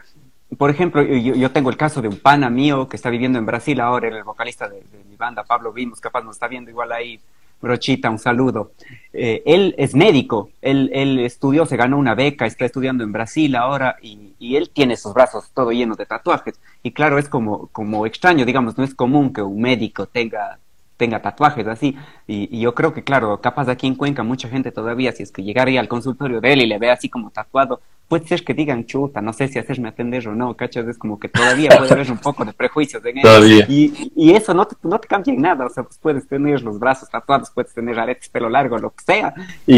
por 0.56 0.70
ejemplo, 0.70 1.02
yo, 1.02 1.34
yo 1.34 1.50
tengo 1.50 1.70
el 1.70 1.76
caso 1.76 2.00
de 2.00 2.08
un 2.08 2.18
pana 2.18 2.48
mío 2.50 2.88
que 2.88 2.96
está 2.96 3.10
viviendo 3.10 3.38
en 3.38 3.46
Brasil 3.46 3.80
ahora, 3.80 4.06
era 4.06 4.16
el 4.18 4.24
vocalista 4.24 4.68
de, 4.68 4.76
de 4.76 5.04
mi 5.08 5.16
banda, 5.16 5.42
Pablo 5.42 5.72
Vimos, 5.72 6.00
capaz 6.00 6.22
nos 6.22 6.36
está 6.36 6.46
viendo 6.48 6.70
igual 6.70 6.92
ahí. 6.92 7.20
Brochita, 7.60 8.08
un 8.08 8.20
saludo. 8.20 8.70
Eh, 9.12 9.42
él 9.44 9.74
es 9.76 9.92
médico, 9.96 10.50
él, 10.62 10.90
él 10.94 11.18
estudió, 11.18 11.66
se 11.66 11.76
ganó 11.76 11.98
una 11.98 12.14
beca, 12.14 12.46
está 12.46 12.64
estudiando 12.64 13.02
en 13.02 13.10
Brasil 13.10 13.56
ahora 13.56 13.96
y, 14.00 14.34
y 14.38 14.54
él 14.54 14.70
tiene 14.70 14.96
sus 14.96 15.12
brazos 15.12 15.50
todo 15.52 15.72
llenos 15.72 15.96
de 15.98 16.06
tatuajes. 16.06 16.60
Y 16.84 16.92
claro, 16.92 17.18
es 17.18 17.28
como, 17.28 17.66
como 17.72 18.06
extraño, 18.06 18.44
digamos, 18.44 18.78
no 18.78 18.84
es 18.84 18.94
común 18.94 19.32
que 19.32 19.42
un 19.42 19.60
médico 19.60 20.06
tenga, 20.06 20.60
tenga 20.98 21.22
tatuajes 21.22 21.66
así. 21.66 21.96
Y, 22.26 22.54
y 22.54 22.60
yo 22.60 22.74
creo 22.74 22.92
que, 22.92 23.02
claro, 23.02 23.40
capaz 23.40 23.64
de 23.64 23.72
aquí 23.72 23.86
en 23.86 23.94
Cuenca 23.94 24.22
mucha 24.22 24.48
gente 24.50 24.70
todavía, 24.70 25.12
si 25.12 25.22
es 25.22 25.32
que 25.32 25.42
llegaría 25.42 25.80
al 25.80 25.88
consultorio 25.88 26.42
de 26.42 26.52
él 26.52 26.60
y 26.62 26.66
le 26.66 26.78
ve 26.78 26.90
así 26.90 27.08
como 27.08 27.30
tatuado, 27.30 27.80
puede 28.08 28.26
ser 28.26 28.42
que 28.42 28.54
digan 28.54 28.86
chuta, 28.86 29.20
no 29.20 29.32
sé 29.34 29.48
si 29.48 29.58
hacerme 29.58 29.88
atender 29.90 30.26
o 30.28 30.34
no, 30.34 30.54
¿cachas? 30.54 30.86
Es 30.88 30.96
como 30.98 31.20
que 31.20 31.28
todavía 31.28 31.68
puede 31.76 31.92
haber 31.92 32.10
un 32.10 32.16
poco 32.18 32.42
de 32.44 32.52
prejuicios 32.54 33.04
en 33.04 33.18
él. 33.18 33.22
Todavía. 33.22 33.66
Y, 33.68 34.12
y 34.16 34.32
eso 34.32 34.54
no 34.54 34.66
te, 34.66 34.76
no 34.82 34.98
te 34.98 35.06
cambia 35.08 35.32
en 35.34 35.42
nada, 35.42 35.66
o 35.66 35.68
sea, 35.68 35.82
pues 35.84 35.98
puedes 35.98 36.26
tener 36.26 36.62
los 36.62 36.78
brazos 36.78 37.08
tatuados, 37.10 37.50
puedes 37.50 37.72
tener 37.74 37.98
aretes, 37.98 38.28
pelo 38.30 38.48
largo, 38.48 38.78
lo 38.78 38.90
que 38.90 39.04
sea, 39.04 39.34
y, 39.66 39.76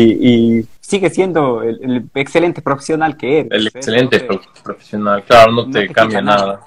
y 0.58 0.66
sigue 0.80 1.10
siendo 1.10 1.62
el, 1.62 1.80
el 1.82 2.10
excelente 2.14 2.62
profesional 2.62 3.16
que 3.16 3.40
eres. 3.40 3.52
El 3.52 3.66
excelente 3.66 4.26
No 4.30 4.38
te- 4.38 4.62
profesional, 4.62 5.24
claro, 5.24 5.52
no 5.52 5.66
no 5.66 5.70
te 5.72 5.88
te 5.88 5.92
cambia 5.92 6.22
nada. 6.22 6.46
nada. 6.46 6.60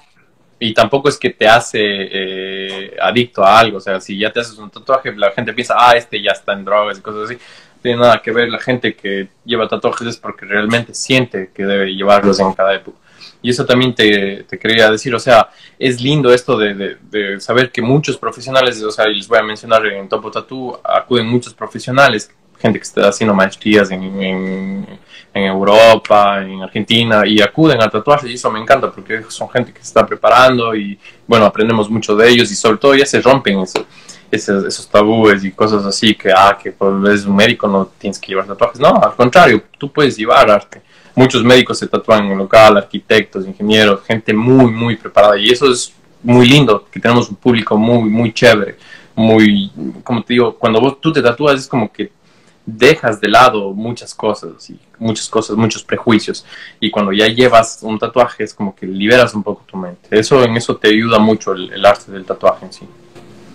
Y 0.64 0.72
tampoco 0.74 1.08
es 1.08 1.18
que 1.18 1.30
te 1.30 1.46
hace 1.46 1.78
eh, 1.82 2.96
adicto 3.00 3.44
a 3.44 3.58
algo. 3.58 3.78
O 3.78 3.80
sea, 3.80 4.00
si 4.00 4.18
ya 4.18 4.32
te 4.32 4.40
haces 4.40 4.56
un 4.58 4.70
tatuaje, 4.70 5.14
la 5.14 5.30
gente 5.32 5.52
piensa, 5.52 5.74
ah, 5.78 5.92
este 5.96 6.20
ya 6.22 6.32
está 6.32 6.52
en 6.52 6.64
drogas 6.64 6.98
y 6.98 7.02
cosas 7.02 7.24
así. 7.24 7.34
No 7.34 7.80
tiene 7.82 8.00
nada 8.00 8.22
que 8.22 8.32
ver. 8.32 8.48
La 8.48 8.58
gente 8.58 8.94
que 8.94 9.28
lleva 9.44 9.68
tatuajes 9.68 10.06
es 10.08 10.16
porque 10.16 10.46
realmente 10.46 10.94
siente 10.94 11.50
que 11.54 11.64
debe 11.66 11.94
llevarlos 11.94 12.40
en 12.40 12.52
cada 12.54 12.74
época. 12.74 12.98
Y 13.42 13.50
eso 13.50 13.66
también 13.66 13.94
te, 13.94 14.44
te 14.44 14.58
quería 14.58 14.90
decir, 14.90 15.14
o 15.14 15.18
sea, 15.20 15.50
es 15.78 16.00
lindo 16.00 16.32
esto 16.32 16.56
de, 16.56 16.96
de- 17.10 17.40
saber 17.40 17.70
que 17.70 17.82
muchos 17.82 18.16
profesionales, 18.16 18.82
o 18.82 18.90
sea, 18.90 19.06
y 19.08 19.16
les 19.16 19.28
voy 19.28 19.38
a 19.38 19.42
mencionar 19.42 19.84
en 19.86 20.08
Topo 20.08 20.30
Tattoo, 20.30 20.80
acuden 20.82 21.26
muchos 21.26 21.52
profesionales, 21.52 22.30
gente 22.58 22.78
que 22.78 22.84
está 22.84 23.06
haciendo 23.08 23.34
maestrías 23.34 23.90
en, 23.90 24.02
en, 24.22 24.86
en 25.34 25.42
Europa, 25.42 26.40
en 26.42 26.62
Argentina, 26.62 27.26
y 27.26 27.42
acuden 27.42 27.82
a 27.82 27.90
tatuajes, 27.90 28.30
y 28.30 28.34
eso 28.34 28.52
me 28.52 28.60
encanta, 28.60 28.92
porque 28.92 29.24
son 29.28 29.50
gente 29.50 29.72
que 29.72 29.80
se 29.80 29.88
está 29.88 30.06
preparando, 30.06 30.76
y 30.76 30.96
bueno, 31.26 31.44
aprendemos 31.44 31.90
mucho 31.90 32.14
de 32.14 32.30
ellos, 32.30 32.52
y 32.52 32.54
sobre 32.54 32.78
todo 32.78 32.94
ya 32.94 33.04
se 33.04 33.20
rompen 33.20 33.58
eso, 33.58 33.84
esos, 34.30 34.64
esos 34.64 34.88
tabúes 34.88 35.44
y 35.44 35.50
cosas 35.50 35.84
así, 35.84 36.14
que, 36.14 36.30
ah, 36.30 36.56
que 36.62 36.70
pues, 36.70 36.92
eres 37.04 37.26
un 37.26 37.34
médico, 37.34 37.66
no 37.66 37.90
tienes 37.98 38.20
que 38.20 38.28
llevar 38.28 38.46
tatuajes, 38.46 38.78
no, 38.78 38.94
al 38.94 39.16
contrario, 39.16 39.64
tú 39.76 39.90
puedes 39.90 40.16
llevar 40.16 40.48
arte. 40.48 40.80
Muchos 41.16 41.42
médicos 41.42 41.80
se 41.80 41.88
tatúan 41.88 42.26
en 42.26 42.38
local, 42.38 42.76
arquitectos, 42.76 43.44
ingenieros, 43.44 44.04
gente 44.04 44.32
muy, 44.32 44.70
muy 44.70 44.94
preparada, 44.94 45.36
y 45.36 45.50
eso 45.50 45.68
es 45.68 45.92
muy 46.22 46.48
lindo, 46.48 46.86
que 46.92 47.00
tenemos 47.00 47.28
un 47.28 47.36
público 47.36 47.76
muy, 47.76 48.08
muy 48.08 48.32
chévere, 48.32 48.76
muy, 49.16 49.70
como 50.04 50.22
te 50.22 50.34
digo, 50.34 50.54
cuando 50.56 50.80
vos, 50.80 51.00
tú 51.00 51.12
te 51.12 51.20
tatúas 51.20 51.58
es 51.58 51.66
como 51.66 51.90
que 51.92 52.12
dejas 52.66 53.20
de 53.20 53.28
lado 53.28 53.72
muchas 53.72 54.14
cosas 54.14 54.70
y 54.70 54.78
muchas 54.98 55.28
cosas, 55.28 55.56
muchos 55.56 55.84
prejuicios. 55.84 56.44
Y 56.80 56.90
cuando 56.90 57.12
ya 57.12 57.28
llevas 57.28 57.80
un 57.82 57.98
tatuaje 57.98 58.44
es 58.44 58.54
como 58.54 58.74
que 58.74 58.86
liberas 58.86 59.34
un 59.34 59.42
poco 59.42 59.62
tu 59.66 59.76
mente. 59.76 60.08
Eso 60.10 60.42
en 60.42 60.56
eso 60.56 60.76
te 60.76 60.88
ayuda 60.88 61.18
mucho 61.18 61.52
el, 61.52 61.72
el 61.72 61.84
arte 61.84 62.12
del 62.12 62.24
tatuaje 62.24 62.66
en 62.66 62.72
sí. 62.72 62.88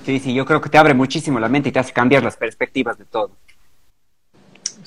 Sí, 0.06 0.20
sí, 0.20 0.34
yo 0.34 0.46
creo 0.46 0.62
que 0.62 0.70
te 0.70 0.78
abre 0.78 0.94
muchísimo 0.94 1.40
la 1.40 1.50
mente 1.50 1.70
y 1.70 1.72
te 1.72 1.80
hace 1.80 1.94
cambiar 1.94 2.24
las 2.24 2.38
perspectivas 2.38 2.98
de 2.98 3.06
todo. 3.06 3.32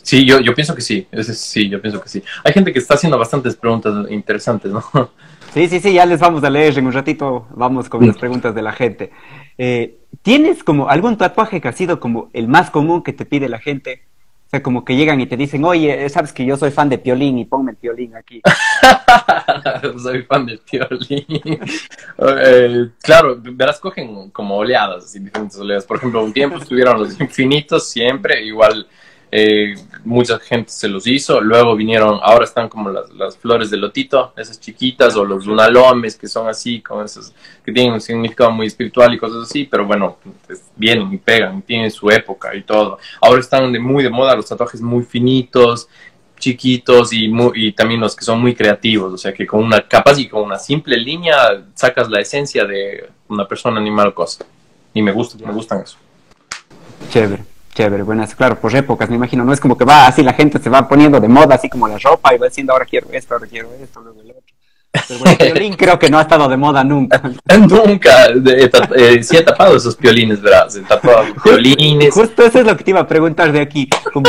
Sí, 0.02 0.24
yo, 0.24 0.40
yo 0.40 0.54
pienso 0.54 0.74
que 0.74 0.82
sí. 0.82 1.06
sí, 1.32 1.68
yo 1.68 1.80
pienso 1.80 2.00
que 2.00 2.08
sí. 2.08 2.22
Hay 2.44 2.52
gente 2.52 2.72
que 2.72 2.78
está 2.78 2.94
haciendo 2.94 3.18
bastantes 3.18 3.56
preguntas 3.56 4.10
interesantes, 4.10 4.70
¿no? 4.72 4.82
Sí, 5.54 5.68
sí, 5.68 5.80
sí, 5.80 5.92
ya 5.92 6.06
les 6.06 6.18
vamos 6.18 6.42
a 6.44 6.48
leer 6.48 6.78
en 6.78 6.86
un 6.86 6.92
ratito. 6.94 7.46
Vamos 7.54 7.90
con 7.90 8.06
las 8.06 8.16
preguntas 8.16 8.54
de 8.54 8.62
la 8.62 8.72
gente. 8.72 9.10
Eh, 9.58 9.98
¿Tienes 10.22 10.64
como 10.64 10.88
algún 10.88 11.18
tatuaje 11.18 11.60
que 11.60 11.68
ha 11.68 11.72
sido 11.72 12.00
como 12.00 12.30
el 12.32 12.48
más 12.48 12.70
común 12.70 13.02
que 13.02 13.12
te 13.12 13.26
pide 13.26 13.50
la 13.50 13.58
gente? 13.58 14.00
Sea, 14.52 14.62
como 14.62 14.84
que 14.84 14.94
llegan 14.94 15.18
y 15.18 15.24
te 15.24 15.34
dicen, 15.34 15.64
oye, 15.64 16.06
sabes 16.10 16.30
que 16.30 16.44
yo 16.44 16.58
soy 16.58 16.70
fan 16.70 16.90
de 16.90 16.98
Piolín 16.98 17.38
y 17.38 17.46
ponme 17.46 17.70
el 17.70 17.78
Piolín 17.78 18.14
aquí. 18.14 18.42
soy 20.02 20.24
fan 20.24 20.44
del 20.44 20.58
Piolín. 20.58 21.58
Claro, 23.02 23.38
verás, 23.40 23.80
cogen 23.80 24.28
como 24.30 24.56
oleadas, 24.56 25.14
diferentes 25.14 25.58
oleadas. 25.58 25.86
Por 25.86 25.96
ejemplo, 25.96 26.22
un 26.22 26.34
tiempo 26.34 26.58
estuvieron 26.58 26.98
los 26.98 27.18
infinitos 27.18 27.88
siempre, 27.88 28.44
igual 28.44 28.86
eh, 29.30 29.74
mucha 30.04 30.38
gente 30.38 30.70
se 30.70 30.88
los 30.88 31.06
hizo, 31.06 31.40
luego 31.40 31.76
vinieron, 31.76 32.18
ahora 32.22 32.44
están 32.44 32.68
como 32.68 32.90
las, 32.90 33.10
las, 33.10 33.36
flores 33.36 33.70
de 33.70 33.76
lotito, 33.76 34.32
esas 34.36 34.60
chiquitas, 34.60 35.16
o 35.16 35.24
los 35.24 35.46
lunalomes, 35.46 36.16
que 36.16 36.28
son 36.28 36.48
así, 36.48 36.80
con 36.80 37.04
esos, 37.04 37.32
que 37.64 37.72
tienen 37.72 37.92
un 37.92 38.00
significado 38.00 38.50
muy 38.50 38.66
espiritual 38.66 39.14
y 39.14 39.18
cosas 39.18 39.48
así, 39.48 39.64
pero 39.64 39.86
bueno, 39.86 40.18
pues, 40.46 40.64
vienen 40.76 41.12
y 41.12 41.18
pegan, 41.18 41.62
tienen 41.62 41.90
su 41.90 42.10
época 42.10 42.54
y 42.54 42.62
todo. 42.62 42.98
Ahora 43.20 43.40
están 43.40 43.72
de, 43.72 43.78
muy 43.78 44.02
de 44.02 44.10
moda 44.10 44.36
los 44.36 44.48
tatuajes 44.48 44.80
muy 44.80 45.04
finitos, 45.04 45.88
chiquitos 46.38 47.12
y, 47.12 47.28
muy, 47.28 47.52
y 47.54 47.72
también 47.72 48.00
los 48.00 48.16
que 48.16 48.24
son 48.24 48.40
muy 48.40 48.54
creativos, 48.54 49.12
o 49.12 49.18
sea 49.18 49.32
que 49.32 49.46
con 49.46 49.62
una, 49.62 49.86
capaz 49.86 50.18
y 50.18 50.28
con 50.28 50.42
una 50.42 50.58
simple 50.58 50.96
línea 50.96 51.64
sacas 51.74 52.08
la 52.08 52.20
esencia 52.20 52.64
de 52.64 53.08
una 53.28 53.46
persona, 53.46 53.78
animal 53.78 54.08
o 54.08 54.14
cosa. 54.14 54.44
Y 54.94 55.00
me 55.00 55.12
gusta, 55.12 55.38
me 55.44 55.52
gustan 55.52 55.82
eso. 55.82 55.96
Chévere. 57.10 57.51
Chévere, 57.74 58.02
buenas, 58.02 58.34
claro, 58.34 58.60
por 58.60 58.74
épocas, 58.76 59.08
me 59.08 59.16
imagino, 59.16 59.44
no 59.44 59.52
es 59.52 59.60
como 59.60 59.78
que 59.78 59.84
va 59.86 60.06
así 60.06 60.22
la 60.22 60.34
gente 60.34 60.58
se 60.58 60.68
va 60.68 60.86
poniendo 60.86 61.18
de 61.18 61.28
moda, 61.28 61.54
así 61.54 61.70
como 61.70 61.88
la 61.88 61.96
ropa, 61.98 62.34
y 62.34 62.38
va 62.38 62.46
diciendo 62.46 62.74
ahora 62.74 62.84
quiero 62.84 63.08
esto, 63.12 63.32
ahora 63.32 63.46
quiero 63.46 63.70
esto, 63.82 64.00
luego 64.02 64.20
el 64.20 64.30
otro. 64.30 64.42
Pero 65.08 65.20
bueno, 65.20 65.36
el 65.38 65.52
violín 65.52 65.74
creo 65.74 65.98
que 65.98 66.10
no 66.10 66.18
ha 66.18 66.22
estado 66.22 66.48
de 66.50 66.56
moda 66.58 66.84
nunca. 66.84 67.22
nunca, 67.58 68.26
eh, 68.94 69.22
sí 69.22 69.38
he 69.38 69.42
tapado 69.42 69.76
esos 69.76 69.96
violines, 69.96 70.42
¿verdad? 70.42 70.68
He 70.76 70.80
tapado 70.80 71.24
violines. 71.42 72.12
Justo 72.12 72.44
eso 72.44 72.58
es 72.60 72.66
lo 72.66 72.76
que 72.76 72.84
te 72.84 72.90
iba 72.90 73.00
a 73.00 73.08
preguntar 73.08 73.50
de 73.52 73.62
aquí, 73.62 73.88
como 74.12 74.28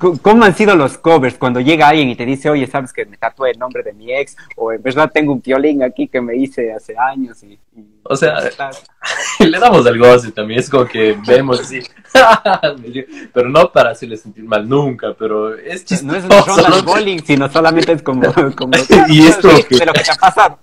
¿Cómo 0.00 0.44
han 0.44 0.54
sido 0.54 0.74
los 0.74 0.96
covers 0.96 1.36
cuando 1.36 1.60
llega 1.60 1.88
alguien 1.88 2.08
y 2.08 2.16
te 2.16 2.24
dice, 2.24 2.48
oye, 2.48 2.66
sabes 2.66 2.90
que 2.90 3.04
me 3.04 3.18
tatué 3.18 3.50
el 3.50 3.58
nombre 3.58 3.82
de 3.82 3.92
mi 3.92 4.10
ex? 4.10 4.34
O 4.56 4.72
en 4.72 4.82
verdad 4.82 5.10
tengo 5.12 5.34
un 5.34 5.42
violín 5.42 5.82
aquí 5.82 6.08
que 6.08 6.22
me 6.22 6.34
hice 6.36 6.72
hace 6.72 6.96
años 6.96 7.42
y... 7.42 7.58
o 8.04 8.16
sea, 8.16 8.38
le 9.40 9.58
damos 9.58 9.86
al 9.86 9.98
goce 9.98 10.32
también, 10.32 10.60
es 10.60 10.70
como 10.70 10.86
que 10.86 11.18
vemos 11.26 11.60
así, 11.60 11.82
pero 13.34 13.50
no 13.50 13.70
para 13.70 13.90
hacerle 13.90 14.16
sentir 14.16 14.44
mal 14.44 14.66
nunca, 14.66 15.12
pero 15.12 15.54
es 15.54 15.84
chistoso. 15.84 16.06
No 16.06 16.16
es 16.16 16.24
un 16.24 16.56
Ronald 16.56 16.84
Bowling, 16.84 17.18
sino 17.22 17.50
solamente 17.50 17.92
es 17.92 18.02
como... 18.02 18.22
como 18.56 18.72
y 19.08 19.26
esto 19.26 19.48
de 19.48 19.84
lo 19.84 19.92
que 19.92 20.02
te 20.02 20.10
ha 20.12 20.14
pasado. 20.14 20.58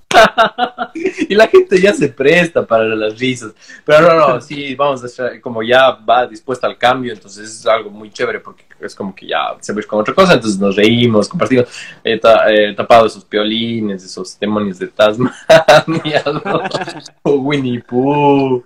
y 1.29 1.35
la 1.35 1.47
gente 1.47 1.79
ya 1.79 1.93
se 1.93 2.09
presta 2.09 2.65
para 2.65 2.85
las 2.85 3.19
risas. 3.19 3.51
Pero 3.85 4.01
no, 4.01 4.29
no, 4.29 4.41
sí, 4.41 4.73
vamos 4.73 5.03
a 5.03 5.05
estar, 5.05 5.39
como 5.41 5.61
ya 5.61 5.91
va 5.91 6.25
dispuesta 6.25 6.65
al 6.65 6.77
cambio, 6.77 7.13
entonces 7.13 7.49
es 7.49 7.67
algo 7.67 7.91
muy 7.91 8.09
chévere 8.09 8.39
porque 8.39 8.66
es 8.79 8.95
como 8.95 9.13
que 9.15 9.27
ya 9.27 9.55
se 9.59 9.73
ve 9.73 9.83
con 9.83 9.99
otra 9.99 10.13
cosa, 10.13 10.33
entonces 10.33 10.59
nos 10.59 10.75
reímos, 10.75 11.27
compartimos, 11.27 11.67
he 12.03 12.19
tapado 12.19 13.07
esos 13.07 13.25
piolines, 13.25 14.03
esos 14.03 14.39
demonios 14.39 14.79
de 14.79 14.87
Tasmania, 14.87 16.23
o 17.23 17.31
Winnie 17.31 17.81
Pooh, 17.81 18.63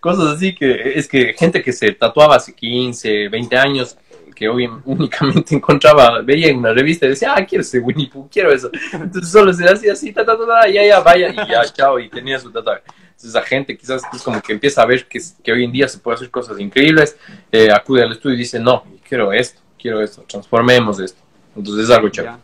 cosas 0.00 0.36
así 0.36 0.54
que 0.54 0.98
es 0.98 1.08
que 1.08 1.34
gente 1.34 1.62
que 1.62 1.72
se 1.72 1.92
tatuaba 1.92 2.36
hace 2.36 2.54
15, 2.54 3.28
20 3.28 3.56
años, 3.56 3.96
que 4.34 4.48
hoy 4.48 4.68
únicamente 4.84 5.54
encontraba, 5.54 6.20
veía 6.20 6.48
en 6.48 6.58
una 6.58 6.72
revista 6.72 7.06
y 7.06 7.10
decía, 7.10 7.34
ah, 7.36 7.46
quiero 7.46 7.62
ese 7.62 7.78
Winnie 7.78 8.08
Pooh, 8.08 8.28
quiero 8.30 8.52
eso. 8.52 8.70
Entonces 8.92 9.30
solo 9.30 9.52
se 9.52 9.64
hacía 9.64 9.92
así, 9.92 10.12
ta, 10.12 10.24
ta, 10.24 10.36
ta, 10.36 10.68
ya, 10.68 10.84
ya, 10.84 11.00
vaya, 11.00 11.28
y 11.30 11.36
ya, 11.36 11.64
chao, 11.72 11.98
y 11.98 12.08
tenía 12.08 12.38
su 12.38 12.50
tatuaje. 12.50 12.82
Entonces 13.06 13.32
la 13.32 13.42
gente 13.42 13.76
quizás 13.78 14.02
es 14.12 14.22
como 14.22 14.42
que 14.42 14.52
empieza 14.52 14.82
a 14.82 14.86
ver 14.86 15.06
que, 15.06 15.20
que 15.42 15.52
hoy 15.52 15.64
en 15.64 15.72
día 15.72 15.88
se 15.88 15.98
puede 15.98 16.16
hacer 16.16 16.30
cosas 16.30 16.58
increíbles, 16.58 17.16
eh, 17.50 17.68
acude 17.72 18.02
al 18.02 18.12
estudio 18.12 18.34
y 18.34 18.40
dice, 18.40 18.58
no, 18.58 18.84
quiero 19.08 19.32
esto, 19.32 19.60
quiero 19.78 20.00
esto, 20.00 20.22
transformemos 20.26 21.00
esto. 21.00 21.20
Entonces 21.56 21.84
es 21.84 21.90
algo 21.90 22.08
chévere. 22.08 22.36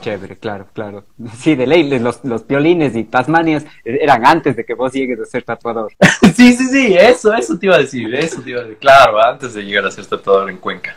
Chévere, 0.00 0.36
claro, 0.36 0.66
claro. 0.72 1.04
Sí, 1.38 1.54
de 1.54 1.66
ley, 1.66 1.98
los, 1.98 2.24
los 2.24 2.42
piolines 2.42 2.96
y 2.96 3.04
Tasmanias 3.04 3.64
eran 3.84 4.26
antes 4.26 4.56
de 4.56 4.64
que 4.64 4.74
vos 4.74 4.92
llegues 4.92 5.20
a 5.20 5.24
ser 5.24 5.44
tatuador. 5.44 5.92
sí, 6.34 6.52
sí, 6.54 6.66
sí, 6.68 6.96
eso, 6.98 7.32
eso 7.32 7.58
te 7.58 7.66
iba 7.66 7.76
a 7.76 7.78
decir, 7.78 8.12
eso 8.14 8.42
te 8.42 8.50
iba 8.50 8.60
a 8.60 8.64
decir. 8.64 8.78
Claro, 8.78 9.22
antes 9.24 9.54
de 9.54 9.62
llegar 9.62 9.86
a 9.86 9.90
ser 9.90 10.06
tatuador 10.06 10.50
en 10.50 10.58
Cuenca. 10.58 10.96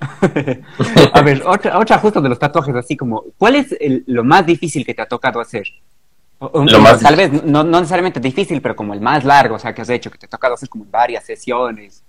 a 1.12 1.22
ver, 1.22 1.42
otra, 1.46 1.78
otra 1.78 1.98
justo 1.98 2.20
de 2.20 2.28
los 2.28 2.38
tatuajes, 2.38 2.74
así 2.74 2.96
como, 2.96 3.24
¿cuál 3.38 3.54
es 3.54 3.76
lo 4.06 4.24
más 4.24 4.44
difícil 4.44 4.84
que 4.84 4.94
te 4.94 5.02
ha 5.02 5.06
tocado 5.06 5.40
hacer? 5.40 5.66
lo 6.52 6.80
más 6.80 7.00
tal 7.00 7.14
vez 7.14 7.44
no, 7.44 7.62
no, 7.62 7.78
necesariamente 7.78 8.18
difícil, 8.18 8.60
pero 8.60 8.74
como 8.74 8.94
el 8.94 9.00
más 9.00 9.24
largo, 9.24 9.54
o 9.54 9.58
sea, 9.60 9.72
que 9.72 9.82
has 9.82 9.90
hecho, 9.90 10.10
que 10.10 10.18
te 10.18 10.26
ha 10.26 10.28
tocado 10.28 10.54
hacer 10.54 10.68
como 10.68 10.84
varias 10.86 11.24
sesiones. 11.24 12.02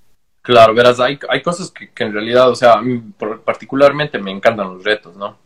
Claro, 0.43 0.73
verás, 0.75 0.99
hay, 0.99 1.17
hay 1.29 1.41
cosas 1.41 1.71
que, 1.71 1.89
que 1.91 2.03
en 2.03 2.13
realidad, 2.13 2.49
o 2.49 2.55
sea, 2.55 2.73
a 2.73 2.81
mí 2.81 3.01
particularmente 3.43 4.19
me 4.19 4.29
encantan 4.29 4.75
los 4.75 4.83
retos, 4.83 5.15
¿no? 5.15 5.37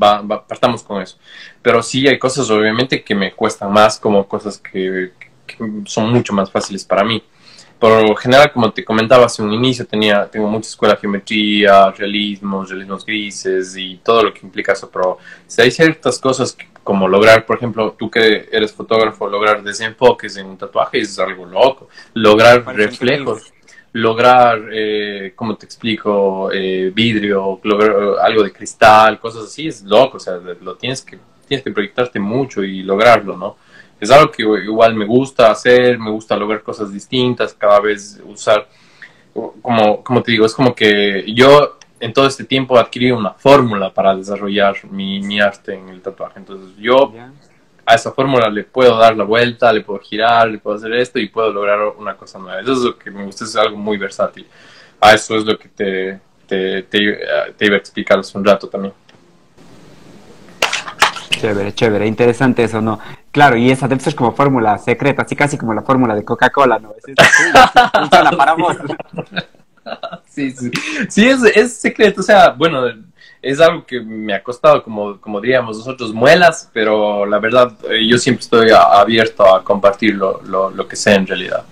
va, 0.00 0.46
partamos 0.46 0.82
con 0.82 1.02
eso. 1.02 1.18
Pero 1.60 1.82
sí 1.82 2.06
hay 2.08 2.18
cosas 2.18 2.48
obviamente 2.50 3.02
que 3.02 3.14
me 3.14 3.32
cuestan 3.32 3.72
más, 3.72 3.98
como 3.98 4.26
cosas 4.26 4.58
que, 4.58 5.12
son 5.84 6.12
mucho 6.12 6.32
más 6.32 6.50
fáciles 6.50 6.84
para 6.84 7.04
mí. 7.04 7.22
Por 7.78 8.08
lo 8.08 8.14
general, 8.14 8.52
como 8.52 8.72
te 8.72 8.84
comentaba 8.84 9.26
hace 9.26 9.42
un 9.42 9.52
inicio, 9.52 9.84
tenía, 9.86 10.30
tengo 10.30 10.48
mucha 10.48 10.68
escuela 10.68 10.94
de 10.94 11.00
geometría, 11.00 11.90
realismo, 11.90 12.64
realismos 12.64 13.04
grises 13.04 13.76
y 13.76 13.96
todo 13.96 14.22
lo 14.22 14.32
que 14.32 14.40
implica 14.44 14.72
eso, 14.72 14.88
pero 14.88 15.18
si 15.48 15.62
hay 15.62 15.70
ciertas 15.72 16.20
cosas 16.20 16.56
como 16.84 17.08
lograr, 17.08 17.44
por 17.44 17.56
ejemplo, 17.56 17.94
tú 17.98 18.08
que 18.08 18.48
eres 18.52 18.72
fotógrafo, 18.72 19.28
lograr 19.28 19.62
desenfoques 19.64 20.36
en 20.36 20.46
un 20.46 20.58
tatuaje 20.58 21.00
es 21.00 21.18
algo 21.18 21.44
loco, 21.44 21.88
lograr 22.14 22.64
reflejos 22.66 23.52
lograr, 23.92 24.68
eh, 24.72 25.32
como 25.36 25.56
te 25.56 25.66
explico, 25.66 26.50
eh, 26.52 26.90
vidrio, 26.94 27.60
lograr 27.62 27.94
algo 28.22 28.42
de 28.42 28.52
cristal, 28.52 29.20
cosas 29.20 29.44
así, 29.44 29.68
es 29.68 29.82
loco, 29.82 30.16
o 30.16 30.20
sea, 30.20 30.34
lo 30.36 30.76
tienes 30.76 31.02
que, 31.02 31.18
tienes 31.46 31.62
que 31.62 31.70
proyectarte 31.70 32.18
mucho 32.18 32.64
y 32.64 32.82
lograrlo, 32.82 33.36
¿no? 33.36 33.56
Es 34.00 34.10
algo 34.10 34.32
que 34.32 34.42
igual 34.42 34.94
me 34.94 35.04
gusta 35.04 35.50
hacer, 35.50 35.98
me 35.98 36.10
gusta 36.10 36.36
lograr 36.36 36.62
cosas 36.62 36.92
distintas, 36.92 37.54
cada 37.54 37.80
vez 37.80 38.20
usar, 38.24 38.66
como, 39.32 40.02
como 40.02 40.22
te 40.22 40.32
digo, 40.32 40.46
es 40.46 40.54
como 40.54 40.74
que 40.74 41.24
yo 41.32 41.78
en 42.00 42.12
todo 42.12 42.26
este 42.26 42.44
tiempo 42.44 42.76
adquirí 42.78 43.12
una 43.12 43.30
fórmula 43.34 43.94
para 43.94 44.16
desarrollar 44.16 44.76
mi, 44.90 45.20
mi 45.20 45.40
arte 45.40 45.74
en 45.74 45.88
el 45.90 46.02
tatuaje, 46.02 46.40
entonces 46.40 46.76
yo 46.78 47.12
a 47.84 47.94
esa 47.94 48.12
fórmula 48.12 48.48
le 48.48 48.64
puedo 48.64 48.96
dar 48.96 49.16
la 49.16 49.24
vuelta, 49.24 49.72
le 49.72 49.80
puedo 49.82 49.98
girar, 50.00 50.48
le 50.48 50.58
puedo 50.58 50.76
hacer 50.76 50.92
esto 50.94 51.18
y 51.18 51.28
puedo 51.28 51.52
lograr 51.52 51.80
una 51.98 52.16
cosa 52.16 52.38
nueva. 52.38 52.60
Eso 52.60 52.72
es 52.72 52.78
lo 52.78 52.98
que 52.98 53.10
me 53.10 53.24
gusta, 53.24 53.44
es 53.44 53.56
algo 53.56 53.76
muy 53.76 53.96
versátil. 53.98 54.46
A 55.00 55.12
eso 55.14 55.36
es 55.36 55.44
lo 55.44 55.58
que 55.58 55.68
te, 55.68 56.20
te, 56.46 56.82
te, 56.84 56.98
iba 57.02 57.74
a 57.74 57.78
explicar 57.78 58.18
hace 58.18 58.38
un 58.38 58.44
rato 58.44 58.68
también. 58.68 58.94
Chévere, 61.30 61.74
chévere, 61.74 62.06
interesante 62.06 62.62
eso, 62.62 62.80
¿no? 62.80 63.00
Claro, 63.32 63.56
y 63.56 63.70
esa 63.70 63.88
debe 63.88 64.00
ser 64.00 64.14
como 64.14 64.32
fórmula 64.32 64.78
secreta, 64.78 65.22
así 65.22 65.34
casi 65.34 65.58
como 65.58 65.74
la 65.74 65.82
fórmula 65.82 66.14
de 66.14 66.24
Coca-Cola, 66.24 66.78
¿no? 66.78 66.94
Es, 66.96 67.04
para 68.36 68.54
vos. 68.54 68.76
Sí, 70.28 70.52
sí, 70.52 70.70
sí 71.08 71.28
es, 71.28 71.42
es 71.42 71.74
secreto, 71.74 72.20
o 72.20 72.24
sea, 72.24 72.50
bueno, 72.50 72.84
es 73.42 73.60
algo 73.60 73.84
que 73.84 74.00
me 74.00 74.32
ha 74.32 74.42
costado, 74.42 74.84
como, 74.84 75.20
como 75.20 75.40
diríamos 75.40 75.76
nosotros, 75.76 76.14
muelas, 76.14 76.70
pero 76.72 77.26
la 77.26 77.40
verdad 77.40 77.76
eh, 77.90 78.06
yo 78.08 78.16
siempre 78.16 78.42
estoy 78.42 78.70
abierto 78.70 79.52
a 79.52 79.64
compartir 79.64 80.14
lo, 80.14 80.40
lo, 80.42 80.86
que 80.86 80.94
sé 80.94 81.14
en 81.14 81.26
realidad. 81.26 81.64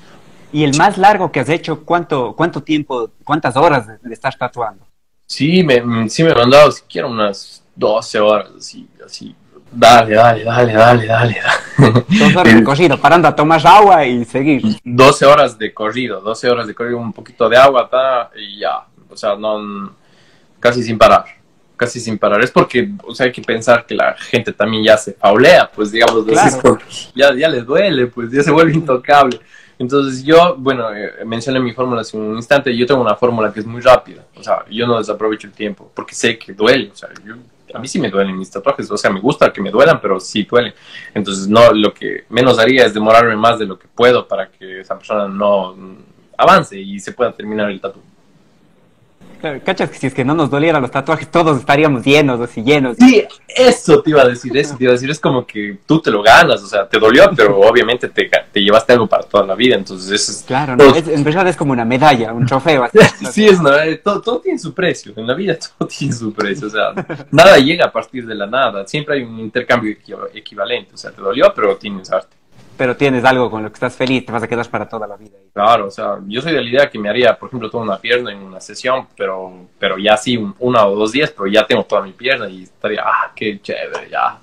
¿Y 0.52 0.64
el 0.64 0.76
más 0.76 0.98
largo 0.98 1.30
que 1.30 1.38
has 1.38 1.48
hecho, 1.48 1.84
cuánto, 1.84 2.34
cuánto 2.34 2.60
tiempo, 2.60 3.10
cuántas 3.22 3.56
horas 3.56 3.86
de, 4.02 4.12
estar 4.12 4.36
tatuando? 4.36 4.84
Sí, 5.26 5.62
me, 5.62 5.80
mm, 5.80 6.08
sí 6.08 6.24
me 6.24 6.30
he 6.30 6.34
mandado 6.34 6.72
siquiera 6.72 7.06
unas 7.06 7.62
12 7.76 8.18
horas, 8.18 8.48
así, 8.58 8.88
así. 9.06 9.36
Dale, 9.70 10.16
dale, 10.16 10.42
dale, 10.42 10.72
dale, 10.72 11.06
dale. 11.06 11.40
Dos 11.78 12.34
horas 12.34 12.54
de 12.56 12.64
corrido, 12.64 13.00
parando 13.00 13.28
a 13.28 13.36
tomar 13.36 13.64
agua 13.64 14.04
y 14.04 14.24
seguir. 14.24 14.60
12 14.82 15.24
horas 15.24 15.56
de 15.56 15.72
corrido, 15.72 16.20
12 16.20 16.50
horas 16.50 16.66
de 16.66 16.74
corrido, 16.74 16.98
un 16.98 17.12
poquito 17.12 17.48
de 17.48 17.56
agua, 17.56 17.88
y 18.34 18.58
ya. 18.58 18.84
O 19.08 19.16
sea, 19.16 19.36
no, 19.36 19.92
casi 20.58 20.82
sin 20.82 20.98
parar 20.98 21.39
casi 21.80 21.98
sin 21.98 22.18
parar. 22.18 22.44
Es 22.44 22.50
porque, 22.50 22.90
o 23.06 23.14
sea, 23.14 23.24
hay 23.24 23.32
que 23.32 23.40
pensar 23.40 23.86
que 23.86 23.94
la 23.94 24.14
gente 24.14 24.52
también 24.52 24.84
ya 24.84 24.98
se 24.98 25.14
faulea, 25.14 25.70
pues 25.74 25.90
digamos, 25.90 26.26
ya, 27.14 27.34
ya 27.34 27.48
les 27.48 27.64
duele, 27.64 28.06
pues 28.08 28.30
ya 28.30 28.42
se 28.42 28.50
vuelve 28.50 28.74
intocable. 28.74 29.40
Entonces 29.78 30.22
yo, 30.22 30.56
bueno, 30.58 30.94
eh, 30.94 31.24
mencioné 31.24 31.58
mi 31.58 31.72
fórmula 31.72 32.02
hace 32.02 32.18
un 32.18 32.36
instante, 32.36 32.76
yo 32.76 32.86
tengo 32.86 33.00
una 33.00 33.16
fórmula 33.16 33.50
que 33.50 33.60
es 33.60 33.66
muy 33.66 33.80
rápida, 33.80 34.26
o 34.36 34.42
sea, 34.42 34.62
yo 34.70 34.86
no 34.86 34.98
desaprovecho 34.98 35.46
el 35.46 35.54
tiempo, 35.54 35.90
porque 35.94 36.14
sé 36.14 36.38
que 36.38 36.52
duele, 36.52 36.90
o 36.92 36.94
sea, 36.94 37.08
a 37.72 37.78
mí 37.78 37.88
sí 37.88 37.98
me 37.98 38.10
duelen 38.10 38.36
mis 38.36 38.50
tatuajes, 38.50 38.90
o 38.90 38.98
sea, 38.98 39.10
me 39.10 39.20
gusta 39.20 39.50
que 39.50 39.62
me 39.62 39.70
duelan, 39.70 39.98
pero 40.02 40.20
sí 40.20 40.42
duelen. 40.42 40.74
Entonces, 41.14 41.48
no, 41.48 41.72
lo 41.72 41.94
que 41.94 42.24
menos 42.28 42.58
haría 42.58 42.84
es 42.84 42.92
demorarme 42.92 43.36
más 43.36 43.58
de 43.58 43.64
lo 43.64 43.78
que 43.78 43.88
puedo 43.88 44.28
para 44.28 44.50
que 44.50 44.80
esa 44.80 44.98
persona 44.98 45.26
no 45.28 45.74
avance 46.36 46.78
y 46.78 47.00
se 47.00 47.12
pueda 47.12 47.32
terminar 47.32 47.70
el 47.70 47.80
tatuaje. 47.80 48.09
Cachas 49.40 49.90
que 49.90 49.98
si 49.98 50.06
es 50.06 50.14
que 50.14 50.24
no 50.24 50.34
nos 50.34 50.50
dolieran 50.50 50.82
los 50.82 50.90
tatuajes, 50.90 51.30
todos 51.30 51.58
estaríamos 51.58 52.04
llenos, 52.04 52.40
así 52.40 52.62
llenos. 52.62 52.96
Sí, 52.98 53.24
eso 53.48 54.02
te 54.02 54.10
iba 54.10 54.22
a 54.22 54.28
decir, 54.28 54.56
eso 54.56 54.76
te 54.76 54.84
iba 54.84 54.92
a 54.92 54.94
decir, 54.94 55.10
es 55.10 55.20
como 55.20 55.46
que 55.46 55.78
tú 55.86 56.00
te 56.00 56.10
lo 56.10 56.22
ganas, 56.22 56.62
o 56.62 56.66
sea, 56.66 56.88
te 56.88 56.98
dolió, 56.98 57.30
pero 57.34 57.58
obviamente 57.60 58.08
te, 58.08 58.30
te 58.52 58.60
llevaste 58.60 58.92
algo 58.92 59.06
para 59.06 59.22
toda 59.22 59.46
la 59.46 59.54
vida, 59.54 59.76
entonces 59.76 60.10
eso 60.10 60.32
es... 60.32 60.44
Claro, 60.46 60.76
no, 60.76 60.94
es, 60.94 61.08
en 61.08 61.24
verdad 61.24 61.48
es 61.48 61.56
como 61.56 61.72
una 61.72 61.84
medalla, 61.84 62.32
un 62.32 62.46
trofeo. 62.46 62.84
Así, 62.84 62.98
sí, 63.32 63.46
es 63.46 63.60
no, 63.60 63.76
eh, 63.78 63.96
todo, 63.96 64.20
todo, 64.20 64.40
tiene 64.40 64.58
su 64.58 64.74
precio, 64.74 65.12
en 65.16 65.26
la 65.26 65.34
vida 65.34 65.56
todo 65.56 65.88
tiene 65.88 66.12
su 66.12 66.32
precio, 66.32 66.66
o 66.66 66.70
sea, 66.70 66.92
nada 67.30 67.56
llega 67.58 67.86
a 67.86 67.92
partir 67.92 68.26
de 68.26 68.34
la 68.34 68.46
nada, 68.46 68.86
siempre 68.86 69.16
hay 69.16 69.22
un 69.22 69.38
intercambio 69.40 69.96
equivalente, 70.34 70.94
o 70.94 70.96
sea, 70.96 71.10
te 71.10 71.20
dolió, 71.20 71.52
pero 71.54 71.76
tienes 71.76 72.10
arte 72.10 72.39
pero 72.80 72.96
tienes 72.96 73.22
algo 73.26 73.50
con 73.50 73.62
lo 73.62 73.68
que 73.68 73.74
estás 73.74 73.94
feliz, 73.94 74.24
te 74.24 74.32
vas 74.32 74.42
a 74.42 74.48
quedar 74.48 74.66
para 74.70 74.88
toda 74.88 75.06
la 75.06 75.14
vida. 75.14 75.36
Claro, 75.52 75.88
o 75.88 75.90
sea, 75.90 76.18
yo 76.26 76.40
soy 76.40 76.54
de 76.54 76.62
la 76.62 76.70
idea 76.70 76.88
que 76.88 76.98
me 76.98 77.10
haría, 77.10 77.38
por 77.38 77.48
ejemplo, 77.50 77.68
toda 77.68 77.84
una 77.84 77.98
pierna 77.98 78.32
en 78.32 78.38
una 78.38 78.58
sesión, 78.58 79.06
pero, 79.14 79.66
pero 79.78 79.98
ya 79.98 80.16
sí, 80.16 80.42
una 80.60 80.86
o 80.86 80.96
dos 80.96 81.12
días, 81.12 81.30
pero 81.30 81.46
ya 81.46 81.66
tengo 81.66 81.84
toda 81.84 82.00
mi 82.00 82.12
pierna 82.12 82.48
y 82.48 82.62
estaría, 82.62 83.02
ah, 83.04 83.32
qué 83.36 83.60
chévere, 83.60 84.08
ya. 84.10 84.38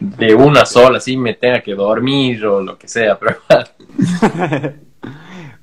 De 0.00 0.34
una 0.34 0.64
sola, 0.64 0.96
así 0.96 1.14
me 1.18 1.34
tenga 1.34 1.60
que 1.60 1.74
dormir 1.74 2.46
o 2.46 2.62
lo 2.62 2.78
que 2.78 2.88
sea, 2.88 3.18
pero... 3.18 3.36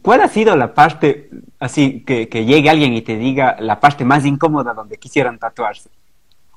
¿Cuál 0.03 0.21
ha 0.21 0.27
sido 0.27 0.55
la 0.55 0.75
parte, 0.75 1.31
así, 1.57 2.03
que, 2.05 2.29
que 2.29 2.45
llegue 2.45 2.69
alguien 2.69 2.93
y 2.93 3.01
te 3.01 3.17
diga 3.17 3.55
la 3.59 3.79
parte 3.79 4.05
más 4.05 4.27
incómoda 4.27 4.75
donde 4.75 4.97
quisieran 4.97 5.39
tatuarse? 5.39 5.89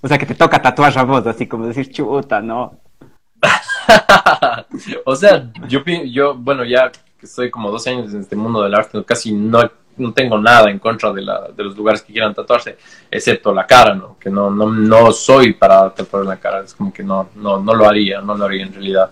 O 0.03 0.09
sea, 0.09 0.19
que 0.19 0.27
te 0.27 0.35
toca 0.35 0.61
tatuar 0.61 0.93
a 0.99 1.05
vos, 1.05 1.27
así 1.27 1.47
como 1.47 1.67
decir, 1.67 1.91
chuta, 1.91 2.43
¿no? 2.43 2.81
o 5.05 5.17
sea, 5.17 5.51
yo, 5.69 5.81
yo, 6.07 6.35
bueno, 6.35 6.65
ya 6.65 6.91
que 6.91 7.27
estoy 7.27 7.51
como 7.51 7.71
dos 7.71 7.87
años 7.87 8.13
en 8.15 8.21
este 8.21 8.37
mundo 8.37 8.63
del 8.63 8.75
arte, 8.75 9.03
casi 9.05 9.33
no, 9.33 9.69
no 9.97 10.13
tengo 10.13 10.39
nada 10.39 10.71
en 10.71 10.79
contra 10.79 11.13
de, 11.13 11.23
la, 11.23 11.49
de 11.49 11.65
los 11.65 11.77
lugares 11.77 12.03
que 12.03 12.13
quieran 12.13 12.35
tatuarse, 12.35 12.79
excepto 13.11 13.53
la 13.53 13.67
cara, 13.67 13.95
¿no? 13.95 14.17
Que 14.19 14.31
no, 14.31 14.51
no, 14.51 14.71
no 14.71 15.13
soy 15.13 15.55
para 15.55 15.93
tatuar 15.93 16.25
la 16.25 16.37
cara, 16.37 16.61
es 16.61 16.75
como 16.75 16.93
que 16.93 17.03
no, 17.03 17.31
no, 17.35 17.59
no 17.59 17.75
lo 17.75 17.89
haría, 17.89 18.21
no 18.21 18.37
lo 18.37 18.45
haría 18.45 18.65
en 18.65 18.73
realidad. 18.73 19.11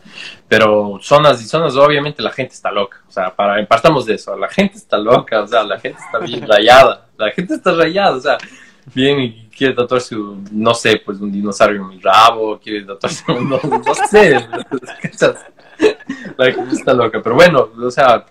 Pero 0.48 0.98
zonas 1.00 1.42
y 1.42 1.46
zonas, 1.46 1.74
obviamente 1.76 2.22
la 2.22 2.30
gente 2.30 2.54
está 2.54 2.70
loca, 2.70 3.02
o 3.08 3.10
sea, 3.10 3.34
para, 3.34 3.64
partamos 3.66 4.06
de 4.06 4.14
eso, 4.14 4.36
la 4.36 4.48
gente 4.48 4.76
está 4.76 4.98
loca, 4.98 5.42
o 5.42 5.46
sea, 5.46 5.64
la 5.64 5.78
gente 5.78 5.98
está 6.00 6.18
bien 6.18 6.46
rayada, 6.46 7.06
la 7.16 7.30
gente 7.32 7.54
está 7.54 7.72
rayada, 7.72 8.16
o 8.16 8.20
sea, 8.20 8.38
bien 8.94 9.20
y 9.20 9.48
quiere 9.56 9.74
tatuarse, 9.74 10.16
no 10.50 10.74
sé, 10.74 11.00
pues 11.04 11.20
un 11.20 11.32
dinosaurio 11.32 11.82
en 11.82 11.88
mi 11.88 12.00
rabo, 12.00 12.58
quiere 12.58 12.84
tatuarse, 12.84 13.24
no, 13.28 13.60
no 13.62 13.94
sé, 14.10 14.46
la 16.36 16.52
gente 16.52 16.74
está 16.74 16.94
loca, 16.94 17.20
pero 17.22 17.34
bueno, 17.34 17.68
o 17.76 17.90
sea, 17.90 18.24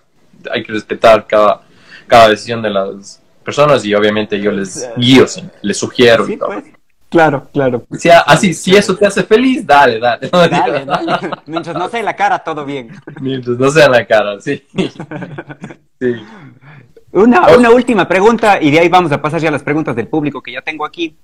hay 0.50 0.62
que 0.62 0.72
respetar 0.72 1.26
cada, 1.26 1.62
cada 2.06 2.28
decisión 2.28 2.62
de 2.62 2.70
las 2.70 3.22
personas 3.44 3.84
y 3.84 3.94
obviamente 3.94 4.40
yo 4.40 4.50
les 4.50 4.88
guío, 4.96 5.26
les 5.62 5.78
sugiero 5.78 6.28
y 6.28 6.36
todo. 6.36 6.48
Pues. 6.48 6.64
Claro, 7.08 7.48
claro. 7.52 7.86
Si, 7.92 8.08
así, 8.10 8.52
si 8.52 8.74
eso 8.74 8.96
te 8.96 9.06
hace 9.06 9.22
feliz, 9.22 9.64
dale, 9.64 10.00
dale. 10.00 10.28
dale, 10.28 10.84
dale. 10.84 11.30
Mientras 11.46 11.76
no 11.76 11.88
sea 11.88 12.00
en 12.00 12.06
la 12.06 12.16
cara, 12.16 12.40
todo 12.40 12.64
bien. 12.64 12.90
Mientras 13.20 13.56
no 13.56 13.70
sea 13.70 13.86
en 13.86 13.92
la 13.92 14.06
cara, 14.06 14.40
sí. 14.40 14.62
sí. 16.00 16.14
Una, 17.16 17.56
una 17.56 17.70
última 17.70 18.06
pregunta 18.06 18.60
y 18.60 18.70
de 18.70 18.78
ahí 18.78 18.90
vamos 18.90 19.10
a 19.10 19.22
pasar 19.22 19.40
ya 19.40 19.48
a 19.48 19.52
las 19.52 19.62
preguntas 19.62 19.96
del 19.96 20.06
público 20.06 20.42
que 20.42 20.52
ya 20.52 20.60
tengo 20.60 20.84
aquí. 20.84 21.16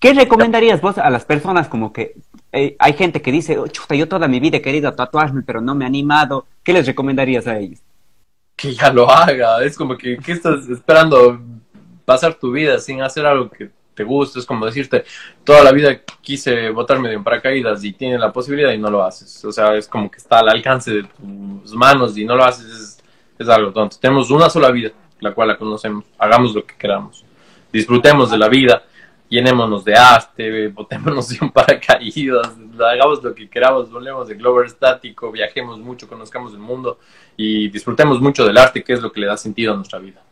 ¿Qué 0.00 0.12
recomendarías 0.12 0.80
vos 0.80 0.98
a 0.98 1.08
las 1.08 1.24
personas 1.24 1.68
como 1.68 1.92
que 1.92 2.16
eh, 2.50 2.74
hay 2.80 2.94
gente 2.94 3.22
que 3.22 3.30
dice, 3.30 3.56
oh, 3.56 3.68
chuta, 3.68 3.94
yo 3.94 4.08
toda 4.08 4.26
mi 4.26 4.40
vida 4.40 4.56
he 4.56 4.60
querido 4.60 4.92
tatuarme, 4.92 5.42
pero 5.42 5.60
no 5.60 5.76
me 5.76 5.84
he 5.84 5.86
animado? 5.86 6.46
¿Qué 6.64 6.72
les 6.72 6.84
recomendarías 6.84 7.46
a 7.46 7.60
ellos? 7.60 7.78
Que 8.56 8.74
ya 8.74 8.92
lo 8.92 9.08
haga. 9.08 9.62
Es 9.62 9.76
como 9.76 9.96
que, 9.96 10.16
¿qué 10.16 10.32
estás 10.32 10.68
esperando 10.68 11.40
pasar 12.04 12.34
tu 12.34 12.50
vida 12.50 12.80
sin 12.80 13.02
hacer 13.02 13.24
algo 13.24 13.48
que 13.48 13.70
te 13.94 14.02
guste? 14.02 14.40
Es 14.40 14.46
como 14.46 14.66
decirte, 14.66 15.04
toda 15.44 15.62
la 15.62 15.70
vida 15.70 16.00
quise 16.22 16.70
botarme 16.70 17.08
de 17.08 17.18
un 17.18 17.22
paracaídas 17.22 17.84
y 17.84 17.92
tienes 17.92 18.18
la 18.18 18.32
posibilidad 18.32 18.72
y 18.72 18.78
no 18.78 18.90
lo 18.90 19.04
haces. 19.04 19.44
O 19.44 19.52
sea, 19.52 19.76
es 19.76 19.86
como 19.86 20.10
que 20.10 20.18
está 20.18 20.40
al 20.40 20.48
alcance 20.48 20.90
de 20.90 21.04
tus 21.04 21.72
manos 21.72 22.18
y 22.18 22.24
no 22.24 22.34
lo 22.34 22.42
haces. 22.42 22.66
Es, 22.66 22.98
es 23.38 23.48
algo 23.48 23.72
tonto. 23.72 23.96
Tenemos 24.00 24.28
una 24.32 24.50
sola 24.50 24.72
vida 24.72 24.90
la 25.20 25.34
cual 25.34 25.48
la 25.48 25.58
conocemos. 25.58 26.04
Hagamos 26.18 26.54
lo 26.54 26.64
que 26.64 26.74
queramos. 26.76 27.24
Disfrutemos 27.72 28.30
de 28.30 28.38
la 28.38 28.48
vida, 28.48 28.82
llenémonos 29.28 29.84
de 29.84 29.94
arte, 29.94 30.68
botémonos 30.68 31.28
de 31.30 31.38
un 31.40 31.50
paracaídas, 31.50 32.52
hagamos 32.78 33.22
lo 33.22 33.34
que 33.34 33.48
queramos, 33.48 33.90
volvemos 33.90 34.28
de 34.28 34.34
globo 34.34 34.62
estático, 34.62 35.30
viajemos 35.30 35.78
mucho, 35.78 36.08
conozcamos 36.08 36.52
el 36.52 36.60
mundo 36.60 36.98
y 37.36 37.68
disfrutemos 37.68 38.20
mucho 38.20 38.44
del 38.44 38.56
arte, 38.58 38.82
que 38.82 38.92
es 38.92 39.02
lo 39.02 39.12
que 39.12 39.20
le 39.20 39.26
da 39.26 39.36
sentido 39.36 39.72
a 39.72 39.76
nuestra 39.76 39.98
vida. 39.98 40.22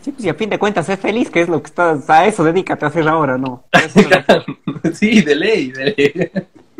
Sí, 0.00 0.12
pues 0.12 0.24
y 0.24 0.30
a 0.30 0.34
fin 0.34 0.48
de 0.48 0.58
cuentas, 0.58 0.86
sé 0.86 0.96
feliz, 0.96 1.30
que 1.30 1.42
es 1.42 1.48
lo 1.48 1.60
que 1.60 1.66
estás, 1.66 2.08
a 2.08 2.26
eso 2.26 2.42
dedícate 2.42 2.86
a 2.86 2.88
hacer 2.88 3.06
ahora, 3.06 3.36
¿no? 3.36 3.64
sí, 4.94 5.20
de 5.20 5.36
ley, 5.36 5.70
de 5.70 5.84
ley. 5.84 6.30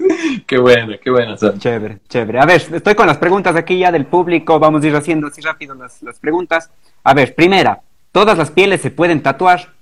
qué 0.46 0.58
bueno, 0.58 0.94
qué 1.02 1.10
bueno. 1.10 1.36
Chévere, 1.36 1.98
chévere. 2.08 2.40
A 2.40 2.46
ver, 2.46 2.62
estoy 2.72 2.94
con 2.94 3.06
las 3.06 3.18
preguntas 3.18 3.56
aquí 3.56 3.78
ya 3.78 3.92
del 3.92 4.06
público, 4.06 4.58
vamos 4.58 4.82
a 4.82 4.86
ir 4.86 4.96
haciendo 4.96 5.26
así 5.26 5.40
rápido 5.40 5.74
las, 5.74 6.02
las 6.02 6.18
preguntas. 6.18 6.70
A 7.04 7.14
ver, 7.14 7.34
primera, 7.34 7.80
¿todas 8.12 8.36
las 8.36 8.50
pieles 8.50 8.80
se 8.80 8.90
pueden 8.90 9.22
tatuar? 9.22 9.72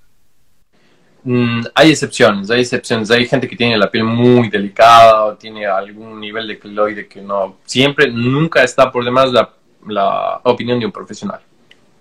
Mm, 1.25 1.63
hay 1.75 1.91
excepciones, 1.91 2.51
hay 2.51 2.61
excepciones. 2.61 3.11
Hay 3.11 3.27
gente 3.27 3.49
que 3.49 3.57
tiene 3.57 3.77
la 3.77 3.91
piel 3.91 4.05
muy 4.05 4.49
delicada 4.49 5.25
o 5.25 5.35
tiene 5.35 5.67
algún 5.67 6.21
nivel 6.21 6.47
de 6.47 6.59
keloide 6.59 7.07
que 7.07 7.21
no. 7.21 7.57
Siempre, 7.65 8.11
nunca 8.11 8.63
está 8.63 8.91
por 8.91 9.05
demás 9.05 9.33
la, 9.33 9.51
la 9.87 10.41
opinión 10.45 10.79
de 10.79 10.87
un 10.87 10.93
profesional 10.93 11.41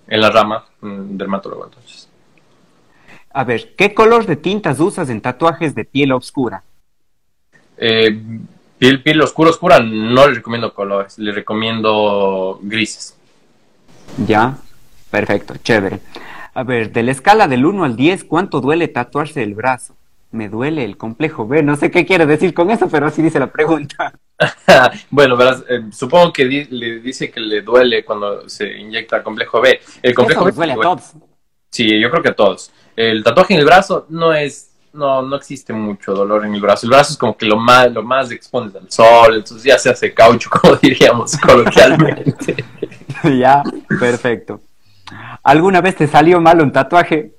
en 0.07 0.21
la 0.21 0.29
rama 0.29 0.65
mm, 0.81 1.17
dermatólogo. 1.17 1.65
Entonces. 1.65 2.09
A 3.31 3.43
ver, 3.43 3.75
¿qué 3.75 3.93
color 3.93 4.25
de 4.25 4.35
tintas 4.35 4.79
usas 4.79 5.09
en 5.09 5.21
tatuajes 5.21 5.75
de 5.75 5.85
piel 5.85 6.11
oscura? 6.11 6.63
Eh, 7.77 8.19
piel, 8.77 9.03
piel 9.03 9.21
oscura, 9.21 9.49
oscura, 9.49 9.79
no 9.79 10.27
le 10.27 10.35
recomiendo 10.35 10.73
colores, 10.73 11.17
le 11.19 11.31
recomiendo 11.31 12.59
grises. 12.61 13.15
Ya, 14.25 14.57
Perfecto, 15.09 15.55
chévere. 15.63 15.99
A 16.53 16.63
ver, 16.63 16.91
de 16.91 17.03
la 17.03 17.11
escala 17.11 17.47
del 17.47 17.65
1 17.65 17.83
al 17.83 17.95
10, 17.95 18.23
¿cuánto 18.25 18.61
duele 18.61 18.87
tatuarse 18.87 19.43
el 19.43 19.53
brazo? 19.53 19.95
Me 20.31 20.49
duele 20.49 20.83
el 20.83 20.97
complejo 20.97 21.47
B. 21.47 21.63
No 21.63 21.75
sé 21.75 21.91
qué 21.91 22.05
quiere 22.05 22.25
decir 22.25 22.53
con 22.53 22.69
eso, 22.69 22.89
pero 22.89 23.05
así 23.05 23.21
dice 23.21 23.39
la 23.39 23.51
pregunta. 23.51 24.13
bueno, 25.09 25.37
verás, 25.37 25.63
eh, 25.69 25.83
supongo 25.91 26.33
que 26.33 26.45
le 26.45 26.99
dice 26.99 27.31
que 27.31 27.39
le 27.39 27.61
duele 27.61 28.03
cuando 28.03 28.49
se 28.49 28.77
inyecta 28.77 29.17
el 29.17 29.23
complejo 29.23 29.61
B. 29.61 29.79
El 30.01 30.13
complejo 30.13 30.45
B 30.45 30.51
duele 30.51 30.73
a 30.73 30.75
todos. 30.75 31.13
Sí, 31.71 31.99
yo 31.99 32.09
creo 32.09 32.23
que 32.23 32.29
a 32.29 32.35
todos. 32.35 32.71
El 32.95 33.23
tatuaje 33.23 33.53
en 33.53 33.59
el 33.61 33.65
brazo 33.65 34.05
no 34.09 34.33
es, 34.33 34.71
no, 34.93 35.21
no 35.21 35.35
existe 35.35 35.73
mucho 35.73 36.13
dolor 36.13 36.45
en 36.45 36.55
el 36.55 36.61
brazo. 36.61 36.85
El 36.85 36.91
brazo 36.91 37.13
es 37.13 37.17
como 37.17 37.37
que 37.37 37.45
lo 37.45 37.57
más, 37.57 37.91
lo 37.91 38.03
más 38.03 38.31
expones 38.31 38.75
al 38.75 38.91
sol, 38.91 39.35
entonces 39.35 39.63
ya 39.63 39.77
se 39.77 39.89
hace 39.89 40.13
caucho, 40.13 40.49
como 40.61 40.75
diríamos 40.75 41.37
coloquialmente. 41.37 42.63
ya, 43.39 43.63
perfecto. 43.99 44.61
¿Alguna 45.43 45.81
vez 45.81 45.95
te 45.95 46.07
salió 46.07 46.41
mal 46.41 46.61
un 46.61 46.71
tatuaje? 46.71 47.33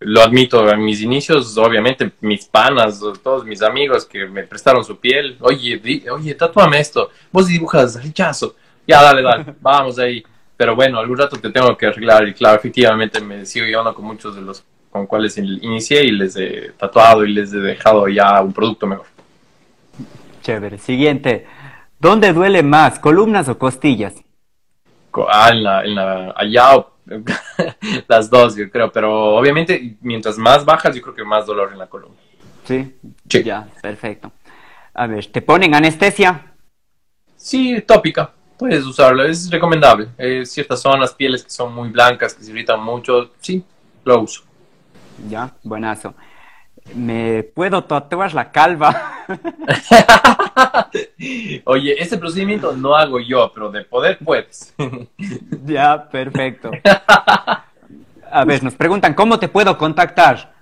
Lo 0.00 0.20
admito, 0.20 0.68
en 0.70 0.84
mis 0.84 1.00
inicios, 1.00 1.56
obviamente, 1.56 2.12
mis 2.20 2.46
panas, 2.46 3.00
todos 3.22 3.44
mis 3.44 3.62
amigos 3.62 4.04
que 4.04 4.26
me 4.26 4.42
prestaron 4.42 4.84
su 4.84 4.98
piel, 4.98 5.36
oye, 5.40 5.80
oye, 6.10 6.34
tatuame 6.34 6.80
esto, 6.80 7.10
vos 7.30 7.46
dibujas 7.46 8.02
rechazo, 8.02 8.54
ya, 8.86 9.02
dale, 9.02 9.22
dale, 9.22 9.54
vamos 9.60 9.98
ahí. 9.98 10.22
Pero 10.56 10.76
bueno, 10.76 10.98
algún 10.98 11.18
rato 11.18 11.36
te 11.36 11.50
tengo 11.50 11.76
que 11.76 11.86
arreglar 11.86 12.28
y 12.28 12.34
claro, 12.34 12.56
efectivamente 12.56 13.20
me 13.20 13.44
sigo 13.44 13.66
llevando 13.66 13.94
con 13.94 14.04
muchos 14.04 14.36
de 14.36 14.42
los 14.42 14.64
con 14.94 15.08
cuales 15.08 15.36
inicié 15.38 16.04
y 16.04 16.12
les 16.12 16.36
he 16.36 16.70
tatuado 16.78 17.24
y 17.24 17.32
les 17.32 17.52
he 17.52 17.58
dejado 17.58 18.06
ya 18.06 18.40
un 18.40 18.52
producto 18.52 18.86
mejor. 18.86 19.06
Chévere. 20.40 20.78
Siguiente. 20.78 21.48
¿Dónde 21.98 22.32
duele 22.32 22.62
más, 22.62 23.00
columnas 23.00 23.48
o 23.48 23.58
costillas? 23.58 24.14
Ah, 25.28 25.50
en 25.50 25.64
la, 25.64 25.84
en 25.84 25.96
la, 25.96 26.34
allá 26.36 26.86
las 28.06 28.30
dos, 28.30 28.54
yo 28.54 28.70
creo, 28.70 28.92
pero 28.92 29.34
obviamente 29.34 29.96
mientras 30.00 30.38
más 30.38 30.64
bajas, 30.64 30.94
yo 30.94 31.02
creo 31.02 31.14
que 31.16 31.24
más 31.24 31.44
dolor 31.44 31.70
en 31.72 31.78
la 31.80 31.88
columna. 31.88 32.16
Sí, 32.62 32.94
ya, 33.26 33.66
perfecto. 33.82 34.30
A 34.94 35.08
ver, 35.08 35.26
¿te 35.26 35.42
ponen 35.42 35.74
anestesia? 35.74 36.52
Sí, 37.34 37.82
tópica, 37.84 38.30
puedes 38.56 38.84
usarlo, 38.84 39.24
es 39.24 39.50
recomendable. 39.50 40.10
Eh, 40.16 40.46
ciertas 40.46 40.80
zonas, 40.80 41.12
pieles 41.12 41.42
que 41.42 41.50
son 41.50 41.74
muy 41.74 41.88
blancas, 41.88 42.32
que 42.32 42.44
se 42.44 42.52
irritan 42.52 42.80
mucho, 42.80 43.32
sí, 43.40 43.64
lo 44.04 44.20
uso. 44.20 44.44
Ya, 45.28 45.52
buenazo. 45.62 46.14
¿Me 46.94 47.42
puedo 47.42 47.84
tatuar 47.84 48.34
la 48.34 48.50
calva? 48.50 49.24
Oye, 51.64 51.94
ese 52.00 52.18
procedimiento 52.18 52.76
no 52.76 52.94
hago 52.94 53.20
yo, 53.20 53.50
pero 53.54 53.70
de 53.70 53.84
poder 53.84 54.18
puedes. 54.18 54.74
ya, 55.64 56.08
perfecto. 56.10 56.70
A 58.30 58.44
ver, 58.44 58.62
nos 58.62 58.74
preguntan, 58.74 59.14
¿cómo 59.14 59.38
te 59.38 59.48
puedo 59.48 59.78
contactar? 59.78 60.52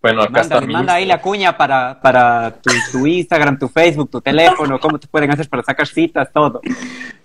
Bueno, 0.00 0.22
acá 0.22 0.30
manda, 0.30 0.56
está 0.56 0.66
manda 0.66 0.94
ahí 0.94 1.04
la 1.04 1.20
cuña 1.20 1.56
para, 1.56 2.00
para 2.00 2.54
tu, 2.92 3.06
Instagram, 3.06 3.58
tu 3.58 3.68
Facebook, 3.68 4.10
tu 4.10 4.20
teléfono, 4.20 4.78
cómo 4.78 5.00
te 5.00 5.08
pueden 5.08 5.32
hacer 5.32 5.48
para 5.48 5.64
sacar 5.64 5.88
citas, 5.88 6.30
todo. 6.32 6.60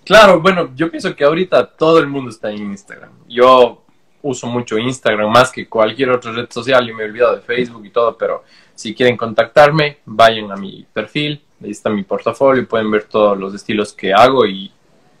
Claro, 0.04 0.40
bueno, 0.40 0.70
yo 0.74 0.90
pienso 0.90 1.14
que 1.14 1.22
ahorita 1.22 1.76
todo 1.76 2.00
el 2.00 2.08
mundo 2.08 2.30
está 2.30 2.50
en 2.50 2.72
Instagram. 2.72 3.12
Yo 3.28 3.81
uso 4.22 4.46
mucho 4.46 4.78
Instagram 4.78 5.30
más 5.30 5.50
que 5.50 5.68
cualquier 5.68 6.10
otra 6.10 6.32
red 6.32 6.48
social 6.50 6.88
y 6.88 6.94
me 6.94 7.02
he 7.02 7.06
olvidado 7.06 7.36
de 7.36 7.42
Facebook 7.42 7.84
y 7.84 7.90
todo, 7.90 8.16
pero 8.16 8.44
si 8.74 8.94
quieren 8.94 9.16
contactarme, 9.16 9.98
vayan 10.06 10.50
a 10.50 10.56
mi 10.56 10.86
perfil, 10.92 11.42
ahí 11.62 11.70
está 11.70 11.90
mi 11.90 12.02
portafolio, 12.02 12.66
pueden 12.66 12.90
ver 12.90 13.04
todos 13.04 13.38
los 13.38 13.54
estilos 13.54 13.92
que 13.92 14.12
hago 14.12 14.46
y 14.46 14.72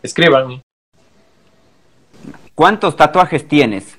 escriban. 0.02 0.62
¿Cuántos 2.54 2.96
tatuajes 2.96 3.46
tienes? 3.46 3.98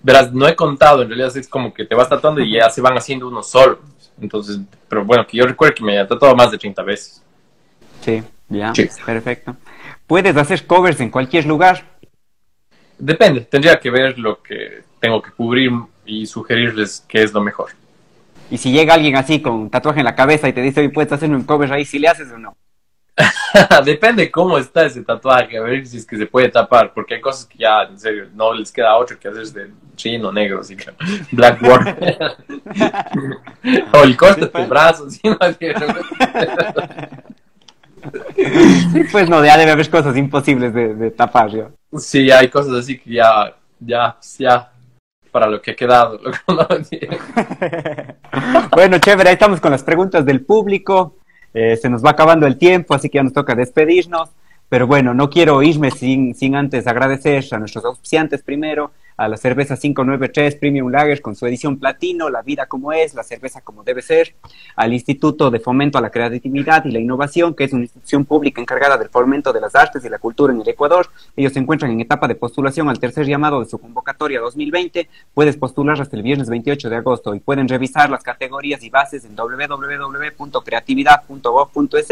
Verás, 0.00 0.32
no 0.32 0.48
he 0.48 0.56
contado, 0.56 1.02
en 1.02 1.08
realidad 1.08 1.36
es 1.36 1.48
como 1.48 1.72
que 1.72 1.84
te 1.84 1.94
vas 1.94 2.08
tatuando 2.08 2.40
y 2.40 2.54
ya 2.54 2.68
se 2.70 2.80
van 2.80 2.96
haciendo 2.96 3.28
uno 3.28 3.42
solo. 3.42 3.80
Entonces, 4.20 4.58
pero 4.88 5.04
bueno, 5.04 5.26
que 5.26 5.36
yo 5.36 5.46
recuerdo 5.46 5.76
que 5.76 5.84
me 5.84 6.00
he 6.00 6.04
tatuado 6.04 6.34
más 6.34 6.50
de 6.50 6.58
30 6.58 6.82
veces. 6.82 7.22
Sí, 8.00 8.22
ya, 8.48 8.72
perfecto. 9.06 9.56
¿Puedes 10.06 10.36
hacer 10.36 10.66
covers 10.66 11.00
en 11.00 11.10
cualquier 11.10 11.46
lugar? 11.46 11.91
Depende, 13.04 13.40
tendría 13.40 13.80
que 13.80 13.90
ver 13.90 14.16
lo 14.16 14.40
que 14.40 14.84
tengo 15.00 15.20
que 15.20 15.32
cubrir 15.32 15.72
y 16.06 16.24
sugerirles 16.24 17.04
qué 17.08 17.24
es 17.24 17.32
lo 17.32 17.40
mejor. 17.40 17.70
Y 18.48 18.58
si 18.58 18.70
llega 18.70 18.94
alguien 18.94 19.16
así 19.16 19.42
con 19.42 19.68
tatuaje 19.70 19.98
en 19.98 20.04
la 20.04 20.14
cabeza 20.14 20.48
y 20.48 20.52
te 20.52 20.62
dice, 20.62 20.82
hoy 20.82 20.88
puedes 20.88 21.10
hacerme 21.10 21.34
un 21.34 21.42
cover 21.42 21.72
ahí, 21.72 21.84
si 21.84 21.98
le 21.98 22.06
haces 22.06 22.30
o 22.30 22.38
no. 22.38 22.56
Depende 23.84 24.30
cómo 24.30 24.56
está 24.56 24.86
ese 24.86 25.02
tatuaje, 25.02 25.58
a 25.58 25.62
ver 25.62 25.84
si 25.84 25.96
es 25.96 26.06
que 26.06 26.16
se 26.16 26.26
puede 26.26 26.48
tapar, 26.48 26.92
porque 26.94 27.14
hay 27.16 27.20
cosas 27.20 27.44
que 27.44 27.58
ya, 27.58 27.82
en 27.82 27.98
serio, 27.98 28.28
no 28.36 28.54
les 28.54 28.70
queda 28.70 28.96
otro 28.96 29.18
que 29.18 29.26
hacer 29.26 29.46
de 29.46 29.72
chino, 29.96 30.30
negro, 30.30 30.60
así 30.60 30.76
que 30.76 30.92
black 31.32 31.60
work. 31.60 31.98
o 33.94 34.04
el 34.04 34.16
corte 34.16 34.46
de 34.46 34.66
brazo, 34.66 35.10
¿sí? 35.10 35.22
no, 35.24 35.36
sí, 38.92 39.04
pues 39.12 39.28
no, 39.28 39.44
ya 39.44 39.56
debe 39.56 39.72
haber 39.72 39.90
cosas 39.90 40.16
imposibles 40.16 40.74
de, 40.74 41.10
tapar, 41.10 41.50
yo. 41.50 41.70
Sí, 41.98 42.30
hay 42.30 42.48
cosas 42.48 42.74
así 42.74 42.98
que 42.98 43.14
ya, 43.14 43.54
ya, 43.80 44.16
ya, 44.38 44.70
para 45.30 45.46
lo 45.46 45.60
que 45.60 45.72
ha 45.72 45.76
quedado. 45.76 46.20
bueno, 48.72 48.98
chévere, 48.98 49.30
ahí 49.30 49.34
estamos 49.34 49.60
con 49.60 49.70
las 49.70 49.82
preguntas 49.82 50.24
del 50.24 50.44
público. 50.44 51.16
Eh, 51.54 51.76
se 51.76 51.90
nos 51.90 52.04
va 52.04 52.10
acabando 52.10 52.46
el 52.46 52.56
tiempo, 52.56 52.94
así 52.94 53.08
que 53.08 53.16
ya 53.16 53.22
nos 53.22 53.32
toca 53.32 53.54
despedirnos. 53.54 54.30
Pero 54.72 54.86
bueno, 54.86 55.12
no 55.12 55.28
quiero 55.28 55.62
irme 55.62 55.90
sin, 55.90 56.34
sin 56.34 56.56
antes 56.56 56.86
agradecer 56.86 57.44
a 57.50 57.58
nuestros 57.58 57.84
auspiciantes 57.84 58.42
primero, 58.42 58.90
a 59.18 59.28
la 59.28 59.36
cerveza 59.36 59.76
593 59.76 60.56
Premium 60.56 60.90
Lager 60.90 61.20
con 61.20 61.36
su 61.36 61.46
edición 61.46 61.78
platino, 61.78 62.30
La 62.30 62.40
vida 62.40 62.64
como 62.64 62.90
es, 62.94 63.12
la 63.12 63.22
cerveza 63.22 63.60
como 63.60 63.84
debe 63.84 64.00
ser, 64.00 64.34
al 64.74 64.94
Instituto 64.94 65.50
de 65.50 65.60
Fomento 65.60 65.98
a 65.98 66.00
la 66.00 66.08
Creatividad 66.08 66.86
y 66.86 66.90
la 66.90 67.00
Innovación, 67.00 67.54
que 67.54 67.64
es 67.64 67.74
una 67.74 67.82
institución 67.82 68.24
pública 68.24 68.62
encargada 68.62 68.96
del 68.96 69.10
fomento 69.10 69.52
de 69.52 69.60
las 69.60 69.74
artes 69.74 70.06
y 70.06 70.08
la 70.08 70.18
cultura 70.18 70.54
en 70.54 70.62
el 70.62 70.68
Ecuador. 70.68 71.06
Ellos 71.36 71.52
se 71.52 71.58
encuentran 71.58 71.90
en 71.90 72.00
etapa 72.00 72.26
de 72.26 72.34
postulación 72.34 72.88
al 72.88 72.98
tercer 72.98 73.26
llamado 73.26 73.60
de 73.60 73.68
su 73.68 73.76
convocatoria 73.76 74.40
2020. 74.40 75.06
Puedes 75.34 75.58
postular 75.58 76.00
hasta 76.00 76.16
el 76.16 76.22
viernes 76.22 76.48
28 76.48 76.88
de 76.88 76.96
agosto 76.96 77.34
y 77.34 77.40
pueden 77.40 77.68
revisar 77.68 78.08
las 78.08 78.22
categorías 78.22 78.82
y 78.82 78.88
bases 78.88 79.26
en 79.26 79.36
www.creatividad.gov.es 79.36 82.08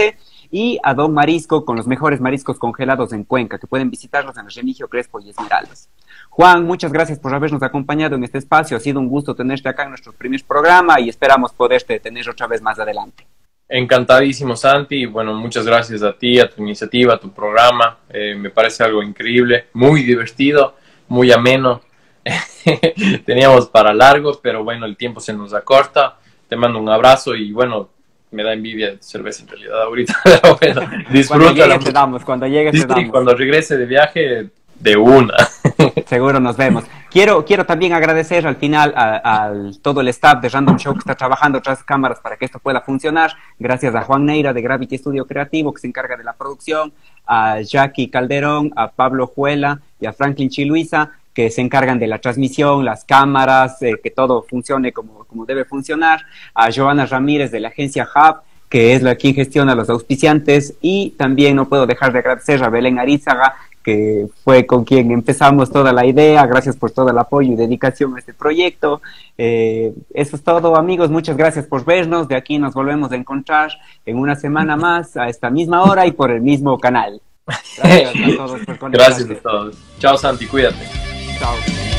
y 0.51 0.79
a 0.83 0.95
Don 0.95 1.15
Marisco 1.15 1.65
con 1.65 1.77
los 1.77 1.87
mejores 1.87 2.21
mariscos 2.21 2.59
congelados 2.59 3.13
en 3.13 3.25
Cuenca, 3.25 3.59
que 3.59 3.67
pueden 3.67 3.91
visitarlos 3.91 4.37
en 4.37 4.49
Remigio 4.49 4.89
Crespo 4.89 5.21
y 5.21 5.31
Esmeraldas. 5.31 5.89
Juan, 6.29 6.65
muchas 6.65 6.93
gracias 6.93 7.19
por 7.19 7.35
habernos 7.35 7.63
acompañado 7.63 8.17
en 8.17 8.25
este 8.25 8.39
espacio. 8.39 8.77
Ha 8.77 8.81
sido 8.81 9.01
un 9.01 9.09
gusto 9.09 9.35
tenerte 9.35 9.69
acá 9.69 9.85
en 9.85 9.91
nuestro 9.91 10.13
primer 10.13 10.43
programa 10.45 11.01
y 11.01 11.09
esperamos 11.09 11.53
poderte 11.53 12.01
tener 12.01 12.29
otra 12.29 12.47
vez 12.47 12.63
más 12.63 12.79
adelante. 12.79 13.27
Encantadísimo, 13.69 14.57
Santi. 14.57 15.07
Bueno, 15.07 15.33
muchas 15.35 15.65
gracias 15.65 16.03
a 16.03 16.13
ti, 16.13 16.41
a 16.41 16.51
tu 16.51 16.63
iniciativa, 16.63 17.15
a 17.15 17.21
tu 17.21 17.33
programa. 17.33 17.99
Eh, 18.09 18.35
me 18.35 18.51
parece 18.51 18.83
algo 18.83 19.01
increíble, 19.01 19.67
muy 19.75 20.03
divertido, 20.03 20.75
muy 21.07 21.31
ameno. 21.31 21.81
Teníamos 23.25 23.69
para 23.69 23.95
largo, 23.95 24.41
pero 24.43 24.65
bueno, 24.65 24.87
el 24.87 24.97
tiempo 24.97 25.21
se 25.21 25.33
nos 25.33 25.55
acorta. 25.55 26.19
Te 26.49 26.57
mando 26.57 26.81
un 26.81 26.89
abrazo 26.89 27.37
y 27.37 27.53
bueno, 27.53 27.91
me 28.31 28.43
da 28.43 28.53
envidia 28.53 28.93
de 28.93 29.03
cerveza 29.03 29.43
en 29.43 29.49
realidad 29.49 29.83
ahorita. 29.83 30.15
bueno, 30.61 30.81
disfruta. 31.11 31.45
Cuando 31.45 31.53
llegue 31.53 31.79
te 31.79 31.93
damos, 31.93 32.25
cuando 32.25 32.47
llegue 32.47 32.73
te 32.73 32.87
damos. 32.87 33.11
Cuando 33.11 33.35
regrese 33.35 33.77
de 33.77 33.87
viaje, 33.87 34.51
de 34.81 34.97
una. 34.97 35.35
Seguro 36.07 36.41
nos 36.41 36.57
vemos. 36.57 36.85
Quiero, 37.11 37.45
quiero 37.45 37.67
también 37.67 37.93
agradecer 37.93 38.47
al 38.47 38.57
final 38.57 38.93
a, 38.97 39.53
todo 39.83 40.01
el 40.01 40.09
staff 40.09 40.41
de 40.41 40.49
Random 40.49 40.77
Show 40.77 40.95
que 40.95 41.01
está 41.01 41.17
trabajando 41.17 41.61
tras 41.61 41.83
cámaras 41.83 42.21
para 42.21 42.37
que 42.37 42.45
esto 42.45 42.59
pueda 42.61 42.81
funcionar. 42.81 43.33
Gracias 43.59 43.95
a 43.95 44.03
Juan 44.03 44.27
Neira 44.27 44.53
de 44.53 44.63
Gravity 44.63 44.97
Studio 44.97 45.27
Creativo 45.27 45.75
que 45.75 45.81
se 45.81 45.89
encarga 45.89 46.17
de 46.17 46.25
la 46.25 46.35
producción, 46.35 46.93
a 47.27 47.61
Jackie 47.63 48.09
Calderón, 48.09 48.73
a 48.77 48.93
Pablo 48.93 49.27
Juela 49.27 49.81
y 50.01 50.07
a 50.07 50.13
Franklin 50.13 50.51
Chiluisa 50.51 51.11
que 51.35 51.51
se 51.51 51.61
encargan 51.61 51.99
de 51.99 52.07
la 52.07 52.19
transmisión, 52.19 52.85
las 52.85 53.05
cámaras, 53.05 53.81
eh, 53.83 54.01
que 54.03 54.11
todo 54.11 54.43
funcione 54.43 54.93
como, 54.93 55.25
como 55.25 55.47
debe 55.47 55.65
funcionar, 55.65 56.25
a 56.55 56.71
Joana 56.73 57.07
Ramírez 57.07 57.51
de 57.51 57.61
la 57.61 57.69
agencia 57.69 58.09
Hub, 58.15 58.41
que 58.69 58.95
es 58.95 59.03
la 59.03 59.17
quien 59.17 59.35
gestiona 59.35 59.75
los 59.75 59.91
auspiciantes, 59.91 60.75
y 60.81 61.11
también 61.11 61.57
no 61.57 61.69
puedo 61.69 61.87
dejar 61.87 62.13
de 62.13 62.21
agradecer 62.21 62.63
a 62.63 62.69
Belén 62.69 62.99
Arizaga, 62.99 63.55
que 63.83 64.27
fue 64.45 64.67
con 64.67 64.85
quien 64.85 65.11
empezamos 65.11 65.71
toda 65.71 65.93
la 65.93 66.05
idea. 66.05 66.47
Gracias 66.47 66.77
por 66.77 66.91
todo 66.91 67.11
el 67.11 67.19
apoyo 67.19 67.53
y 67.53 67.57
dedicación 67.57 68.15
a 68.15 68.19
este 68.19 68.35
proyecto. 68.35 69.01
Eh, 69.39 69.95
eso 70.13 70.37
es 70.37 70.43
todo, 70.43 70.77
amigos. 70.77 71.11
Muchas 71.11 71.37
gracias 71.37 71.67
por 71.67 71.85
vernos. 71.85 72.29
De 72.29 72.37
aquí 72.37 72.59
nos 72.59 72.75
volvemos 72.75 73.11
a 73.13 73.17
encontrar 73.17 73.73
en 74.05 74.19
una 74.19 74.37
semana 74.37 74.77
más 74.77 75.17
a 75.17 75.29
esta 75.29 75.51
misma 75.51 75.83
hora 75.85 76.07
y 76.07 76.13
por 76.13 76.31
el 76.31 76.43
mismo 76.43 76.79
canal. 76.79 77.21
Gracias 77.79 78.15
a 78.15 78.37
todos 78.37 78.61
por 78.79 78.91
Gracias 78.93 79.31
a 79.31 79.35
todos. 79.35 79.77
Chao, 79.99 80.17
Santi. 80.17 80.47
Cuídate. 80.47 81.10
Chao. 81.41 81.90